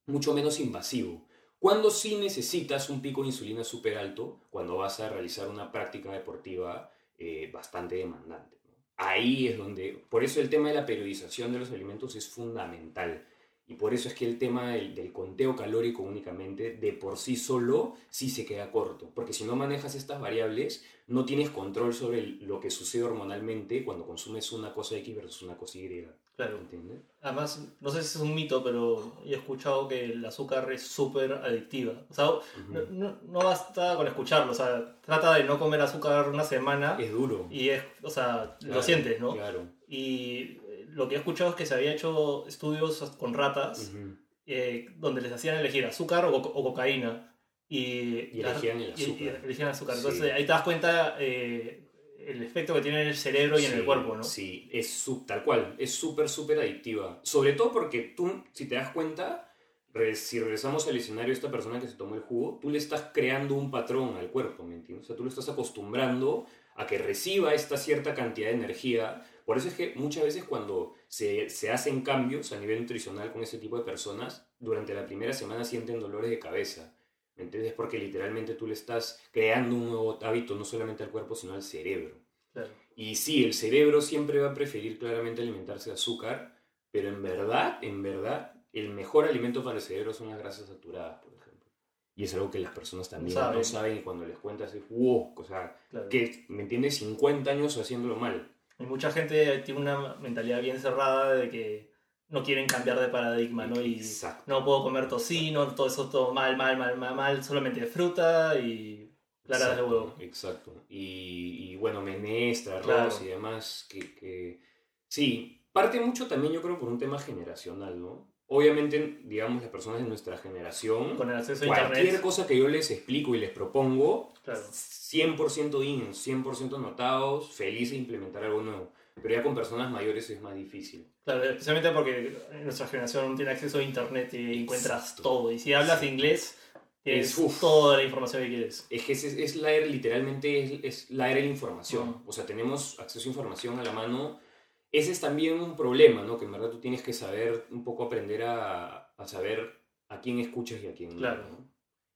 mucho 0.06 0.34
menos 0.34 0.58
invasivo. 0.58 1.26
Cuando 1.58 1.90
sí 1.90 2.16
necesitas 2.16 2.88
un 2.90 3.02
pico 3.02 3.22
de 3.22 3.28
insulina 3.28 3.64
súper 3.64 3.98
alto, 3.98 4.46
cuando 4.50 4.76
vas 4.76 5.00
a 5.00 5.08
realizar 5.08 5.48
una 5.48 5.70
práctica 5.72 6.12
deportiva 6.12 6.92
eh, 7.16 7.50
bastante 7.52 7.96
demandante. 7.96 8.58
Ahí 8.96 9.48
es 9.48 9.58
donde, 9.58 10.04
por 10.08 10.24
eso 10.24 10.40
el 10.40 10.50
tema 10.50 10.68
de 10.68 10.74
la 10.74 10.86
periodización 10.86 11.52
de 11.52 11.60
los 11.60 11.70
alimentos 11.70 12.16
es 12.16 12.28
fundamental. 12.28 13.26
Y 13.68 13.74
por 13.74 13.92
eso 13.92 14.08
es 14.08 14.14
que 14.14 14.26
el 14.26 14.38
tema 14.38 14.70
del, 14.72 14.94
del 14.94 15.12
conteo 15.12 15.54
calórico 15.54 16.02
únicamente, 16.02 16.72
de 16.74 16.92
por 16.94 17.18
sí 17.18 17.36
solo, 17.36 17.96
sí 18.08 18.30
se 18.30 18.46
queda 18.46 18.70
corto. 18.72 19.10
Porque 19.14 19.34
si 19.34 19.44
no 19.44 19.56
manejas 19.56 19.94
estas 19.94 20.20
variables, 20.20 20.84
no 21.06 21.24
tienes 21.26 21.50
control 21.50 21.92
sobre 21.92 22.20
el- 22.20 22.44
lo 22.46 22.60
que 22.60 22.70
sucede 22.70 23.02
hormonalmente 23.02 23.84
cuando 23.84 24.06
consumes 24.06 24.50
una 24.52 24.72
cosa 24.72 24.96
X 24.96 25.14
versus 25.14 25.42
una 25.42 25.56
cosa 25.58 25.78
Y. 25.78 26.06
Claro. 26.36 26.56
¿Entiendes? 26.58 27.00
Además, 27.20 27.66
no 27.80 27.90
sé 27.90 28.00
si 28.02 28.16
es 28.16 28.22
un 28.22 28.32
mito, 28.34 28.62
pero 28.62 29.12
he 29.26 29.34
escuchado 29.34 29.88
que 29.88 30.04
el 30.04 30.24
azúcar 30.24 30.70
es 30.72 30.82
súper 30.86 31.32
adictiva. 31.32 32.06
O 32.08 32.14
sea, 32.14 32.26
no, 32.68 32.80
no- 32.90 33.16
no 33.26 33.38
basta 33.40 33.96
con 33.96 34.06
escucharlo. 34.06 34.52
O 34.52 34.54
sea, 34.54 34.96
trata 35.04 35.34
de 35.34 35.44
no 35.44 35.58
comer 35.58 35.80
azúcar 35.80 36.28
una 36.30 36.44
semana 36.44 36.96
Es 36.98 37.10
duro. 37.12 37.48
y 37.50 37.70
es, 37.70 37.82
o 38.02 38.08
sea, 38.08 38.56
lo 38.62 38.82
sientes, 38.82 39.20
¿no? 39.20 39.34
Claro. 39.34 39.66
Y 39.88 40.58
lo 40.90 41.08
que 41.08 41.14
he 41.14 41.18
escuchado 41.18 41.50
es 41.50 41.56
que 41.56 41.66
se 41.66 41.74
había 41.74 41.92
hecho 41.92 42.46
estudios 42.46 43.00
con 43.18 43.34
ratas 43.34 43.90
Ujú. 43.94 44.16
eh, 44.46 44.86
donde 44.96 45.20
les 45.20 45.32
hacían 45.32 45.56
elegir 45.56 45.84
azúcar 45.86 46.24
o, 46.24 46.42
co- 46.42 46.48
o 46.54 46.62
cocaína. 46.64 47.34
Y, 47.68 48.30
Y 48.32 48.40
elegían 48.40 48.78
el 48.78 48.82
y- 48.84 48.88
y 48.88 48.92
azúcar. 49.04 49.40
elegían 49.44 49.68
azúcar. 49.68 49.94
Sí. 49.96 50.00
Entonces 50.00 50.32
ahí 50.32 50.42
te 50.44 50.48
das 50.52 50.62
cuenta 50.62 51.16
eh, 51.18 51.90
el 52.18 52.42
efecto 52.42 52.74
que 52.74 52.80
tiene 52.80 53.02
en 53.02 53.08
el 53.08 53.16
cerebro 53.16 53.58
y 53.58 53.64
en 53.66 53.72
el 53.72 53.80
Sí, 53.80 53.84
cuerpo, 53.86 54.16
¿no? 54.16 54.22
Sí, 54.24 54.68
es 54.72 54.88
su- 54.90 55.24
tal 55.26 55.44
cual, 55.44 55.74
es 55.78 55.92
súper, 55.94 56.28
súper 56.28 56.58
adictiva. 56.60 57.20
Sobre 57.22 57.52
todo 57.52 57.70
porque 57.72 58.00
tú, 58.16 58.42
si 58.52 58.66
te 58.66 58.74
das 58.76 58.90
cuenta, 58.92 59.52
re- 59.92 60.14
si 60.14 60.40
regresamos 60.40 60.86
al 60.88 60.96
escenario 60.96 61.28
de 61.28 61.34
esta 61.34 61.50
persona 61.50 61.78
que 61.80 61.86
se 61.88 61.96
tomó 61.96 62.14
el 62.14 62.22
jugo, 62.22 62.58
tú 62.60 62.70
le 62.70 62.78
estás 62.78 63.10
creando 63.12 63.54
un 63.54 63.70
patrón 63.70 64.16
al 64.16 64.28
cuerpo, 64.30 64.62
¿me 64.64 64.74
entiendes? 64.76 65.04
O 65.04 65.06
sea, 65.08 65.16
tú 65.16 65.24
lo 65.24 65.28
estás 65.30 65.48
acostumbrando 65.50 66.46
a 66.76 66.86
que 66.86 66.96
reciba 66.98 67.52
esta 67.54 67.76
cierta 67.76 68.14
cantidad 68.14 68.48
de 68.48 68.54
energía. 68.54 69.24
Por 69.48 69.56
eso 69.56 69.68
es 69.68 69.74
que 69.74 69.94
muchas 69.94 70.24
veces 70.24 70.44
cuando 70.44 70.92
se, 71.06 71.48
se 71.48 71.70
hacen 71.70 72.02
cambios 72.02 72.52
a 72.52 72.60
nivel 72.60 72.82
nutricional 72.82 73.32
con 73.32 73.42
este 73.42 73.56
tipo 73.56 73.78
de 73.78 73.82
personas, 73.82 74.46
durante 74.58 74.92
la 74.92 75.06
primera 75.06 75.32
semana 75.32 75.64
sienten 75.64 76.00
dolores 76.00 76.28
de 76.28 76.38
cabeza. 76.38 76.94
¿Me 77.34 77.44
entiendes? 77.44 77.72
Porque 77.72 77.98
literalmente 77.98 78.52
tú 78.52 78.66
le 78.66 78.74
estás 78.74 79.18
creando 79.32 79.74
un 79.74 79.88
nuevo 79.88 80.18
hábito 80.22 80.54
no 80.54 80.66
solamente 80.66 81.02
al 81.02 81.08
cuerpo, 81.08 81.34
sino 81.34 81.54
al 81.54 81.62
cerebro. 81.62 82.14
Claro. 82.52 82.68
Y 82.94 83.14
sí, 83.14 83.42
el 83.42 83.54
cerebro 83.54 84.02
siempre 84.02 84.38
va 84.38 84.50
a 84.50 84.54
preferir 84.54 84.98
claramente 84.98 85.40
alimentarse 85.40 85.88
de 85.88 85.94
azúcar, 85.94 86.54
pero 86.90 87.08
en 87.08 87.22
verdad, 87.22 87.78
en 87.80 88.02
verdad, 88.02 88.52
el 88.74 88.90
mejor 88.90 89.24
alimento 89.24 89.64
para 89.64 89.76
el 89.76 89.82
cerebro 89.82 90.12
son 90.12 90.28
las 90.28 90.38
grasas 90.38 90.66
saturadas, 90.68 91.22
por 91.22 91.32
ejemplo. 91.32 91.70
Y 92.14 92.24
es 92.24 92.34
algo 92.34 92.50
que 92.50 92.58
las 92.58 92.74
personas 92.74 93.08
también 93.08 93.32
Saben. 93.32 93.56
no 93.56 93.64
saben 93.64 93.96
y 93.96 94.00
cuando 94.02 94.26
les 94.26 94.36
cuentas 94.36 94.74
es, 94.74 94.86
wow, 94.90 95.32
o 95.34 95.42
sea, 95.42 95.74
claro. 95.88 96.10
que, 96.10 96.44
¿me 96.48 96.64
entiendes? 96.64 96.96
50 96.98 97.50
años 97.50 97.78
haciéndolo 97.78 98.16
mal. 98.16 98.54
Y 98.78 98.84
mucha 98.84 99.10
gente 99.10 99.58
tiene 99.58 99.80
una 99.80 100.14
mentalidad 100.14 100.60
bien 100.60 100.78
cerrada 100.78 101.34
de 101.34 101.50
que 101.50 101.92
no 102.28 102.42
quieren 102.44 102.66
cambiar 102.66 103.00
de 103.00 103.08
paradigma, 103.08 103.66
¿no? 103.66 103.80
Y 103.80 103.96
Exacto. 103.96 104.44
no 104.46 104.64
puedo 104.64 104.82
comer 104.82 105.08
tocino, 105.08 105.66
todo 105.74 105.86
eso 105.86 106.08
todo 106.08 106.32
mal, 106.32 106.56
mal, 106.56 106.76
mal, 106.76 106.96
mal, 106.96 107.14
mal, 107.14 107.42
solamente 107.42 107.86
fruta 107.86 108.58
y 108.58 109.16
claras 109.42 109.76
de 109.76 109.82
huevo. 109.82 110.14
Exacto. 110.20 110.84
Y, 110.88 111.70
y, 111.72 111.76
bueno, 111.76 112.02
menestra, 112.02 112.74
arroz 112.74 112.86
Claro. 113.16 113.24
y 113.24 113.28
demás, 113.28 113.86
que, 113.88 114.14
que... 114.14 114.60
Sí, 115.08 115.64
parte 115.72 116.00
mucho 116.00 116.26
también 116.26 116.52
yo 116.52 116.60
creo 116.62 116.78
por 116.78 116.88
un 116.88 116.98
tema 116.98 117.18
generacional, 117.18 117.98
¿no? 118.00 118.30
Obviamente, 118.50 119.20
digamos, 119.24 119.62
las 119.62 119.70
personas 119.70 120.00
de 120.02 120.08
nuestra 120.08 120.38
generación, 120.38 121.16
Con 121.16 121.28
el 121.30 121.36
acceso 121.36 121.64
a 121.64 121.66
cualquier 121.66 121.98
internet. 121.98 122.20
cosa 122.22 122.46
que 122.46 122.56
yo 122.56 122.66
les 122.66 122.90
explico 122.90 123.34
y 123.34 123.38
les 123.38 123.50
propongo, 123.50 124.32
Claro. 124.42 124.60
100% 124.72 125.82
in, 125.84 126.14
100% 126.14 126.76
anotados, 126.76 127.52
felices 127.52 127.90
de 127.90 127.96
implementar 127.98 128.44
algo 128.44 128.62
nuevo. 128.62 128.92
Pero 129.20 129.34
ya 129.34 129.42
con 129.42 129.54
personas 129.54 129.90
mayores 129.90 130.30
es 130.30 130.40
más 130.40 130.54
difícil. 130.54 131.06
Claro, 131.24 131.42
especialmente 131.44 131.90
porque 131.90 132.36
nuestra 132.64 132.86
generación 132.86 133.36
tiene 133.36 133.50
acceso 133.50 133.78
a 133.78 133.82
internet 133.82 134.32
y 134.32 134.62
encuentras 134.62 135.02
Exacto. 135.02 135.22
todo. 135.24 135.52
Y 135.52 135.58
si 135.58 135.74
hablas 135.74 136.02
inglés, 136.02 136.56
tienes 137.02 137.30
Es- 137.32 137.38
uf. 137.38 137.60
toda 137.60 137.96
la 137.98 138.04
información 138.04 138.42
que 138.44 138.48
quieres. 138.48 138.86
Es 138.88 139.04
que 139.04 139.12
es, 139.12 139.24
es 139.24 139.56
la 139.56 139.72
era, 139.72 139.86
literalmente 139.86 140.62
es, 140.62 140.84
es 140.84 141.10
la 141.10 141.26
era 141.30 141.40
de 141.40 141.46
la 141.46 141.52
información. 141.52 142.22
O 142.26 142.32
sea, 142.32 142.46
tenemos 142.46 142.98
acceso 143.00 143.28
a 143.28 143.32
información 143.32 143.78
a 143.78 143.84
la 143.84 143.92
mano. 143.92 144.40
Ese 144.90 145.12
es 145.12 145.20
también 145.20 145.60
un 145.60 145.76
problema, 145.76 146.22
¿no? 146.22 146.38
Que 146.38 146.46
en 146.46 146.52
verdad 146.52 146.70
tú 146.70 146.80
tienes 146.80 147.02
que 147.02 147.12
saber, 147.12 147.66
un 147.70 147.84
poco 147.84 148.04
aprender 148.04 148.42
a, 148.44 149.12
a 149.16 149.28
saber 149.28 149.78
a 150.08 150.20
quién 150.20 150.38
escuchas 150.38 150.82
y 150.82 150.86
a 150.86 150.94
quién 150.94 151.10
no, 151.10 151.18
Claro. 151.18 151.42
¿no? 151.50 151.68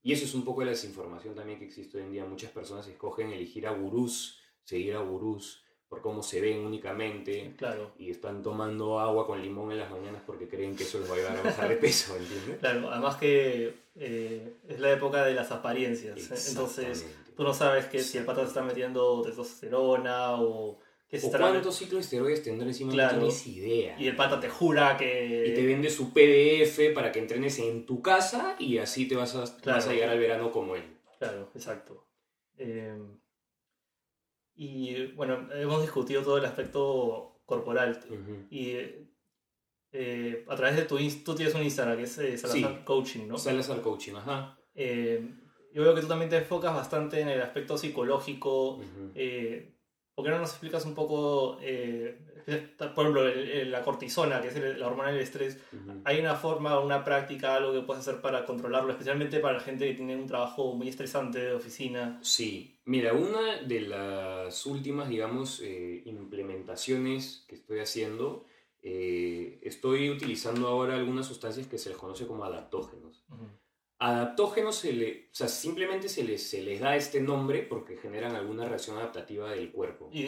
Y 0.02 0.12
eso 0.12 0.24
es 0.24 0.34
un 0.34 0.44
poco 0.44 0.60
de 0.60 0.66
la 0.66 0.72
desinformación 0.72 1.34
también 1.34 1.58
que 1.58 1.64
existe 1.66 1.98
hoy 1.98 2.04
en 2.04 2.12
día. 2.12 2.24
Muchas 2.24 2.50
personas 2.50 2.86
escogen 2.88 3.30
elegir 3.30 3.66
a 3.66 3.70
gurús, 3.72 4.40
seguir 4.64 4.96
a 4.96 5.00
gurús, 5.00 5.62
por 5.88 6.00
cómo 6.00 6.22
se 6.22 6.40
ven 6.40 6.64
únicamente. 6.64 7.54
Claro. 7.56 7.92
Y 7.98 8.10
están 8.10 8.42
tomando 8.42 8.98
agua 8.98 9.26
con 9.26 9.42
limón 9.42 9.70
en 9.72 9.78
las 9.78 9.90
mañanas 9.90 10.22
porque 10.26 10.48
creen 10.48 10.74
que 10.74 10.84
eso 10.84 10.98
les 10.98 11.08
va 11.08 11.12
a 11.12 11.16
ayudar 11.18 11.36
a 11.36 11.42
bajar 11.42 11.68
de 11.68 11.76
peso, 11.76 12.16
¿entiendes? 12.16 12.58
Claro, 12.58 12.90
además 12.90 13.16
que 13.16 13.74
eh, 13.94 14.54
es 14.66 14.80
la 14.80 14.90
época 14.90 15.22
de 15.24 15.34
las 15.34 15.52
apariencias. 15.52 16.18
¿eh? 16.30 16.48
Entonces, 16.48 17.06
tú 17.36 17.44
no 17.44 17.52
sabes 17.52 17.84
que 17.86 18.00
si 18.00 18.18
el 18.18 18.24
pata 18.24 18.40
se 18.40 18.48
está 18.48 18.62
metiendo 18.62 19.20
testosterona 19.22 20.40
o 20.40 20.78
que 21.12 21.18
se 21.20 21.26
¿O 21.26 21.30
cuántos 21.30 21.76
ciclos 21.76 21.98
de 22.00 22.00
esteroides 22.00 22.42
tendrá 22.42 22.66
encima? 22.66 22.90
Claro. 22.90 23.16
No 23.18 23.18
tienes 23.24 23.46
idea. 23.46 24.00
Y 24.00 24.06
el 24.08 24.16
pata 24.16 24.40
te 24.40 24.48
jura 24.48 24.94
y 24.94 24.98
te 24.98 25.54
que... 25.54 25.66
vende 25.66 25.90
su 25.90 26.10
PDF 26.10 26.94
para 26.94 27.12
que 27.12 27.18
entrenes 27.18 27.58
en 27.58 27.84
tu 27.84 28.00
casa 28.00 28.56
y 28.58 28.78
así 28.78 29.06
te 29.06 29.14
vas 29.14 29.36
a, 29.36 29.44
Claro. 29.60 29.76
vas 29.76 29.88
a 29.88 29.92
llegar 29.92 30.08
al 30.08 30.18
verano 30.18 30.50
como 30.50 30.74
él. 30.74 30.84
Claro, 31.18 31.50
exacto. 31.54 32.06
Eh, 32.56 32.96
y 34.54 35.06
bueno, 35.08 35.48
hemos 35.52 35.82
discutido 35.82 36.22
todo 36.22 36.38
el 36.38 36.46
aspecto 36.46 37.42
corporal. 37.44 38.00
Y 38.48 38.76
eh, 39.92 40.46
a 40.48 40.56
través 40.56 40.76
de 40.76 40.84
tu 40.84 40.96
tú 41.22 41.34
tienes 41.34 41.54
un 41.54 41.62
Instagram 41.62 41.98
que 41.98 42.04
es 42.04 42.16
eh, 42.16 42.38
Salazar 42.38 42.76
Sí. 42.78 42.84
Coaching, 42.86 43.28
¿no? 43.28 43.36
Salazar 43.36 43.82
Coaching, 43.82 44.14
ajá. 44.14 44.58
Yo 44.74 45.82
veo 45.82 45.94
que 45.94 46.00
tú 46.00 46.08
también 46.08 46.30
te 46.30 46.38
enfocas 46.38 46.74
bastante 46.74 47.20
en 47.20 47.28
el 47.28 47.42
aspecto 47.42 47.76
psicológico. 47.76 48.80
¿Por 50.14 50.24
qué 50.26 50.30
no 50.30 50.38
nos 50.40 50.50
explicas 50.50 50.84
un 50.84 50.94
poco, 50.94 51.58
eh, 51.62 52.18
por 52.94 53.04
ejemplo, 53.04 53.26
el- 53.26 53.48
el- 53.50 53.70
la 53.72 53.82
cortisona, 53.82 54.42
que 54.42 54.48
es 54.48 54.56
el- 54.56 54.78
la 54.78 54.86
hormona 54.88 55.10
del 55.10 55.20
estrés? 55.20 55.58
Ujú. 55.72 56.02
¿Hay 56.04 56.20
una 56.20 56.34
forma, 56.34 56.78
una 56.80 57.02
práctica, 57.02 57.56
algo 57.56 57.72
que 57.72 57.80
puedas 57.80 58.06
hacer 58.06 58.20
para 58.20 58.44
controlarlo, 58.44 58.90
especialmente 58.92 59.40
para 59.40 59.54
la 59.54 59.60
gente 59.60 59.86
que 59.88 59.94
tiene 59.94 60.16
un 60.16 60.26
trabajo 60.26 60.74
muy 60.74 60.88
estresante 60.88 61.38
de 61.38 61.54
oficina? 61.54 62.18
Sí, 62.22 62.78
mira, 62.84 63.14
una 63.14 63.62
de 63.62 63.80
las 63.80 64.66
últimas, 64.66 65.08
digamos, 65.08 65.60
eh, 65.62 66.02
implementaciones 66.04 67.44
que 67.48 67.54
estoy 67.54 67.78
haciendo, 67.80 68.44
eh, 68.82 69.60
estoy 69.62 70.10
utilizando 70.10 70.68
ahora 70.68 70.94
algunas 70.96 71.26
sustancias 71.26 71.68
que 71.68 71.78
se 71.78 71.88
les 71.88 71.96
conoce 71.98 72.26
como 72.26 72.44
adaptógenos. 72.44 73.24
Adaptógenos, 74.04 74.74
se 74.74 74.92
le, 74.92 75.28
o 75.30 75.34
sea, 75.34 75.46
simplemente 75.46 76.08
se 76.08 76.24
les, 76.24 76.42
se 76.42 76.60
les 76.60 76.80
da 76.80 76.96
este 76.96 77.20
nombre 77.20 77.62
porque 77.62 77.96
generan 77.96 78.34
alguna 78.34 78.66
reacción 78.66 78.96
adaptativa 78.96 79.52
del 79.52 79.70
cuerpo. 79.70 80.10
¿Y 80.12 80.24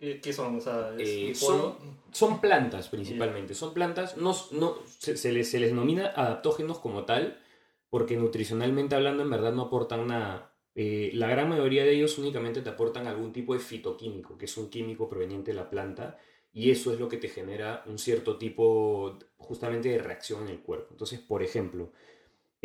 eh, 0.00 0.20
qué, 0.22 0.32
son? 0.34 0.56
O 0.56 0.60
sea, 0.60 0.94
¿es 0.98 1.08
Eh, 1.08 1.34
son-? 1.34 1.76
Son 2.12 2.42
plantas 2.42 2.90
principalmente, 2.90 3.54
son 3.54 3.72
plantas, 3.72 4.18
no, 4.18 4.36
no, 4.52 4.76
se, 4.98 5.16
se 5.16 5.32
les, 5.32 5.50
se 5.50 5.58
les 5.58 5.70
denomina 5.70 6.08
adaptógenos 6.08 6.78
como 6.78 7.06
tal, 7.06 7.40
porque 7.88 8.18
nutricionalmente 8.18 8.94
hablando 8.94 9.22
en 9.22 9.30
verdad 9.30 9.54
no 9.54 9.62
aportan 9.62 10.08
nada. 10.08 10.54
Eh, 10.74 11.10
la 11.14 11.28
gran 11.28 11.48
mayoría 11.48 11.84
de 11.84 11.94
ellos 11.94 12.18
únicamente 12.18 12.60
te 12.60 12.68
aportan 12.68 13.06
algún 13.06 13.32
tipo 13.32 13.54
de 13.54 13.60
fitoquímico, 13.60 14.36
que 14.36 14.44
es 14.44 14.56
un 14.58 14.68
químico 14.68 15.08
proveniente 15.08 15.52
de 15.52 15.56
la 15.56 15.70
planta, 15.70 16.18
y 16.52 16.70
eso 16.70 16.92
es 16.92 17.00
lo 17.00 17.08
que 17.08 17.16
te 17.16 17.30
genera 17.30 17.82
un 17.86 17.98
cierto 17.98 18.36
tipo 18.36 19.18
justamente 19.38 19.88
de 19.88 19.98
reacción 19.98 20.42
en 20.42 20.48
el 20.48 20.60
cuerpo. 20.60 20.88
Entonces, 20.90 21.18
por 21.18 21.42
ejemplo, 21.42 21.92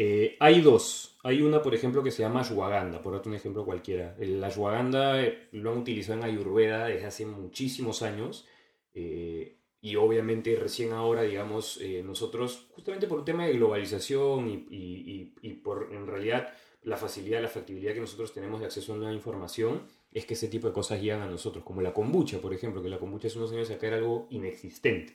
eh, 0.03 0.35
hay 0.39 0.61
dos. 0.61 1.17
Hay 1.23 1.41
una, 1.41 1.61
por 1.61 1.75
ejemplo, 1.75 2.01
que 2.03 2.11
se 2.11 2.23
llama 2.23 2.41
ashwagandha, 2.41 3.01
por 3.01 3.13
darte 3.13 3.29
un 3.29 3.35
ejemplo 3.35 3.65
cualquiera. 3.65 4.15
El 4.19 4.43
ashwagandha 4.43 5.21
eh, 5.23 5.47
lo 5.51 5.71
han 5.71 5.77
utilizado 5.79 6.17
en 6.19 6.25
Ayurveda 6.25 6.85
desde 6.87 7.05
hace 7.07 7.25
muchísimos 7.25 8.01
años. 8.01 8.47
eh, 8.93 9.57
y 9.83 9.95
obviamente 9.95 10.55
recién 10.57 10.91
ahora, 10.93 11.23
digamos, 11.23 11.79
eh, 11.81 12.03
nosotros, 12.03 12.67
justamente 12.75 13.07
por 13.07 13.19
un 13.19 13.25
tema 13.25 13.45
de 13.47 13.53
globalización 13.53 14.47
y, 14.47 14.53
y- 14.69 15.33
y- 15.41 15.49
y 15.49 15.53
por 15.55 15.89
en 15.91 16.05
realidad 16.07 16.53
la 16.83 16.97
facilidad, 16.97 17.41
la 17.41 17.47
factibilidad 17.47 17.93
que 17.93 17.99
nosotros 18.01 18.31
tenemos 18.33 18.59
de 18.59 18.67
acceso 18.67 18.93
a 18.93 18.97
nueva 18.97 19.13
información, 19.13 19.83
es 20.11 20.25
que 20.25 20.35
ese 20.35 20.47
tipo 20.49 20.67
de 20.67 20.73
cosas 20.73 21.01
llegan 21.01 21.21
a 21.21 21.27
nosotros, 21.29 21.63
como 21.63 21.81
la 21.81 21.93
kombucha, 21.93 22.39
por 22.41 22.53
ejemplo, 22.53 22.81
que 22.83 22.89
la 22.89 22.99
kombucha 22.99 23.27
hace 23.27 23.37
unos 23.39 23.51
años 23.53 23.71
acá 23.71 23.87
era 23.87 23.97
algo 23.97 24.27
inexistente. 24.29 25.13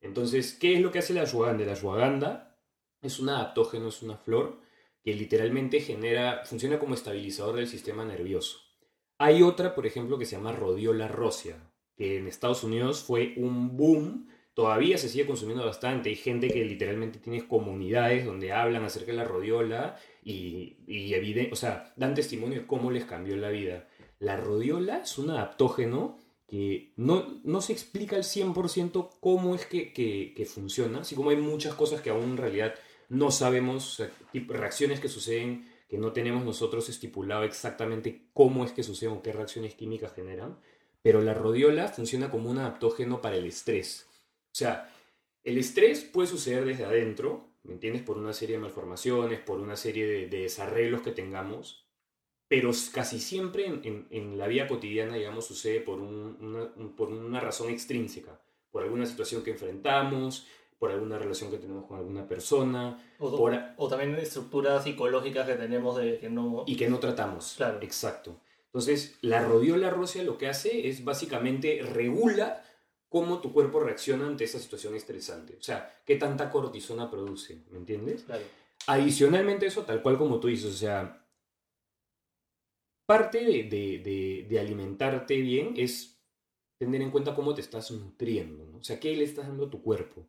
Entonces, 0.00 0.54
¿qué 0.60 0.74
es 0.74 0.80
lo 0.80 0.90
que 0.90 0.98
hace 1.00 1.14
la 1.14 1.22
ashwagandha? 1.22 1.66
La 1.66 1.72
ashwagandha 1.72 2.49
es 3.02 3.18
un 3.20 3.28
adaptógeno, 3.28 3.88
es 3.88 4.02
una 4.02 4.16
flor 4.16 4.60
que 5.02 5.14
literalmente 5.14 5.80
genera, 5.80 6.42
funciona 6.44 6.78
como 6.78 6.94
estabilizador 6.94 7.56
del 7.56 7.68
sistema 7.68 8.04
nervioso. 8.04 8.58
Hay 9.18 9.42
otra, 9.42 9.74
por 9.74 9.86
ejemplo, 9.86 10.18
que 10.18 10.26
se 10.26 10.36
llama 10.36 10.52
Rhodiola 10.52 11.08
rosea, 11.08 11.70
que 11.96 12.18
en 12.18 12.26
Estados 12.26 12.64
Unidos 12.64 13.02
fue 13.02 13.34
un 13.36 13.76
boom, 13.76 14.28
todavía 14.54 14.98
se 14.98 15.08
sigue 15.08 15.26
consumiendo 15.26 15.64
bastante. 15.64 16.08
Hay 16.10 16.16
gente 16.16 16.48
que 16.48 16.64
literalmente 16.64 17.18
tiene 17.18 17.46
comunidades 17.46 18.24
donde 18.24 18.52
hablan 18.52 18.84
acerca 18.84 19.12
de 19.12 19.18
la 19.18 19.24
rodiola 19.24 19.96
y, 20.22 20.78
y 20.86 21.14
o 21.50 21.56
sea, 21.56 21.92
dan 21.96 22.14
testimonio 22.14 22.60
de 22.60 22.66
cómo 22.66 22.90
les 22.90 23.04
cambió 23.04 23.36
la 23.36 23.50
vida. 23.50 23.88
La 24.18 24.36
rodiola 24.36 24.98
es 24.98 25.18
un 25.18 25.30
adaptógeno 25.30 26.18
que 26.46 26.92
no, 26.96 27.40
no 27.44 27.60
se 27.60 27.72
explica 27.72 28.16
al 28.16 28.24
100% 28.24 29.18
cómo 29.20 29.54
es 29.54 29.66
que, 29.66 29.92
que- 29.92 30.34
que 30.36 30.44
funciona, 30.46 31.00
así 31.00 31.14
como 31.14 31.30
hay 31.30 31.36
muchas 31.36 31.74
cosas 31.74 32.00
que 32.00 32.10
aún 32.10 32.32
en 32.32 32.36
realidad 32.38 32.74
no 33.10 33.30
sabemos, 33.30 34.02
reacciones 34.48 35.00
que 35.00 35.08
suceden 35.10 35.68
que 35.88 35.98
no 35.98 36.12
tenemos 36.12 36.44
nosotros 36.44 36.88
estipulado 36.88 37.44
exactamente 37.44 38.28
cómo 38.32 38.64
es 38.64 38.72
que 38.72 38.84
suceden 38.84 39.14
o 39.16 39.22
qué 39.22 39.32
reacciones 39.32 39.74
químicas 39.74 40.14
generan, 40.14 40.58
pero 41.02 41.20
la 41.20 41.34
rodiola 41.34 41.88
funciona 41.88 42.30
como 42.30 42.50
un 42.50 42.58
adaptógeno 42.58 43.20
para 43.20 43.36
el 43.36 43.46
estrés. 43.46 44.06
O 44.52 44.54
sea, 44.54 44.92
el 45.44 45.58
estrés 45.58 46.02
puede 46.04 46.28
suceder 46.28 46.64
desde 46.64 46.84
adentro, 46.86 47.48
¿me 47.64 47.74
entiendes? 47.74 48.02
Por 48.02 48.18
una 48.18 48.32
serie 48.34 48.56
de 48.56 48.62
malformaciones, 48.62 49.40
por 49.40 49.60
una 49.60 49.76
serie 49.76 50.06
de, 50.06 50.28
de 50.28 50.42
desarreglos 50.42 51.02
que 51.02 51.12
tengamos, 51.12 51.86
pero 52.48 52.70
casi 52.92 53.20
siempre 53.20 53.66
en, 53.66 54.38
la 54.38 54.48
vida 54.48 54.66
cotidiana, 54.66 55.14
digamos, 55.16 55.46
sucede 55.46 55.80
por, 55.80 56.00
un- 56.00 56.36
una, 56.40 56.72
un- 56.76 56.96
por 56.96 57.08
una 57.10 57.40
razón 57.40 57.70
extrínseca, 57.70 58.40
por 58.70 58.82
alguna 58.82 59.06
situación 59.06 59.42
que 59.44 59.52
enfrentamos, 59.52 60.46
por 60.80 60.90
alguna 60.90 61.18
relación 61.18 61.50
que 61.50 61.58
tenemos 61.58 61.84
con 61.86 61.98
alguna 61.98 62.26
persona 62.26 62.98
O, 63.20 63.36
por- 63.36 63.54
o 63.76 63.86
también 63.88 64.14
estructuras 64.16 64.82
psicológicas 64.82 65.46
que 65.46 65.54
tenemos 65.54 65.96
de 65.98 66.18
que 66.18 66.28
no... 66.30 66.64
y 66.66 66.74
que 66.76 66.88
no 66.88 66.98
tratamos. 66.98 67.54
Claro. 67.56 67.78
Exacto. 67.82 68.40
Entonces, 68.64 69.16
la 69.20 69.44
rodiola 69.44 69.90
rósea 69.90 70.24
lo 70.24 70.38
que 70.38 70.48
hace 70.48 70.88
es 70.88 71.04
básicamente 71.04 71.82
regula 71.82 72.64
cómo 73.10 73.40
tu 73.40 73.52
cuerpo 73.52 73.80
reacciona 73.80 74.26
ante 74.26 74.44
esa 74.44 74.58
situación 74.58 74.94
estresante. 74.94 75.56
O 75.58 75.62
sea, 75.62 76.00
qué 76.06 76.16
tanta 76.16 76.50
cortisona 76.50 77.10
produce, 77.10 77.62
¿me 77.70 77.76
entiendes? 77.78 78.22
Claro. 78.22 78.42
Adicionalmente 78.86 79.66
a 79.66 79.68
eso, 79.68 79.82
tal 79.84 80.00
cual 80.02 80.16
como 80.16 80.40
tú 80.40 80.48
dices, 80.48 80.72
o 80.74 80.76
sea, 80.78 81.26
parte 83.06 83.44
de, 83.44 83.64
de- 83.64 83.98
de- 83.98 84.46
de 84.48 84.60
alimentarte 84.60 85.36
bien 85.36 85.74
es 85.76 86.16
tener 86.78 87.02
en 87.02 87.10
cuenta 87.10 87.34
cómo 87.34 87.52
te 87.54 87.60
estás 87.60 87.90
nutriendo, 87.90 88.64
¿no? 88.64 88.78
O 88.78 88.82
sea, 88.84 88.98
qué 88.98 89.14
le 89.14 89.24
estás 89.24 89.46
dando 89.48 89.66
a 89.66 89.70
tu 89.70 89.82
cuerpo. 89.82 90.26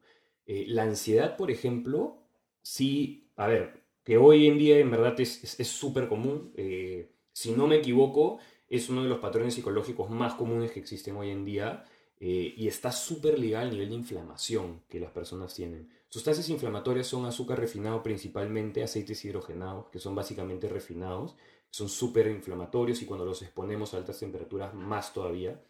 Eh, 0.53 0.65
la 0.67 0.83
ansiedad, 0.83 1.37
por 1.37 1.49
ejemplo, 1.49 2.17
sí, 2.61 3.29
a 3.37 3.47
ver, 3.47 3.83
que 4.03 4.17
hoy 4.17 4.47
en 4.47 4.57
día 4.57 4.79
en 4.79 4.91
verdad 4.91 5.17
es 5.17 5.67
súper 5.69 6.09
común. 6.09 6.51
eh, 6.57 7.09
si 7.31 7.51
no 7.53 7.67
me 7.67 7.77
equivoco, 7.77 8.39
es 8.67 8.89
uno 8.89 9.01
de 9.01 9.07
los 9.07 9.19
patrones 9.19 9.53
psicológicos 9.53 10.09
más 10.09 10.33
comunes 10.33 10.71
que 10.71 10.81
existen 10.81 11.15
hoy 11.15 11.29
en 11.29 11.45
día 11.45 11.85
eh, 12.19 12.53
y 12.57 12.67
está 12.67 12.91
súper 12.91 13.39
ligado 13.39 13.63
al 13.63 13.71
nivel 13.71 13.87
de 13.91 13.95
inflamación 13.95 14.81
que 14.89 14.99
las 14.99 15.11
personas 15.11 15.55
tienen. 15.55 15.89
Sustancias 16.09 16.49
inflamatorias 16.49 17.07
son 17.07 17.25
azúcar 17.25 17.57
refinado 17.57 18.03
principalmente, 18.03 18.83
aceites 18.83 19.23
hidrogenados, 19.23 19.87
que 19.89 19.99
son 19.99 20.15
básicamente 20.15 20.67
refinados, 20.67 21.37
son 21.69 21.87
súper 21.87 22.27
inflamatorios 22.27 23.01
y 23.01 23.05
cuando 23.05 23.23
los 23.25 23.41
exponemos 23.41 23.93
a 23.93 23.97
altas 23.99 24.19
temperaturas 24.19 24.73
más 24.73 25.13
todavía. 25.13 25.63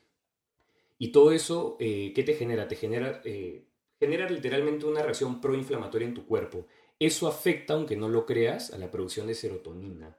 Y 0.98 1.12
todo 1.12 1.32
eso, 1.32 1.78
¿qué 1.80 2.24
te 2.26 2.34
genera? 2.34 2.68
Te 2.68 2.76
genera, 2.76 3.22
genera 4.02 4.28
literalmente 4.28 4.88
una 4.88 5.04
reacción 5.04 5.40
proinflamatoria 5.40 6.08
en 6.08 6.16
tu 6.16 6.26
cuerpo. 6.26 6.66
Eso 6.98 7.28
afecta, 7.28 7.76
aunque 7.76 7.96
no 7.96 8.10
lo 8.10 8.26
creas, 8.26 8.74
a 8.74 8.80
la 8.80 8.90
producción 8.90 9.28
de 9.28 9.36
serotonina. 9.36 10.18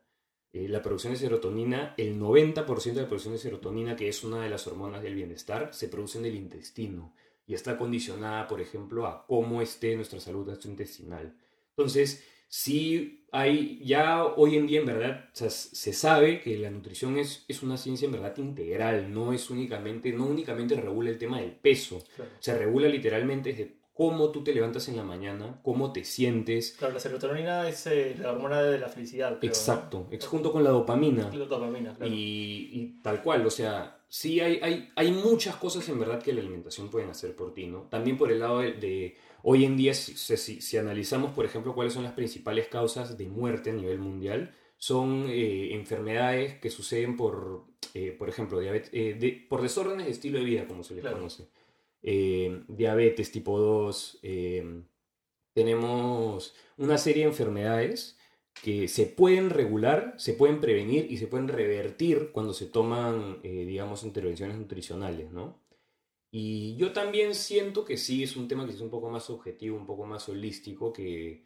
Eh, 0.53 0.69
la 0.69 0.81
producción 0.81 1.15
de 1.15 1.19
serotonina, 1.19 1.93
el 1.97 2.17
90% 2.17 2.95
de 2.95 3.03
la 3.03 3.09
producción 3.09 3.35
de 3.35 3.41
serotonina, 3.41 3.97
que 3.97 4.09
es 4.09 4.23
una 4.23 4.41
de 4.41 4.51
las 4.51 4.69
hormonas 4.69 5.03
del 5.03 5.17
bienestar, 5.17 5.75
se 5.75 5.89
produce 5.89 6.19
en 6.19 6.27
el 6.27 6.37
intestino 6.37 7.13
y 7.45 7.55
está 7.55 7.77
condicionada, 7.77 8.47
por 8.47 8.61
ejemplo, 8.61 9.05
a 9.05 9.27
cómo 9.27 9.61
esté 9.61 9.97
nuestra 9.97 10.21
salud 10.21 10.47
gastrointestinal. 10.47 11.37
Entonces, 11.71 12.25
sí 12.47 13.22
hay, 13.33 13.81
ya 13.83 14.25
hoy 14.25 14.57
en 14.57 14.67
día 14.67 14.81
en 14.81 14.87
verdad 14.87 15.25
o 15.33 15.37
sea, 15.37 15.51
se 15.51 15.93
sabe 15.93 16.41
que 16.41 16.57
la 16.59 16.71
nutrición 16.71 17.17
es, 17.19 17.45
es 17.49 17.63
una 17.63 17.77
ciencia 17.79 18.07
en 18.07 18.13
verdad 18.13 18.37
integral, 18.37 19.13
no 19.13 19.33
es 19.33 19.49
únicamente, 19.51 20.13
no 20.13 20.27
únicamente 20.27 20.77
regula 20.77 21.11
el 21.11 21.19
tema 21.19 21.41
del 21.41 21.53
peso, 21.53 22.05
Claro. 22.15 22.31
se 22.41 22.57
regula 22.57 22.89
literalmente 22.89 23.51
desde 23.51 23.73
cómo 24.03 24.31
tú 24.31 24.43
te 24.43 24.53
levantas 24.53 24.89
en 24.89 24.97
la 24.97 25.05
mañana, 25.05 25.61
cómo 25.63 25.93
te 25.93 26.05
sientes. 26.05 26.73
Claro, 26.77 26.95
la 26.95 26.99
serotonina 27.01 27.69
es 27.69 27.87
eh, 27.87 28.17
la 28.19 28.33
hormona 28.33 28.61
de 28.61 28.79
la 28.81 28.89
felicidad. 28.89 29.39
creo, 29.39 29.41
¿no? 29.43 29.47
Exacto, 29.49 30.07
es 30.11 30.27
junto 30.27 30.51
con 30.51 30.65
la 30.65 30.71
dopamina. 30.71 31.31
La 31.33 31.45
dopamina, 31.45 31.95
claro. 31.95 32.13
Y, 32.13 32.69
y 32.73 32.99
tal 33.01 33.23
cual, 33.23 33.47
o 33.47 33.51
sea, 33.51 34.01
sí 34.09 34.41
hay, 34.41 34.59
hay, 34.61 34.89
hay 34.97 35.13
muchas 35.13 35.55
cosas 35.55 35.89
en 35.89 36.01
verdad 36.01 36.21
que 36.21 36.33
la 36.33 36.41
alimentación 36.41 36.91
pueden 36.91 37.11
hacer 37.11 37.37
por 37.37 37.55
ti, 37.55 37.67
¿no? 37.69 37.83
También 37.83 38.17
por 38.19 38.33
el 38.33 38.41
lado 38.41 38.59
de, 38.59 38.73
de- 38.73 39.17
hoy 39.45 39.65
en 39.65 39.77
día, 39.77 39.95
si, 39.95 40.15
si- 40.17 40.61
si 40.61 40.77
analizamos, 40.79 41.31
por 41.31 41.45
ejemplo, 41.45 41.73
cuáles 41.73 41.93
son 41.93 42.03
las 42.03 42.13
principales 42.15 42.67
causas 42.67 43.17
de 43.17 43.27
muerte 43.29 43.71
a 43.71 43.75
nivel 43.75 44.01
mundial, 44.01 44.53
son 44.79 45.27
eh, 45.29 45.75
enfermedades 45.75 46.59
que 46.59 46.71
suceden 46.71 47.17
por, 47.17 47.67
eh, 47.95 48.17
por 48.19 48.29
ejemplo, 48.29 48.59
diabetes, 48.59 48.91
de- 48.91 49.47
por 49.49 49.63
desórdenes 49.63 50.07
de 50.07 50.13
estilo 50.13 50.39
de 50.41 50.45
vida, 50.45 50.67
como 50.67 50.83
se 50.83 50.95
les 50.95 51.03
Claro. 51.03 51.19
conoce. 51.19 51.47
Eh, 52.03 52.65
diabetes 52.69 53.31
tipo 53.31 53.59
2, 53.59 54.19
eh, 54.23 54.83
tenemos 55.53 56.55
una 56.77 56.99
serie 56.99 57.23
de 57.23 57.29
enfermedades 57.31 58.19
que 58.55 58.89
se 58.89 59.07
pueden 59.07 59.51
regular, 59.51 60.15
se 60.19 60.35
pueden 60.35 60.61
prevenir 60.61 61.11
y 61.11 61.17
se 61.17 61.27
pueden 61.27 61.49
revertir 61.49 62.31
cuando 62.33 62.53
se 62.53 62.67
toman, 62.67 63.41
eh, 63.43 63.65
digamos, 63.67 64.05
intervenciones 64.05 64.59
nutricionales, 64.59 65.31
¿no? 65.33 65.63
Y 66.31 66.77
yo 66.77 66.93
también 66.93 67.35
siento 67.35 67.85
que 67.85 67.97
sí 67.99 68.23
es 68.23 68.37
un 68.37 68.49
tema 68.49 68.65
que 68.67 68.73
es 68.73 68.81
un 68.81 68.91
poco 68.91 69.11
más 69.11 69.31
objetivo, 69.31 69.77
un 69.77 69.87
poco 69.87 70.07
más 70.07 70.29
holístico, 70.29 70.93
que 70.93 71.45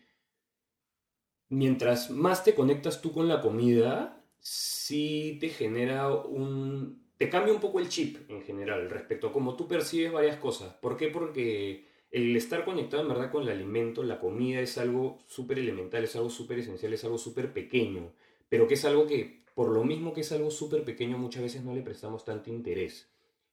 mientras 1.48 2.11
más 2.11 2.44
te 2.44 2.54
conectas 2.54 3.00
tú 3.00 3.12
con 3.12 3.28
la 3.28 3.40
comida, 3.40 4.24
sí 4.38 5.38
te 5.40 5.48
genera 5.48 6.14
un... 6.14 7.05
te 7.18 7.28
cambia 7.28 7.54
un 7.54 7.60
poco 7.60 7.80
el 7.80 7.88
chip 7.88 8.30
en 8.30 8.42
general 8.42 8.90
respecto 8.90 9.28
a 9.28 9.32
cómo 9.32 9.56
tú 9.56 9.66
percibes 9.66 10.12
varias 10.12 10.36
cosas. 10.36 10.74
¿Por 10.74 10.96
qué? 10.96 11.08
Porque 11.08 11.86
el 12.10 12.36
estar 12.36 12.64
conectado 12.64 13.02
en 13.02 13.08
verdad 13.08 13.30
con 13.30 13.42
el 13.42 13.48
alimento, 13.48 14.02
la 14.02 14.18
comida 14.18 14.60
es 14.60 14.78
algo 14.78 15.18
súper 15.26 15.58
elemental, 15.58 16.04
es 16.04 16.16
algo 16.16 16.30
súper 16.30 16.58
esencial, 16.58 16.92
es 16.92 17.04
algo 17.04 17.18
súper 17.18 17.52
pequeño, 17.52 18.12
pero 18.48 18.66
que 18.66 18.74
es 18.74 18.84
algo 18.84 19.06
que, 19.06 19.44
por 19.54 19.68
lo 19.68 19.84
mismo 19.84 20.12
que 20.12 20.20
es 20.20 20.32
algo 20.32 20.50
súper 20.50 20.84
pequeño, 20.84 21.18
muchas 21.18 21.42
veces 21.42 21.64
no 21.64 21.74
le 21.74 21.82
prestamos 21.82 22.24
tanto 22.24 22.50
interés, 22.50 23.10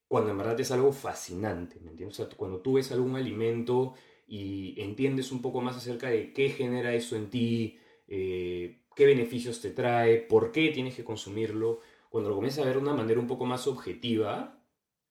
cuando 0.08 0.32
en 0.32 0.38
verdad 0.38 0.60
es 0.60 0.72
algo 0.72 0.92
fascinante, 0.92 1.80
¿me 1.82 1.92
entiendes? 1.92 2.20
O 2.20 2.24
sea, 2.24 2.38
cuando 2.38 2.60
tú 2.60 2.74
ves 2.74 2.92
algún 2.92 3.16
alimento 3.16 3.96
y 4.28 4.80
entiendes 4.80 5.32
un 5.32 5.42
poco 5.42 5.62
más 5.62 5.76
acerca 5.76 6.10
de 6.10 6.34
qué 6.34 6.50
genera 6.50 6.94
eso 6.94 7.16
en 7.16 7.30
ti, 7.30 7.80
eh, 8.08 8.84
qué 8.96 9.06
beneficios 9.06 9.60
te 9.62 9.72
trae, 9.72 10.18
por 10.18 10.52
qué 10.52 10.70
tienes 10.70 10.96
que 10.96 11.04
consumirlo, 11.04 11.80
cuando 12.14 12.30
lo 12.30 12.36
comienzas 12.36 12.64
a 12.64 12.68
ver 12.68 12.76
de 12.76 12.84
una 12.84 12.94
manera 12.94 13.20
un 13.20 13.26
poco 13.26 13.44
más 13.44 13.66
objetiva, 13.66 14.64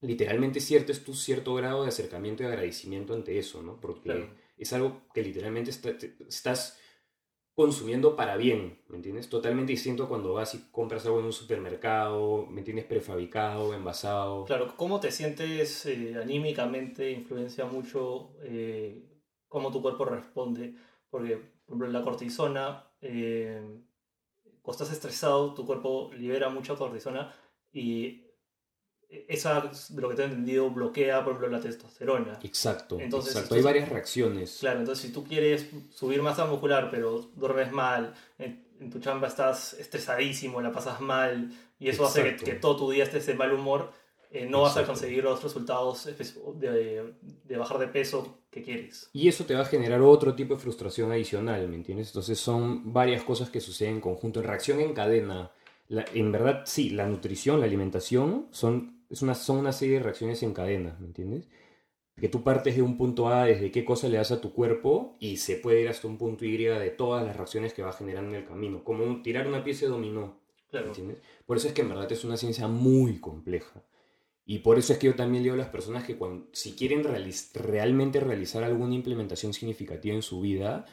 literalmente 0.03 0.61
cierto 0.61 0.92
es 0.92 1.03
tu 1.03 1.14
cierto 1.14 1.53
grado 1.53 1.82
de 1.82 1.88
acercamiento 1.88 2.44
y 2.44 2.46
agradecimiento 2.46 3.12
ante 3.12 3.40
eso, 3.40 3.61
¿no? 3.61 3.80
Porque 3.80 4.30
es 4.57 4.72
algo 4.72 5.03
que 5.12 5.20
literalmente 5.20 5.72
estás 6.28 6.78
consumiendo 7.55 8.14
para 8.14 8.36
bien, 8.36 8.84
¿me 8.86 8.98
entiendes? 8.98 9.28
Totalmente 9.28 9.72
distinto 9.72 10.09
cuando 10.09 10.34
vas 10.34 10.55
y 10.55 10.70
compras 10.70 11.05
algo 11.05 11.18
en 11.18 11.24
un 11.24 11.32
supermercado, 11.32 12.46
¿me 12.46 12.61
entiendes? 12.61 12.84
Prefabricado, 12.84 13.74
envasado. 13.74 14.44
Claro, 14.44 14.72
cómo 14.76 15.00
te 15.00 15.11
sientes 15.11 15.84
eh, 15.86 16.14
anímicamente 16.22 17.11
influencia 17.11 17.64
mucho 17.64 18.36
eh, 18.44 19.09
cómo 19.48 19.72
tu 19.72 19.82
cuerpo 19.82 20.05
responde, 20.05 20.76
porque, 21.11 21.36
por 21.36 21.74
ejemplo, 21.74 21.88
la 21.88 22.05
cortisona, 22.05 22.86
eh, 23.00 23.61
cuando 24.62 24.84
estás 24.84 24.96
estresado, 24.96 25.54
tu 25.54 25.66
cuerpo 25.66 26.10
libera 26.16 26.48
mucha 26.48 26.74
cortisona 26.76 27.34
y 27.72 28.32
esa, 29.28 29.70
de 29.90 30.00
lo 30.00 30.08
que 30.08 30.14
te 30.14 30.22
he 30.22 30.24
entendido, 30.24 30.70
bloquea, 30.70 31.22
por 31.22 31.34
ejemplo, 31.34 31.48
la 31.50 31.60
testosterona. 31.60 32.38
Exacto, 32.42 32.98
entonces, 32.98 33.34
exacto. 33.34 33.54
Hay 33.54 33.62
varias 33.62 33.88
reacciones. 33.88 34.58
Claro, 34.60 34.80
entonces 34.80 35.06
si 35.06 35.12
tú 35.12 35.24
quieres 35.24 35.66
subir 35.90 36.22
masa 36.22 36.46
muscular, 36.46 36.88
pero 36.90 37.20
duermes 37.34 37.72
mal, 37.72 38.14
en, 38.38 38.62
tu 38.90 38.98
chamba 39.00 39.28
estás 39.28 39.74
estresadísimo, 39.74 40.60
la 40.60 40.72
pasas 40.72 41.00
mal, 41.00 41.52
y 41.78 41.88
eso 41.88 42.06
hace 42.06 42.36
que, 42.36 42.54
todo 42.54 42.76
tu 42.76 42.90
día 42.90 43.04
estés 43.04 43.26
de 43.26 43.34
mal 43.34 43.52
humor, 43.52 43.92
eh, 44.30 44.46
no 44.46 44.62
vas 44.62 44.76
a 44.76 44.86
conseguir 44.86 45.24
los 45.24 45.42
resultados 45.42 46.06
de, 46.06 47.14
de, 47.44 47.56
bajar 47.56 47.78
de 47.78 47.88
peso 47.88 48.41
que 48.53 48.62
quieres. 48.62 49.11
Y 49.12 49.26
eso 49.26 49.44
te 49.44 49.55
va 49.55 49.62
a 49.62 49.64
generar 49.64 50.00
otro 50.03 50.34
tipo 50.36 50.55
de 50.55 50.61
frustración 50.61 51.11
adicional, 51.11 51.66
¿me 51.68 51.74
entiendes? 51.76 52.09
Entonces 52.09 52.38
son 52.38 52.92
varias 52.92 53.24
cosas 53.24 53.50
que 53.50 53.61
suceden 53.61 53.94
en 53.94 54.00
conjunto. 54.00 54.42
Reacción 54.42 54.80
en 54.80 54.92
cadena. 54.92 55.50
en 55.88 56.30
verdad, 56.30 56.62
sí, 56.66 56.90
la 56.90 57.09
nutrición, 57.09 57.59
la 57.59 57.66
alimentación 57.66 58.46
son 58.50 59.03
es 59.12 59.20
una, 59.20 59.34
son 59.34 59.59
una 59.59 59.72
serie 59.72 59.96
de 59.96 60.03
reacciones 60.03 60.42
en 60.42 60.55
cadena, 60.55 60.96
¿me 60.98 61.07
entiendes? 61.07 61.46
Que 62.16 62.28
tú 62.28 62.42
partes 62.42 62.76
de 62.76 62.82
un 62.82 62.96
punto 62.96 63.28
A 63.28 63.44
desde 63.44 63.70
qué 63.70 63.84
cosa 63.84 64.09
le 64.09 64.16
das 64.16 64.32
a 64.32 64.40
tu 64.40 64.55
cuerpo 64.55 65.16
y 65.20 65.36
se 65.36 65.57
puede 65.57 65.82
ir 65.82 65.88
hasta 65.88 66.09
un 66.09 66.16
punto 66.16 66.46
Y 66.46 66.57
de 66.57 66.90
todas 66.90 67.24
las 67.24 67.36
reacciones 67.36 67.74
que 67.74 67.82
va 67.82 67.92
generando 67.92 68.30
en 68.30 68.42
el 68.42 68.48
camino, 68.48 68.82
como 68.84 69.22
tirar 69.22 69.46
una 69.46 69.64
pieza 69.64 69.84
de 69.84 69.92
dominó, 69.92 70.40
claro. 70.70 70.86
¿entiendes? 70.86 71.18
Por 71.44 71.59
eso 71.59 71.68
es 71.68 71.74
que 71.74 71.82
en 71.82 71.90
verdad 71.90 72.11
es 72.11 72.24
una 72.24 72.38
ciencia 72.38 72.68
muy 72.68 73.18
compleja. 73.18 73.82
Y 74.45 74.59
por 74.59 74.78
eso 74.78 74.93
es 74.93 74.99
que 74.99 75.07
yo 75.07 75.14
también 75.14 75.43
digo 75.43 75.55
a 75.55 75.59
las 75.59 75.68
personas 75.68 76.05
que 76.05 76.16
cuando, 76.16 76.49
si 76.53 76.72
quieren 76.72 77.05
realmente 77.05 78.20
realizar 78.20 78.64
alguna 78.64 78.95
implementación 78.95 79.53
significativa 79.53 80.14
en 80.14 80.22
su 80.22 80.40
vida, 80.40 80.84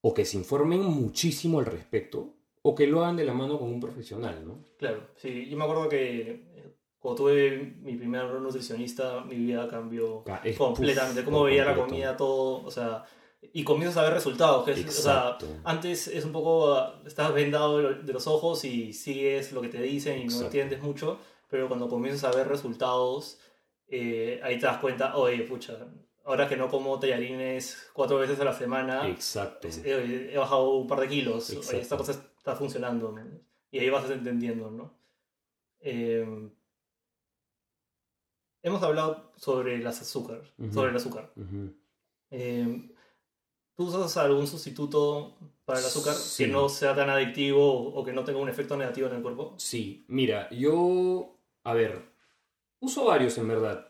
o 0.00 0.14
que 0.14 0.24
se 0.24 0.36
informen 0.36 0.82
muchísimo 0.82 1.60
al 1.60 1.66
respecto, 1.66 2.34
o 2.62 2.74
que 2.74 2.86
lo 2.86 3.02
hagan 3.02 3.16
de 3.16 3.24
la 3.24 3.34
mano 3.34 3.58
con 3.58 3.68
un 3.68 3.80
profesional, 3.80 4.46
¿no? 4.46 4.64
Claro, 4.76 5.08
sí, 5.16 5.48
yo 5.48 5.56
me 5.56 5.64
acuerdo 5.64 5.88
que 5.88 6.50
cuando 6.98 7.22
tuve 7.22 7.76
mi 7.80 7.96
primer 7.96 8.24
nutricionista, 8.26 9.24
mi 9.24 9.36
vida 9.36 9.66
cambió 9.68 10.22
completamente. 10.58 11.24
Cómo 11.24 11.44
veía 11.44 11.64
la 11.64 11.74
comida, 11.74 12.16
todo, 12.16 12.62
o 12.62 12.70
sea, 12.70 13.04
y 13.54 13.64
comienzas 13.64 13.96
a 13.96 14.02
ver 14.02 14.12
resultados. 14.12 14.66
Que 14.66 14.72
o 14.72 14.90
sea, 14.90 15.38
antes 15.64 16.08
es 16.08 16.24
un 16.26 16.32
poco, 16.32 16.76
estás 17.06 17.32
vendado 17.32 17.78
de 17.78 18.12
los 18.12 18.26
ojos 18.26 18.64
y 18.66 18.92
sigues 18.92 19.52
lo 19.52 19.62
que 19.62 19.68
te 19.68 19.80
dicen 19.80 20.20
y 20.20 20.26
no 20.26 20.42
entiendes 20.42 20.82
mucho, 20.82 21.18
pero 21.50 21.68
cuando 21.68 21.88
comienzas 21.88 22.24
a 22.24 22.36
ver 22.36 22.48
resultados, 22.48 23.38
eh, 23.88 24.40
ahí 24.42 24.58
te 24.58 24.66
das 24.66 24.78
cuenta, 24.78 25.16
oye, 25.16 25.42
pucha, 25.42 25.76
ahora 26.24 26.48
que 26.48 26.56
no 26.56 26.68
como 26.68 26.98
tallarines 26.98 27.90
cuatro 27.92 28.18
veces 28.18 28.38
a 28.40 28.44
la 28.44 28.52
semana, 28.52 29.08
Exacto. 29.08 29.68
He, 29.84 30.36
bajado 30.38 30.70
un 30.70 30.86
par 30.86 31.00
de 31.00 31.08
kilos, 31.08 31.50
esta 31.50 31.96
cosa 31.96 32.12
está 32.38 32.54
funcionando, 32.54 33.14
y 33.70 33.78
ahí 33.78 33.90
vas 33.90 34.08
entendiendo, 34.08 34.70
¿no? 34.70 34.94
Eh, 35.80 36.50
hemos 38.62 38.82
hablado 38.82 39.32
sobre 39.36 39.78
las 39.78 40.00
azúcar, 40.00 40.42
sobre 40.72 40.90
el 40.90 40.96
azúcar. 40.96 41.32
Eh, 42.30 42.90
¿Tú 43.74 43.86
usas 43.86 44.16
algún 44.18 44.46
sustituto 44.46 45.38
para 45.64 45.80
el 45.80 45.86
azúcar 45.86 46.14
que 46.36 46.46
no 46.46 46.68
sea 46.68 46.94
tan 46.94 47.08
adictivo 47.08 47.94
o 47.94 48.04
que 48.04 48.12
no 48.12 48.24
tenga 48.24 48.38
un 48.38 48.48
efecto 48.48 48.76
negativo 48.76 49.08
en 49.08 49.16
el 49.16 49.22
cuerpo? 49.22 49.54
Sí, 49.56 50.04
mira, 50.08 50.50
yo, 50.50 51.39
a 51.64 51.74
ver, 51.74 52.02
uso 52.80 53.04
varios 53.04 53.36
en 53.38 53.48
verdad. 53.48 53.88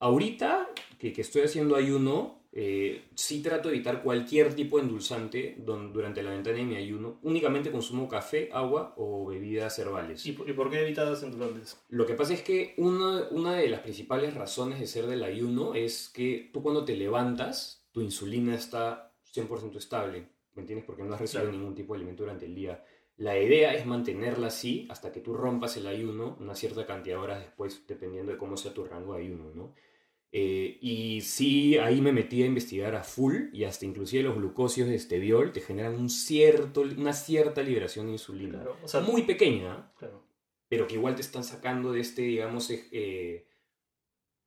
Ahorita 0.00 0.68
que, 0.98 1.12
que 1.12 1.22
estoy 1.22 1.42
haciendo 1.42 1.76
ayuno, 1.76 2.38
eh, 2.52 3.04
sí 3.14 3.42
trato 3.42 3.68
de 3.68 3.76
evitar 3.76 4.02
cualquier 4.02 4.54
tipo 4.54 4.78
de 4.78 4.84
endulzante 4.84 5.56
durante 5.58 6.22
la 6.22 6.30
ventana 6.30 6.56
de 6.56 6.64
mi 6.64 6.76
ayuno. 6.76 7.20
Únicamente 7.22 7.70
consumo 7.70 8.08
café, 8.08 8.48
agua 8.52 8.94
o 8.96 9.26
bebidas 9.26 9.78
herbales. 9.78 10.24
¿Y, 10.26 10.32
por 10.32 10.70
qué 10.70 10.80
evitas 10.80 11.22
endulzantes? 11.22 11.78
Lo 11.88 12.06
que 12.06 12.14
pasa 12.14 12.32
es 12.32 12.42
que 12.42 12.74
una, 12.78 13.28
una 13.30 13.54
de 13.54 13.68
las 13.68 13.80
principales 13.80 14.34
razones 14.34 14.80
de 14.80 14.86
ser 14.86 15.06
del 15.06 15.22
ayuno 15.22 15.74
es 15.74 16.08
que 16.08 16.50
tú 16.52 16.62
cuando 16.62 16.84
te 16.84 16.96
levantas, 16.96 17.86
tu 17.92 18.00
insulina 18.00 18.54
está 18.54 19.14
100% 19.34 19.76
estable. 19.76 20.30
¿Me 20.54 20.62
entiendes? 20.62 20.86
Porque 20.86 21.04
no 21.04 21.14
has 21.14 21.20
recibido 21.20 21.52
ningún 21.52 21.74
tipo 21.74 21.92
de 21.92 21.98
alimento 21.98 22.24
durante 22.24 22.46
el 22.46 22.54
día. 22.54 22.82
La 23.18 23.36
idea 23.36 23.74
es 23.74 23.84
mantenerla 23.84 24.46
así 24.46 24.86
hasta 24.90 25.10
que 25.10 25.20
tú 25.20 25.34
rompas 25.34 25.76
el 25.76 25.88
ayuno 25.88 26.36
una 26.38 26.54
cierta 26.54 26.86
cantidad 26.86 27.16
de 27.16 27.22
horas 27.22 27.40
después, 27.40 27.84
dependiendo 27.86 28.30
de 28.30 28.38
cómo 28.38 28.56
sea 28.56 28.72
tu 28.72 28.84
rango 28.84 29.14
de 29.14 29.22
ayuno, 29.22 29.50
¿no? 29.54 29.74
Eh, 30.30 30.78
y 30.80 31.20
sí, 31.22 31.78
ahí 31.78 32.00
me 32.00 32.12
metí 32.12 32.42
a 32.42 32.46
investigar 32.46 32.94
a 32.94 33.02
full 33.02 33.46
y 33.52 33.64
hasta 33.64 33.86
inclusive 33.86 34.22
los 34.22 34.36
glucosios 34.36 34.88
de 34.88 34.94
esteviol 34.94 35.52
te 35.52 35.60
generan 35.60 35.96
un 35.96 36.10
cierto, 36.10 36.82
una 36.82 37.12
cierta 37.12 37.60
liberación 37.62 38.06
de 38.06 38.12
insulina. 38.12 38.62
o 38.84 38.86
sea, 38.86 39.00
muy 39.00 39.22
pequeña, 39.22 39.90
pero 40.68 40.86
que 40.86 40.94
igual 40.94 41.16
te 41.16 41.22
están 41.22 41.42
sacando 41.42 41.92
de 41.92 42.00
este, 42.00 42.22
digamos, 42.22 42.70
eh, 42.70 43.48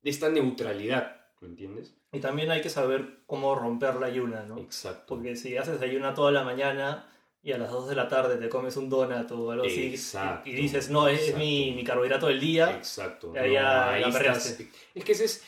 de 0.00 0.10
esta 0.10 0.30
neutralidad, 0.30 1.26
¿me 1.40 1.48
entiendes? 1.48 1.94
Y 2.12 2.20
también 2.20 2.50
hay 2.50 2.62
que 2.62 2.70
saber 2.70 3.24
cómo 3.26 3.54
romper 3.54 3.96
la 3.96 4.06
ayuna, 4.06 4.44
¿no? 4.44 4.56
Exacto. 4.58 5.14
Porque 5.14 5.36
si 5.36 5.58
haces 5.58 5.82
ayuna 5.82 6.14
toda 6.14 6.32
la 6.32 6.44
mañana 6.44 7.08
y 7.42 7.52
a 7.52 7.58
las 7.58 7.70
2 7.70 7.88
de 7.88 7.94
la 7.96 8.08
tarde 8.08 8.36
te 8.36 8.48
comes 8.48 8.76
un 8.76 8.88
donut 8.88 9.30
o 9.32 9.50
algo 9.50 9.64
así 9.64 9.96
y 10.44 10.52
dices, 10.52 10.90
no, 10.90 11.08
es, 11.08 11.36
mi, 11.36 11.72
mi, 11.72 11.82
carbohidrato 11.82 12.28
del 12.28 12.38
día. 12.38 12.76
Exacto. 12.76 13.32
Ahí 13.36 13.54
ya 13.54 13.98
la 13.98 14.38
Es 14.94 15.04
que 15.04 15.12
ese 15.12 15.24
es 15.24 15.42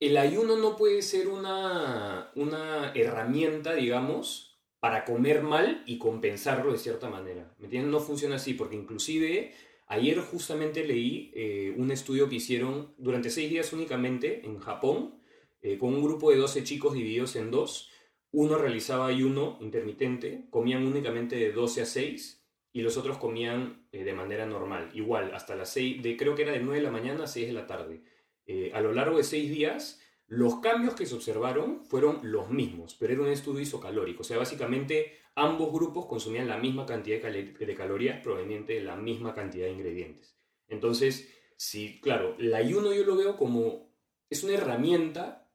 el, 0.00 0.16
ayuno 0.16 0.56
no 0.56 0.76
puede 0.76 1.02
ser 1.02 1.28
una, 1.28 2.30
una 2.34 2.92
herramienta, 2.94 3.74
digamos, 3.74 4.58
para 4.80 5.04
comer 5.04 5.42
mal 5.42 5.82
y 5.86 5.98
compensarlo 5.98 6.72
de 6.72 6.78
cierta 6.78 7.10
manera. 7.10 7.52
¿Me 7.58 7.64
entiendes? 7.64 7.90
No 7.90 8.00
funciona 8.00 8.36
así, 8.36 8.54
porque 8.54 8.76
inclusive 8.76 9.52
ayer 9.88 10.18
justamente 10.20 10.84
leí 10.86 11.32
eh, 11.34 11.74
un 11.76 11.90
estudio 11.90 12.28
que 12.28 12.36
hicieron 12.36 12.94
durante 12.96 13.30
seis 13.30 13.50
días 13.50 13.72
únicamente 13.72 14.46
en 14.46 14.58
Japón, 14.60 15.14
eh, 15.60 15.76
con 15.76 15.92
un 15.92 16.02
grupo 16.02 16.30
de 16.30 16.36
12 16.36 16.62
chicos 16.62 16.94
divididos 16.94 17.34
en 17.36 17.50
dos. 17.50 17.90
Uno 18.30 18.58
realizaba 18.58 19.06
ayuno 19.06 19.58
intermitente, 19.60 20.46
comían 20.50 20.86
únicamente 20.86 21.36
de 21.36 21.52
12 21.52 21.82
a 21.82 21.86
6 21.86 22.44
y 22.72 22.82
los 22.82 22.96
otros 22.96 23.18
comían 23.18 23.88
eh, 23.92 24.04
de 24.04 24.12
manera 24.12 24.46
normal, 24.46 24.90
igual, 24.92 25.34
hasta 25.34 25.56
las 25.56 25.70
6, 25.70 26.02
de, 26.02 26.16
creo 26.16 26.34
que 26.34 26.42
era 26.42 26.52
de 26.52 26.60
9 26.60 26.76
de 26.76 26.84
la 26.84 26.90
mañana 26.90 27.24
a 27.24 27.26
6 27.26 27.46
de 27.46 27.52
la 27.52 27.66
tarde. 27.66 28.02
Eh, 28.48 28.70
a 28.72 28.80
lo 28.80 28.94
largo 28.94 29.18
de 29.18 29.24
seis 29.24 29.50
días, 29.50 30.00
los 30.26 30.60
cambios 30.60 30.94
que 30.94 31.04
se 31.04 31.14
observaron 31.14 31.84
fueron 31.84 32.20
los 32.22 32.48
mismos, 32.48 32.96
pero 32.98 33.12
era 33.12 33.22
un 33.22 33.28
estudio 33.28 33.60
isocalórico. 33.60 34.22
O 34.22 34.24
sea, 34.24 34.38
básicamente 34.38 35.18
ambos 35.34 35.70
grupos 35.70 36.06
consumían 36.06 36.48
la 36.48 36.56
misma 36.56 36.86
cantidad 36.86 37.20
de, 37.30 37.74
calorías 37.76 38.20
proveniente 38.22 38.72
de 38.72 38.82
la 38.82 38.96
misma 38.96 39.34
cantidad 39.34 39.66
de 39.66 39.72
ingredientes. 39.72 40.38
Entonces, 40.66 41.30
sí, 41.56 42.00
claro, 42.02 42.36
el 42.38 42.54
ayuno 42.54 42.94
yo 42.94 43.04
lo 43.04 43.16
veo 43.16 43.36
como 43.36 43.94
es 44.30 44.42
una 44.44 44.54
herramienta 44.54 45.50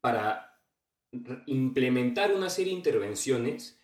para 0.00 0.49
implementar 1.46 2.34
una 2.34 2.50
serie 2.50 2.72
de 2.72 2.78
intervenciones 2.78 3.78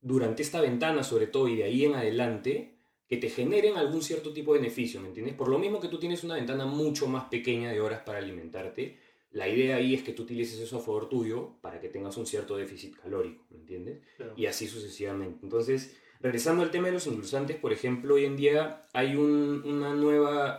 durante 0.00 0.42
esta 0.42 0.60
ventana, 0.60 1.02
sobre 1.02 1.26
todo, 1.26 1.48
y 1.48 1.56
de 1.56 1.64
ahí 1.64 1.84
en 1.84 1.94
adelante, 1.94 2.74
que 3.08 3.16
te 3.16 3.28
generen 3.28 3.76
algún 3.76 4.02
cierto 4.02 4.32
tipo 4.32 4.52
de 4.52 4.60
beneficio, 4.60 5.00
¿me 5.00 5.08
entiendes? 5.08 5.34
Por 5.34 5.48
lo 5.48 5.58
mismo 5.58 5.80
que 5.80 5.88
tú 5.88 5.98
tienes 5.98 6.24
una 6.24 6.34
ventana 6.34 6.66
mucho 6.66 7.06
más 7.06 7.24
pequeña 7.24 7.72
de 7.72 7.80
horas 7.80 8.02
para 8.02 8.18
alimentarte, 8.18 8.98
la 9.30 9.48
idea 9.48 9.76
ahí 9.76 9.94
es 9.94 10.02
que 10.02 10.12
tú 10.12 10.22
utilices 10.22 10.60
eso 10.60 10.78
a 10.78 10.80
favor 10.80 11.08
tuyo 11.08 11.54
para 11.60 11.80
que 11.80 11.88
tengas 11.88 12.16
un 12.16 12.26
cierto 12.26 12.56
déficit 12.56 12.96
calórico, 12.96 13.44
¿me 13.50 13.56
entiendes? 13.56 14.00
Y 14.36 14.46
así 14.46 14.68
sucesivamente. 14.68 15.40
Entonces, 15.42 15.96
regresando 16.20 16.62
al 16.62 16.70
tema 16.70 16.86
de 16.86 16.92
los 16.92 17.06
endulzantes, 17.08 17.56
por 17.56 17.72
ejemplo, 17.72 18.14
hoy 18.14 18.26
en 18.26 18.36
día 18.36 18.82
hay 18.92 19.16
una 19.16 19.92
nueva... 19.94 20.58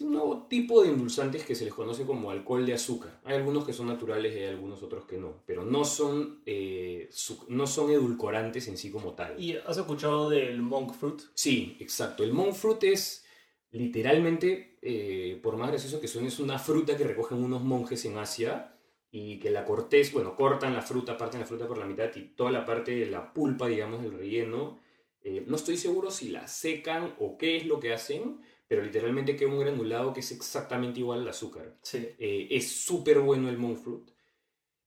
es 0.00 0.06
un 0.06 0.14
nuevo 0.14 0.46
tipo 0.48 0.82
de 0.82 0.88
endulzantes 0.88 1.44
que 1.44 1.54
se 1.54 1.66
les 1.66 1.74
conoce 1.74 2.06
como 2.06 2.30
alcohol 2.30 2.64
de 2.64 2.72
azúcar. 2.72 3.20
Hay 3.22 3.36
algunos 3.36 3.66
que 3.66 3.74
son 3.74 3.86
naturales 3.86 4.34
y 4.34 4.38
hay 4.38 4.46
algunos 4.46 4.82
otros 4.82 5.04
que 5.04 5.18
no, 5.18 5.42
pero 5.44 5.62
no 5.62 5.84
son, 5.84 6.40
eh, 6.46 7.10
no 7.48 7.66
son 7.66 7.90
edulcorantes 7.90 8.66
en 8.68 8.78
sí 8.78 8.90
como 8.90 9.12
tal. 9.12 9.38
¿Y 9.38 9.56
has 9.56 9.76
escuchado 9.76 10.30
del 10.30 10.62
monk 10.62 10.94
fruit? 10.94 11.20
Sí, 11.34 11.76
exacto. 11.80 12.24
El 12.24 12.32
monk 12.32 12.54
fruit 12.54 12.82
es 12.84 13.26
literalmente, 13.72 14.78
eh, 14.80 15.38
por 15.42 15.58
más 15.58 15.68
gracioso 15.68 16.00
que 16.00 16.08
suene, 16.08 16.28
es 16.28 16.38
una 16.38 16.58
fruta 16.58 16.96
que 16.96 17.04
recogen 17.04 17.44
unos 17.44 17.62
monjes 17.62 18.02
en 18.06 18.16
Asia 18.16 18.74
y 19.10 19.38
que 19.38 19.50
la 19.50 19.66
corteza, 19.66 20.12
bueno, 20.14 20.34
cortan 20.34 20.72
la 20.72 20.80
fruta, 20.80 21.18
parten 21.18 21.40
la 21.40 21.46
fruta 21.46 21.68
por 21.68 21.76
la 21.76 21.84
mitad 21.84 22.08
y 22.16 22.22
toda 22.22 22.50
la 22.50 22.64
parte 22.64 22.94
de 22.94 23.04
la 23.04 23.34
pulpa, 23.34 23.68
digamos, 23.68 24.00
del 24.00 24.14
relleno, 24.14 24.78
eh, 25.22 25.44
no 25.46 25.56
estoy 25.56 25.76
seguro 25.76 26.10
si 26.10 26.30
la 26.30 26.48
secan 26.48 27.14
o 27.18 27.36
qué 27.36 27.58
es 27.58 27.66
lo 27.66 27.78
que 27.80 27.92
hacen, 27.92 28.40
pero 28.70 28.84
literalmente 28.84 29.34
queda 29.34 29.48
un 29.48 29.58
granulado 29.58 30.12
que 30.12 30.20
es 30.20 30.30
exactamente 30.30 31.00
igual 31.00 31.22
al 31.22 31.28
azúcar. 31.28 31.76
Sí. 31.82 32.08
Eh, 32.20 32.46
es 32.52 32.70
súper 32.70 33.18
bueno 33.18 33.48
el 33.48 33.58
monk 33.58 33.78
fruit. 33.82 34.08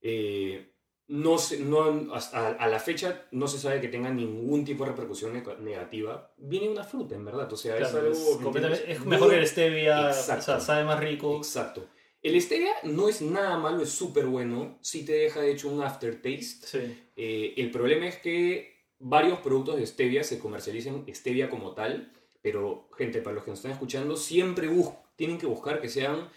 Eh, 0.00 0.70
no 1.08 1.36
se- 1.36 1.58
no, 1.60 2.14
hasta 2.14 2.48
a 2.54 2.66
la 2.66 2.80
fecha 2.80 3.26
no 3.32 3.46
se 3.46 3.58
sabe 3.58 3.82
que 3.82 3.88
tenga 3.88 4.08
ningún 4.08 4.64
tipo 4.64 4.84
de 4.84 4.92
repercusión 4.92 5.34
neg- 5.34 5.58
negativa. 5.58 6.32
Viene 6.38 6.70
una 6.70 6.82
fruta, 6.84 7.14
en 7.14 7.26
verdad. 7.26 7.52
O 7.52 7.56
sea, 7.58 7.74
es 7.76 7.90
Claro, 7.90 7.98
algo. 8.06 8.12
es, 8.12 8.36
¿me 8.38 8.42
completamente- 8.42 8.80
entiendes? 8.84 9.02
es 9.02 9.06
mejor 9.06 9.30
que 9.30 9.38
el 9.38 9.46
stevia, 9.46 10.08
Exacto. 10.08 10.40
o 10.40 10.44
sea, 10.44 10.60
sabe 10.60 10.84
más 10.84 11.00
rico. 11.00 11.36
Exacto. 11.36 11.86
El 12.22 12.40
stevia 12.40 12.72
no 12.84 13.10
es 13.10 13.20
nada 13.20 13.58
malo, 13.58 13.82
es 13.82 13.90
súper 13.90 14.24
bueno. 14.24 14.78
Sí 14.80 15.04
te 15.04 15.12
deja, 15.12 15.42
de 15.42 15.52
hecho, 15.52 15.68
un 15.68 15.82
aftertaste. 15.82 16.66
Sí. 16.66 17.02
Eh, 17.16 17.52
el 17.58 17.70
problema 17.70 18.06
es 18.08 18.16
que 18.16 18.86
varios 18.98 19.40
productos 19.40 19.76
de 19.76 19.86
stevia 19.86 20.24
se 20.24 20.38
comercializan 20.38 21.04
stevia 21.14 21.50
como 21.50 21.74
tal, 21.74 22.10
pero 22.44 22.90
gente, 22.98 23.22
para 23.22 23.34
los 23.36 23.44
que 23.44 23.50
nos 23.52 23.58
están 23.58 23.72
escuchando, 23.72 24.16
siempre 24.16 24.68
tienen 25.16 25.38
que 25.38 25.46
buscar 25.46 25.80
que 25.80 25.88
sean 25.88 26.28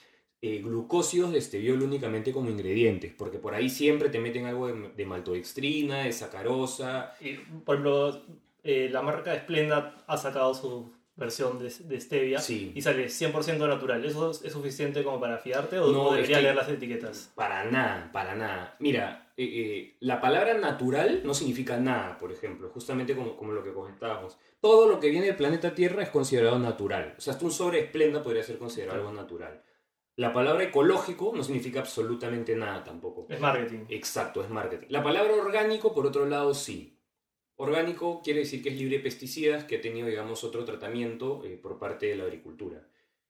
eh, 0.41 0.59
glucósidos 0.63 1.33
de 1.33 1.39
esteviol 1.39 1.83
únicamente 1.83 2.31
como 2.31 2.49
ingredientes, 2.49 3.13
porque 3.13 3.39
por 3.39 3.53
ahí 3.53 3.69
siempre 3.69 4.07
te 4.07 4.17
meten 4.19 4.45
algo 4.45 4.67
de, 4.67 4.89
de 4.95 5.05
maltodextrina, 5.05 6.03
de 6.05 6.13
sacarosa. 6.13 7.13
Por 7.65 7.75
ejemplo, 7.75 8.21
eh, 8.63 8.87
la 8.89 9.01
marca 9.01 9.35
Splenda 9.37 10.03
ha 10.07 10.15
sacado 10.17 10.53
su 10.53 10.89
versión 11.17 11.59
de, 11.59 11.69
de 11.77 11.99
stevia 11.99 12.39
Sí. 12.39 12.71
y 12.73 12.81
sale 12.81 13.07
100% 13.07 13.67
natural. 13.67 14.05
¿Eso 14.05 14.31
es, 14.31 14.41
es 14.43 14.53
suficiente 14.53 15.03
como 15.03 15.19
para 15.19 15.39
fiarte 15.39 15.77
o, 15.77 15.91
No, 15.91 16.13
debería 16.13 16.39
leer 16.39 16.55
las 16.55 16.69
etiquetas? 16.69 17.33
Para 17.35 17.65
nada, 17.65 18.09
para 18.13 18.33
nada. 18.33 18.75
Mira, 18.79 19.26
eh, 19.37 19.45
eh, 19.45 19.97
la 19.99 20.19
palabra 20.19 20.55
natural 20.55 21.21
no 21.23 21.35
significa 21.35 21.77
nada, 21.77 22.17
por 22.17 22.31
ejemplo, 22.31 22.69
justamente 22.69 23.15
como, 23.15 23.37
como 23.37 23.51
lo 23.53 23.63
que 23.63 23.71
comentábamos. 23.71 24.35
Todo 24.59 24.89
lo 24.89 24.99
que 24.99 25.11
viene 25.11 25.27
del 25.27 25.35
planeta 25.35 25.75
Tierra 25.75 26.01
es 26.01 26.09
considerado 26.09 26.57
natural. 26.57 27.13
O 27.17 27.21
sea, 27.21 27.33
hasta 27.33 27.45
un 27.45 27.51
sobre 27.51 27.79
esplenda 27.79 28.23
podría 28.23 28.41
ser 28.41 28.57
considerado 28.57 28.97
algo 28.99 29.13
natural. 29.13 29.61
La 30.15 30.33
palabra 30.33 30.63
ecológico 30.63 31.31
no 31.35 31.43
significa 31.43 31.81
absolutamente 31.81 32.55
nada 32.55 32.83
tampoco. 32.83 33.27
Es 33.29 33.39
marketing. 33.39 33.85
Exacto, 33.89 34.43
es 34.43 34.49
marketing. 34.49 34.87
La 34.89 35.03
palabra 35.03 35.31
orgánico, 35.35 35.93
por 35.93 36.07
otro 36.07 36.25
lado, 36.25 36.55
sí. 36.55 36.99
Orgánico 37.57 38.23
quiere 38.23 38.39
decir 38.39 38.63
que 38.63 38.69
es 38.69 38.75
libre 38.79 38.97
de 38.97 39.03
pesticidas, 39.03 39.65
que 39.65 39.75
ha 39.75 39.81
tenido, 39.81 40.07
digamos, 40.07 40.43
otro 40.43 40.65
tratamiento 40.65 41.43
eh, 41.45 41.59
por 41.61 41.77
parte 41.77 42.07
de 42.07 42.15
la 42.15 42.23
agricultura. 42.23 42.87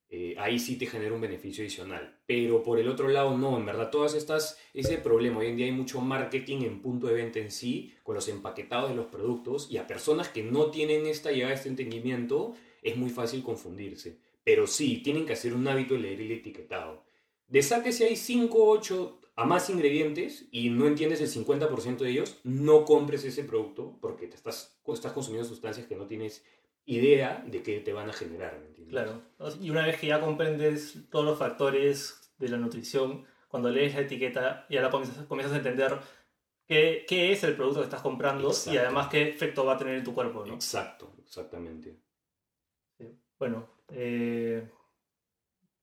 Eh, 0.09 0.35
ahí 0.37 0.57
sí 0.57 0.77
te 0.77 0.85
genera 0.85 1.13
un 1.13 1.21
beneficio 1.21 1.63
adicional. 1.63 2.17
Pero 2.25 2.63
por 2.63 2.79
el 2.79 2.87
otro 2.87 3.07
lado, 3.09 3.37
no. 3.37 3.57
En 3.57 3.65
verdad, 3.65 3.89
todas 3.89 4.13
estas, 4.13 4.57
ese 4.73 4.97
problema. 4.97 5.39
Hoy 5.39 5.47
en 5.47 5.57
día 5.57 5.65
hay 5.65 5.71
mucho 5.71 5.99
marketing 6.01 6.63
en 6.63 6.81
punto 6.81 7.07
de 7.07 7.15
venta 7.15 7.39
en 7.39 7.51
sí, 7.51 7.93
con 8.03 8.15
los 8.15 8.27
empaquetados 8.27 8.89
de 8.89 8.95
los 8.95 9.07
productos, 9.07 9.69
y 9.69 9.77
a 9.77 9.87
personas 9.87 10.29
que 10.29 10.43
no 10.43 10.71
tienen 10.71 11.05
esta 11.05 11.31
llegada, 11.31 11.53
este 11.53 11.69
entendimiento, 11.69 12.55
es 12.81 12.95
muy 12.95 13.09
fácil 13.09 13.43
confundirse. 13.43 14.17
Pero 14.43 14.65
sí, 14.65 15.01
tienen 15.03 15.25
que 15.25 15.33
hacer 15.33 15.53
un 15.53 15.67
hábito 15.67 15.95
de 15.95 16.01
leer 16.01 16.21
el 16.21 16.31
etiquetado. 16.31 17.03
De 17.47 17.61
si 17.61 18.03
hay 18.03 18.15
5, 18.15 18.57
8 18.57 19.19
a 19.37 19.45
más 19.45 19.69
ingredientes 19.69 20.47
y 20.51 20.69
no 20.69 20.87
entiendes 20.87 21.21
el 21.21 21.29
50% 21.29 21.97
de 21.97 22.09
ellos, 22.09 22.37
no 22.43 22.85
compres 22.85 23.23
ese 23.23 23.43
producto 23.43 23.97
porque 24.01 24.27
te 24.27 24.35
estás, 24.35 24.79
estás 24.87 25.11
consumiendo 25.11 25.47
sustancias 25.47 25.85
que 25.85 25.95
no 25.95 26.07
tienes 26.07 26.43
idea 26.87 27.43
de 27.45 27.61
qué 27.61 27.79
te 27.81 27.93
van 27.93 28.09
a 28.09 28.13
generar. 28.13 28.57
¿me 28.59 28.67
entiendes? 28.67 28.91
Claro. 28.91 29.21
Y 29.61 29.69
una 29.69 29.85
vez 29.85 29.99
que 29.99 30.07
ya 30.07 30.19
comprendes 30.19 31.07
todos 31.11 31.25
los 31.25 31.37
factores 31.37 32.33
de 32.39 32.49
la 32.49 32.57
nutrición, 32.57 33.25
cuando 33.47 33.69
lees 33.69 33.93
la 33.93 34.01
etiqueta 34.01 34.65
ya 34.69 34.81
la 34.81 34.89
comienzas, 34.89 35.25
comienzas 35.25 35.53
a 35.53 35.57
entender 35.57 35.99
qué, 36.65 37.05
qué 37.07 37.31
es 37.31 37.43
el 37.43 37.55
producto 37.55 37.81
que 37.81 37.85
estás 37.85 38.01
comprando 38.01 38.51
y 38.71 38.77
además 38.77 39.09
qué 39.09 39.29
efecto 39.29 39.65
va 39.65 39.73
a 39.73 39.77
tener 39.77 39.95
en 39.95 40.03
tu 40.03 40.13
cuerpo. 40.13 40.45
¿no? 40.45 40.55
Exacto, 40.55 41.13
exactamente. 41.19 41.99
Bueno, 43.37 43.69
eh, 43.89 44.67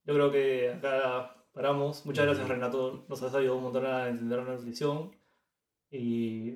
yo 0.03 0.13
creo 0.13 0.31
que 0.31 0.73
acá 0.73 1.47
paramos. 1.53 2.05
Muchas 2.05 2.25
gracias. 2.25 2.47
Renato. 2.47 3.05
Nos 3.07 3.23
has 3.23 3.33
ayudado 3.33 3.57
un 3.57 3.63
montón 3.63 3.85
a 3.85 4.09
entender 4.09 4.39
la 4.39 4.55
nutrición. 4.55 5.15
Y 5.89 6.55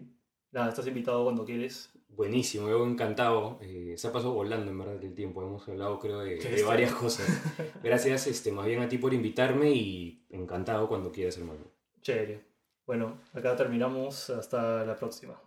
nada, 0.51 0.69
estás 0.69 0.87
invitado 0.87 1.23
cuando 1.23 1.45
quieres. 1.45 1.93
Buenísimo, 2.09 2.69
yo 2.69 2.85
encantado. 2.85 3.59
Eh, 3.61 3.95
se 3.97 4.07
ha 4.07 4.11
pasado 4.11 4.33
volando 4.33 4.69
en 4.71 4.77
verdad 4.77 5.03
el 5.03 5.13
tiempo. 5.13 5.41
Hemos 5.41 5.67
hablado, 5.67 5.99
creo, 5.99 6.19
de, 6.19 6.37
de 6.37 6.63
varias 6.63 6.93
cosas. 6.93 7.27
Gracias, 7.83 8.27
este, 8.27 8.51
más 8.51 8.65
bien 8.65 8.81
a 8.81 8.89
ti 8.89 8.97
por 8.97 9.13
invitarme 9.13 9.71
y 9.71 10.25
encantado 10.29 10.87
cuando 10.87 11.11
quieras, 11.11 11.37
hermano. 11.37 11.61
Chévere. 12.01 12.45
Bueno, 12.85 13.19
acá 13.33 13.55
terminamos. 13.55 14.29
Hasta 14.29 14.83
la 14.83 14.95
próxima. 14.95 15.39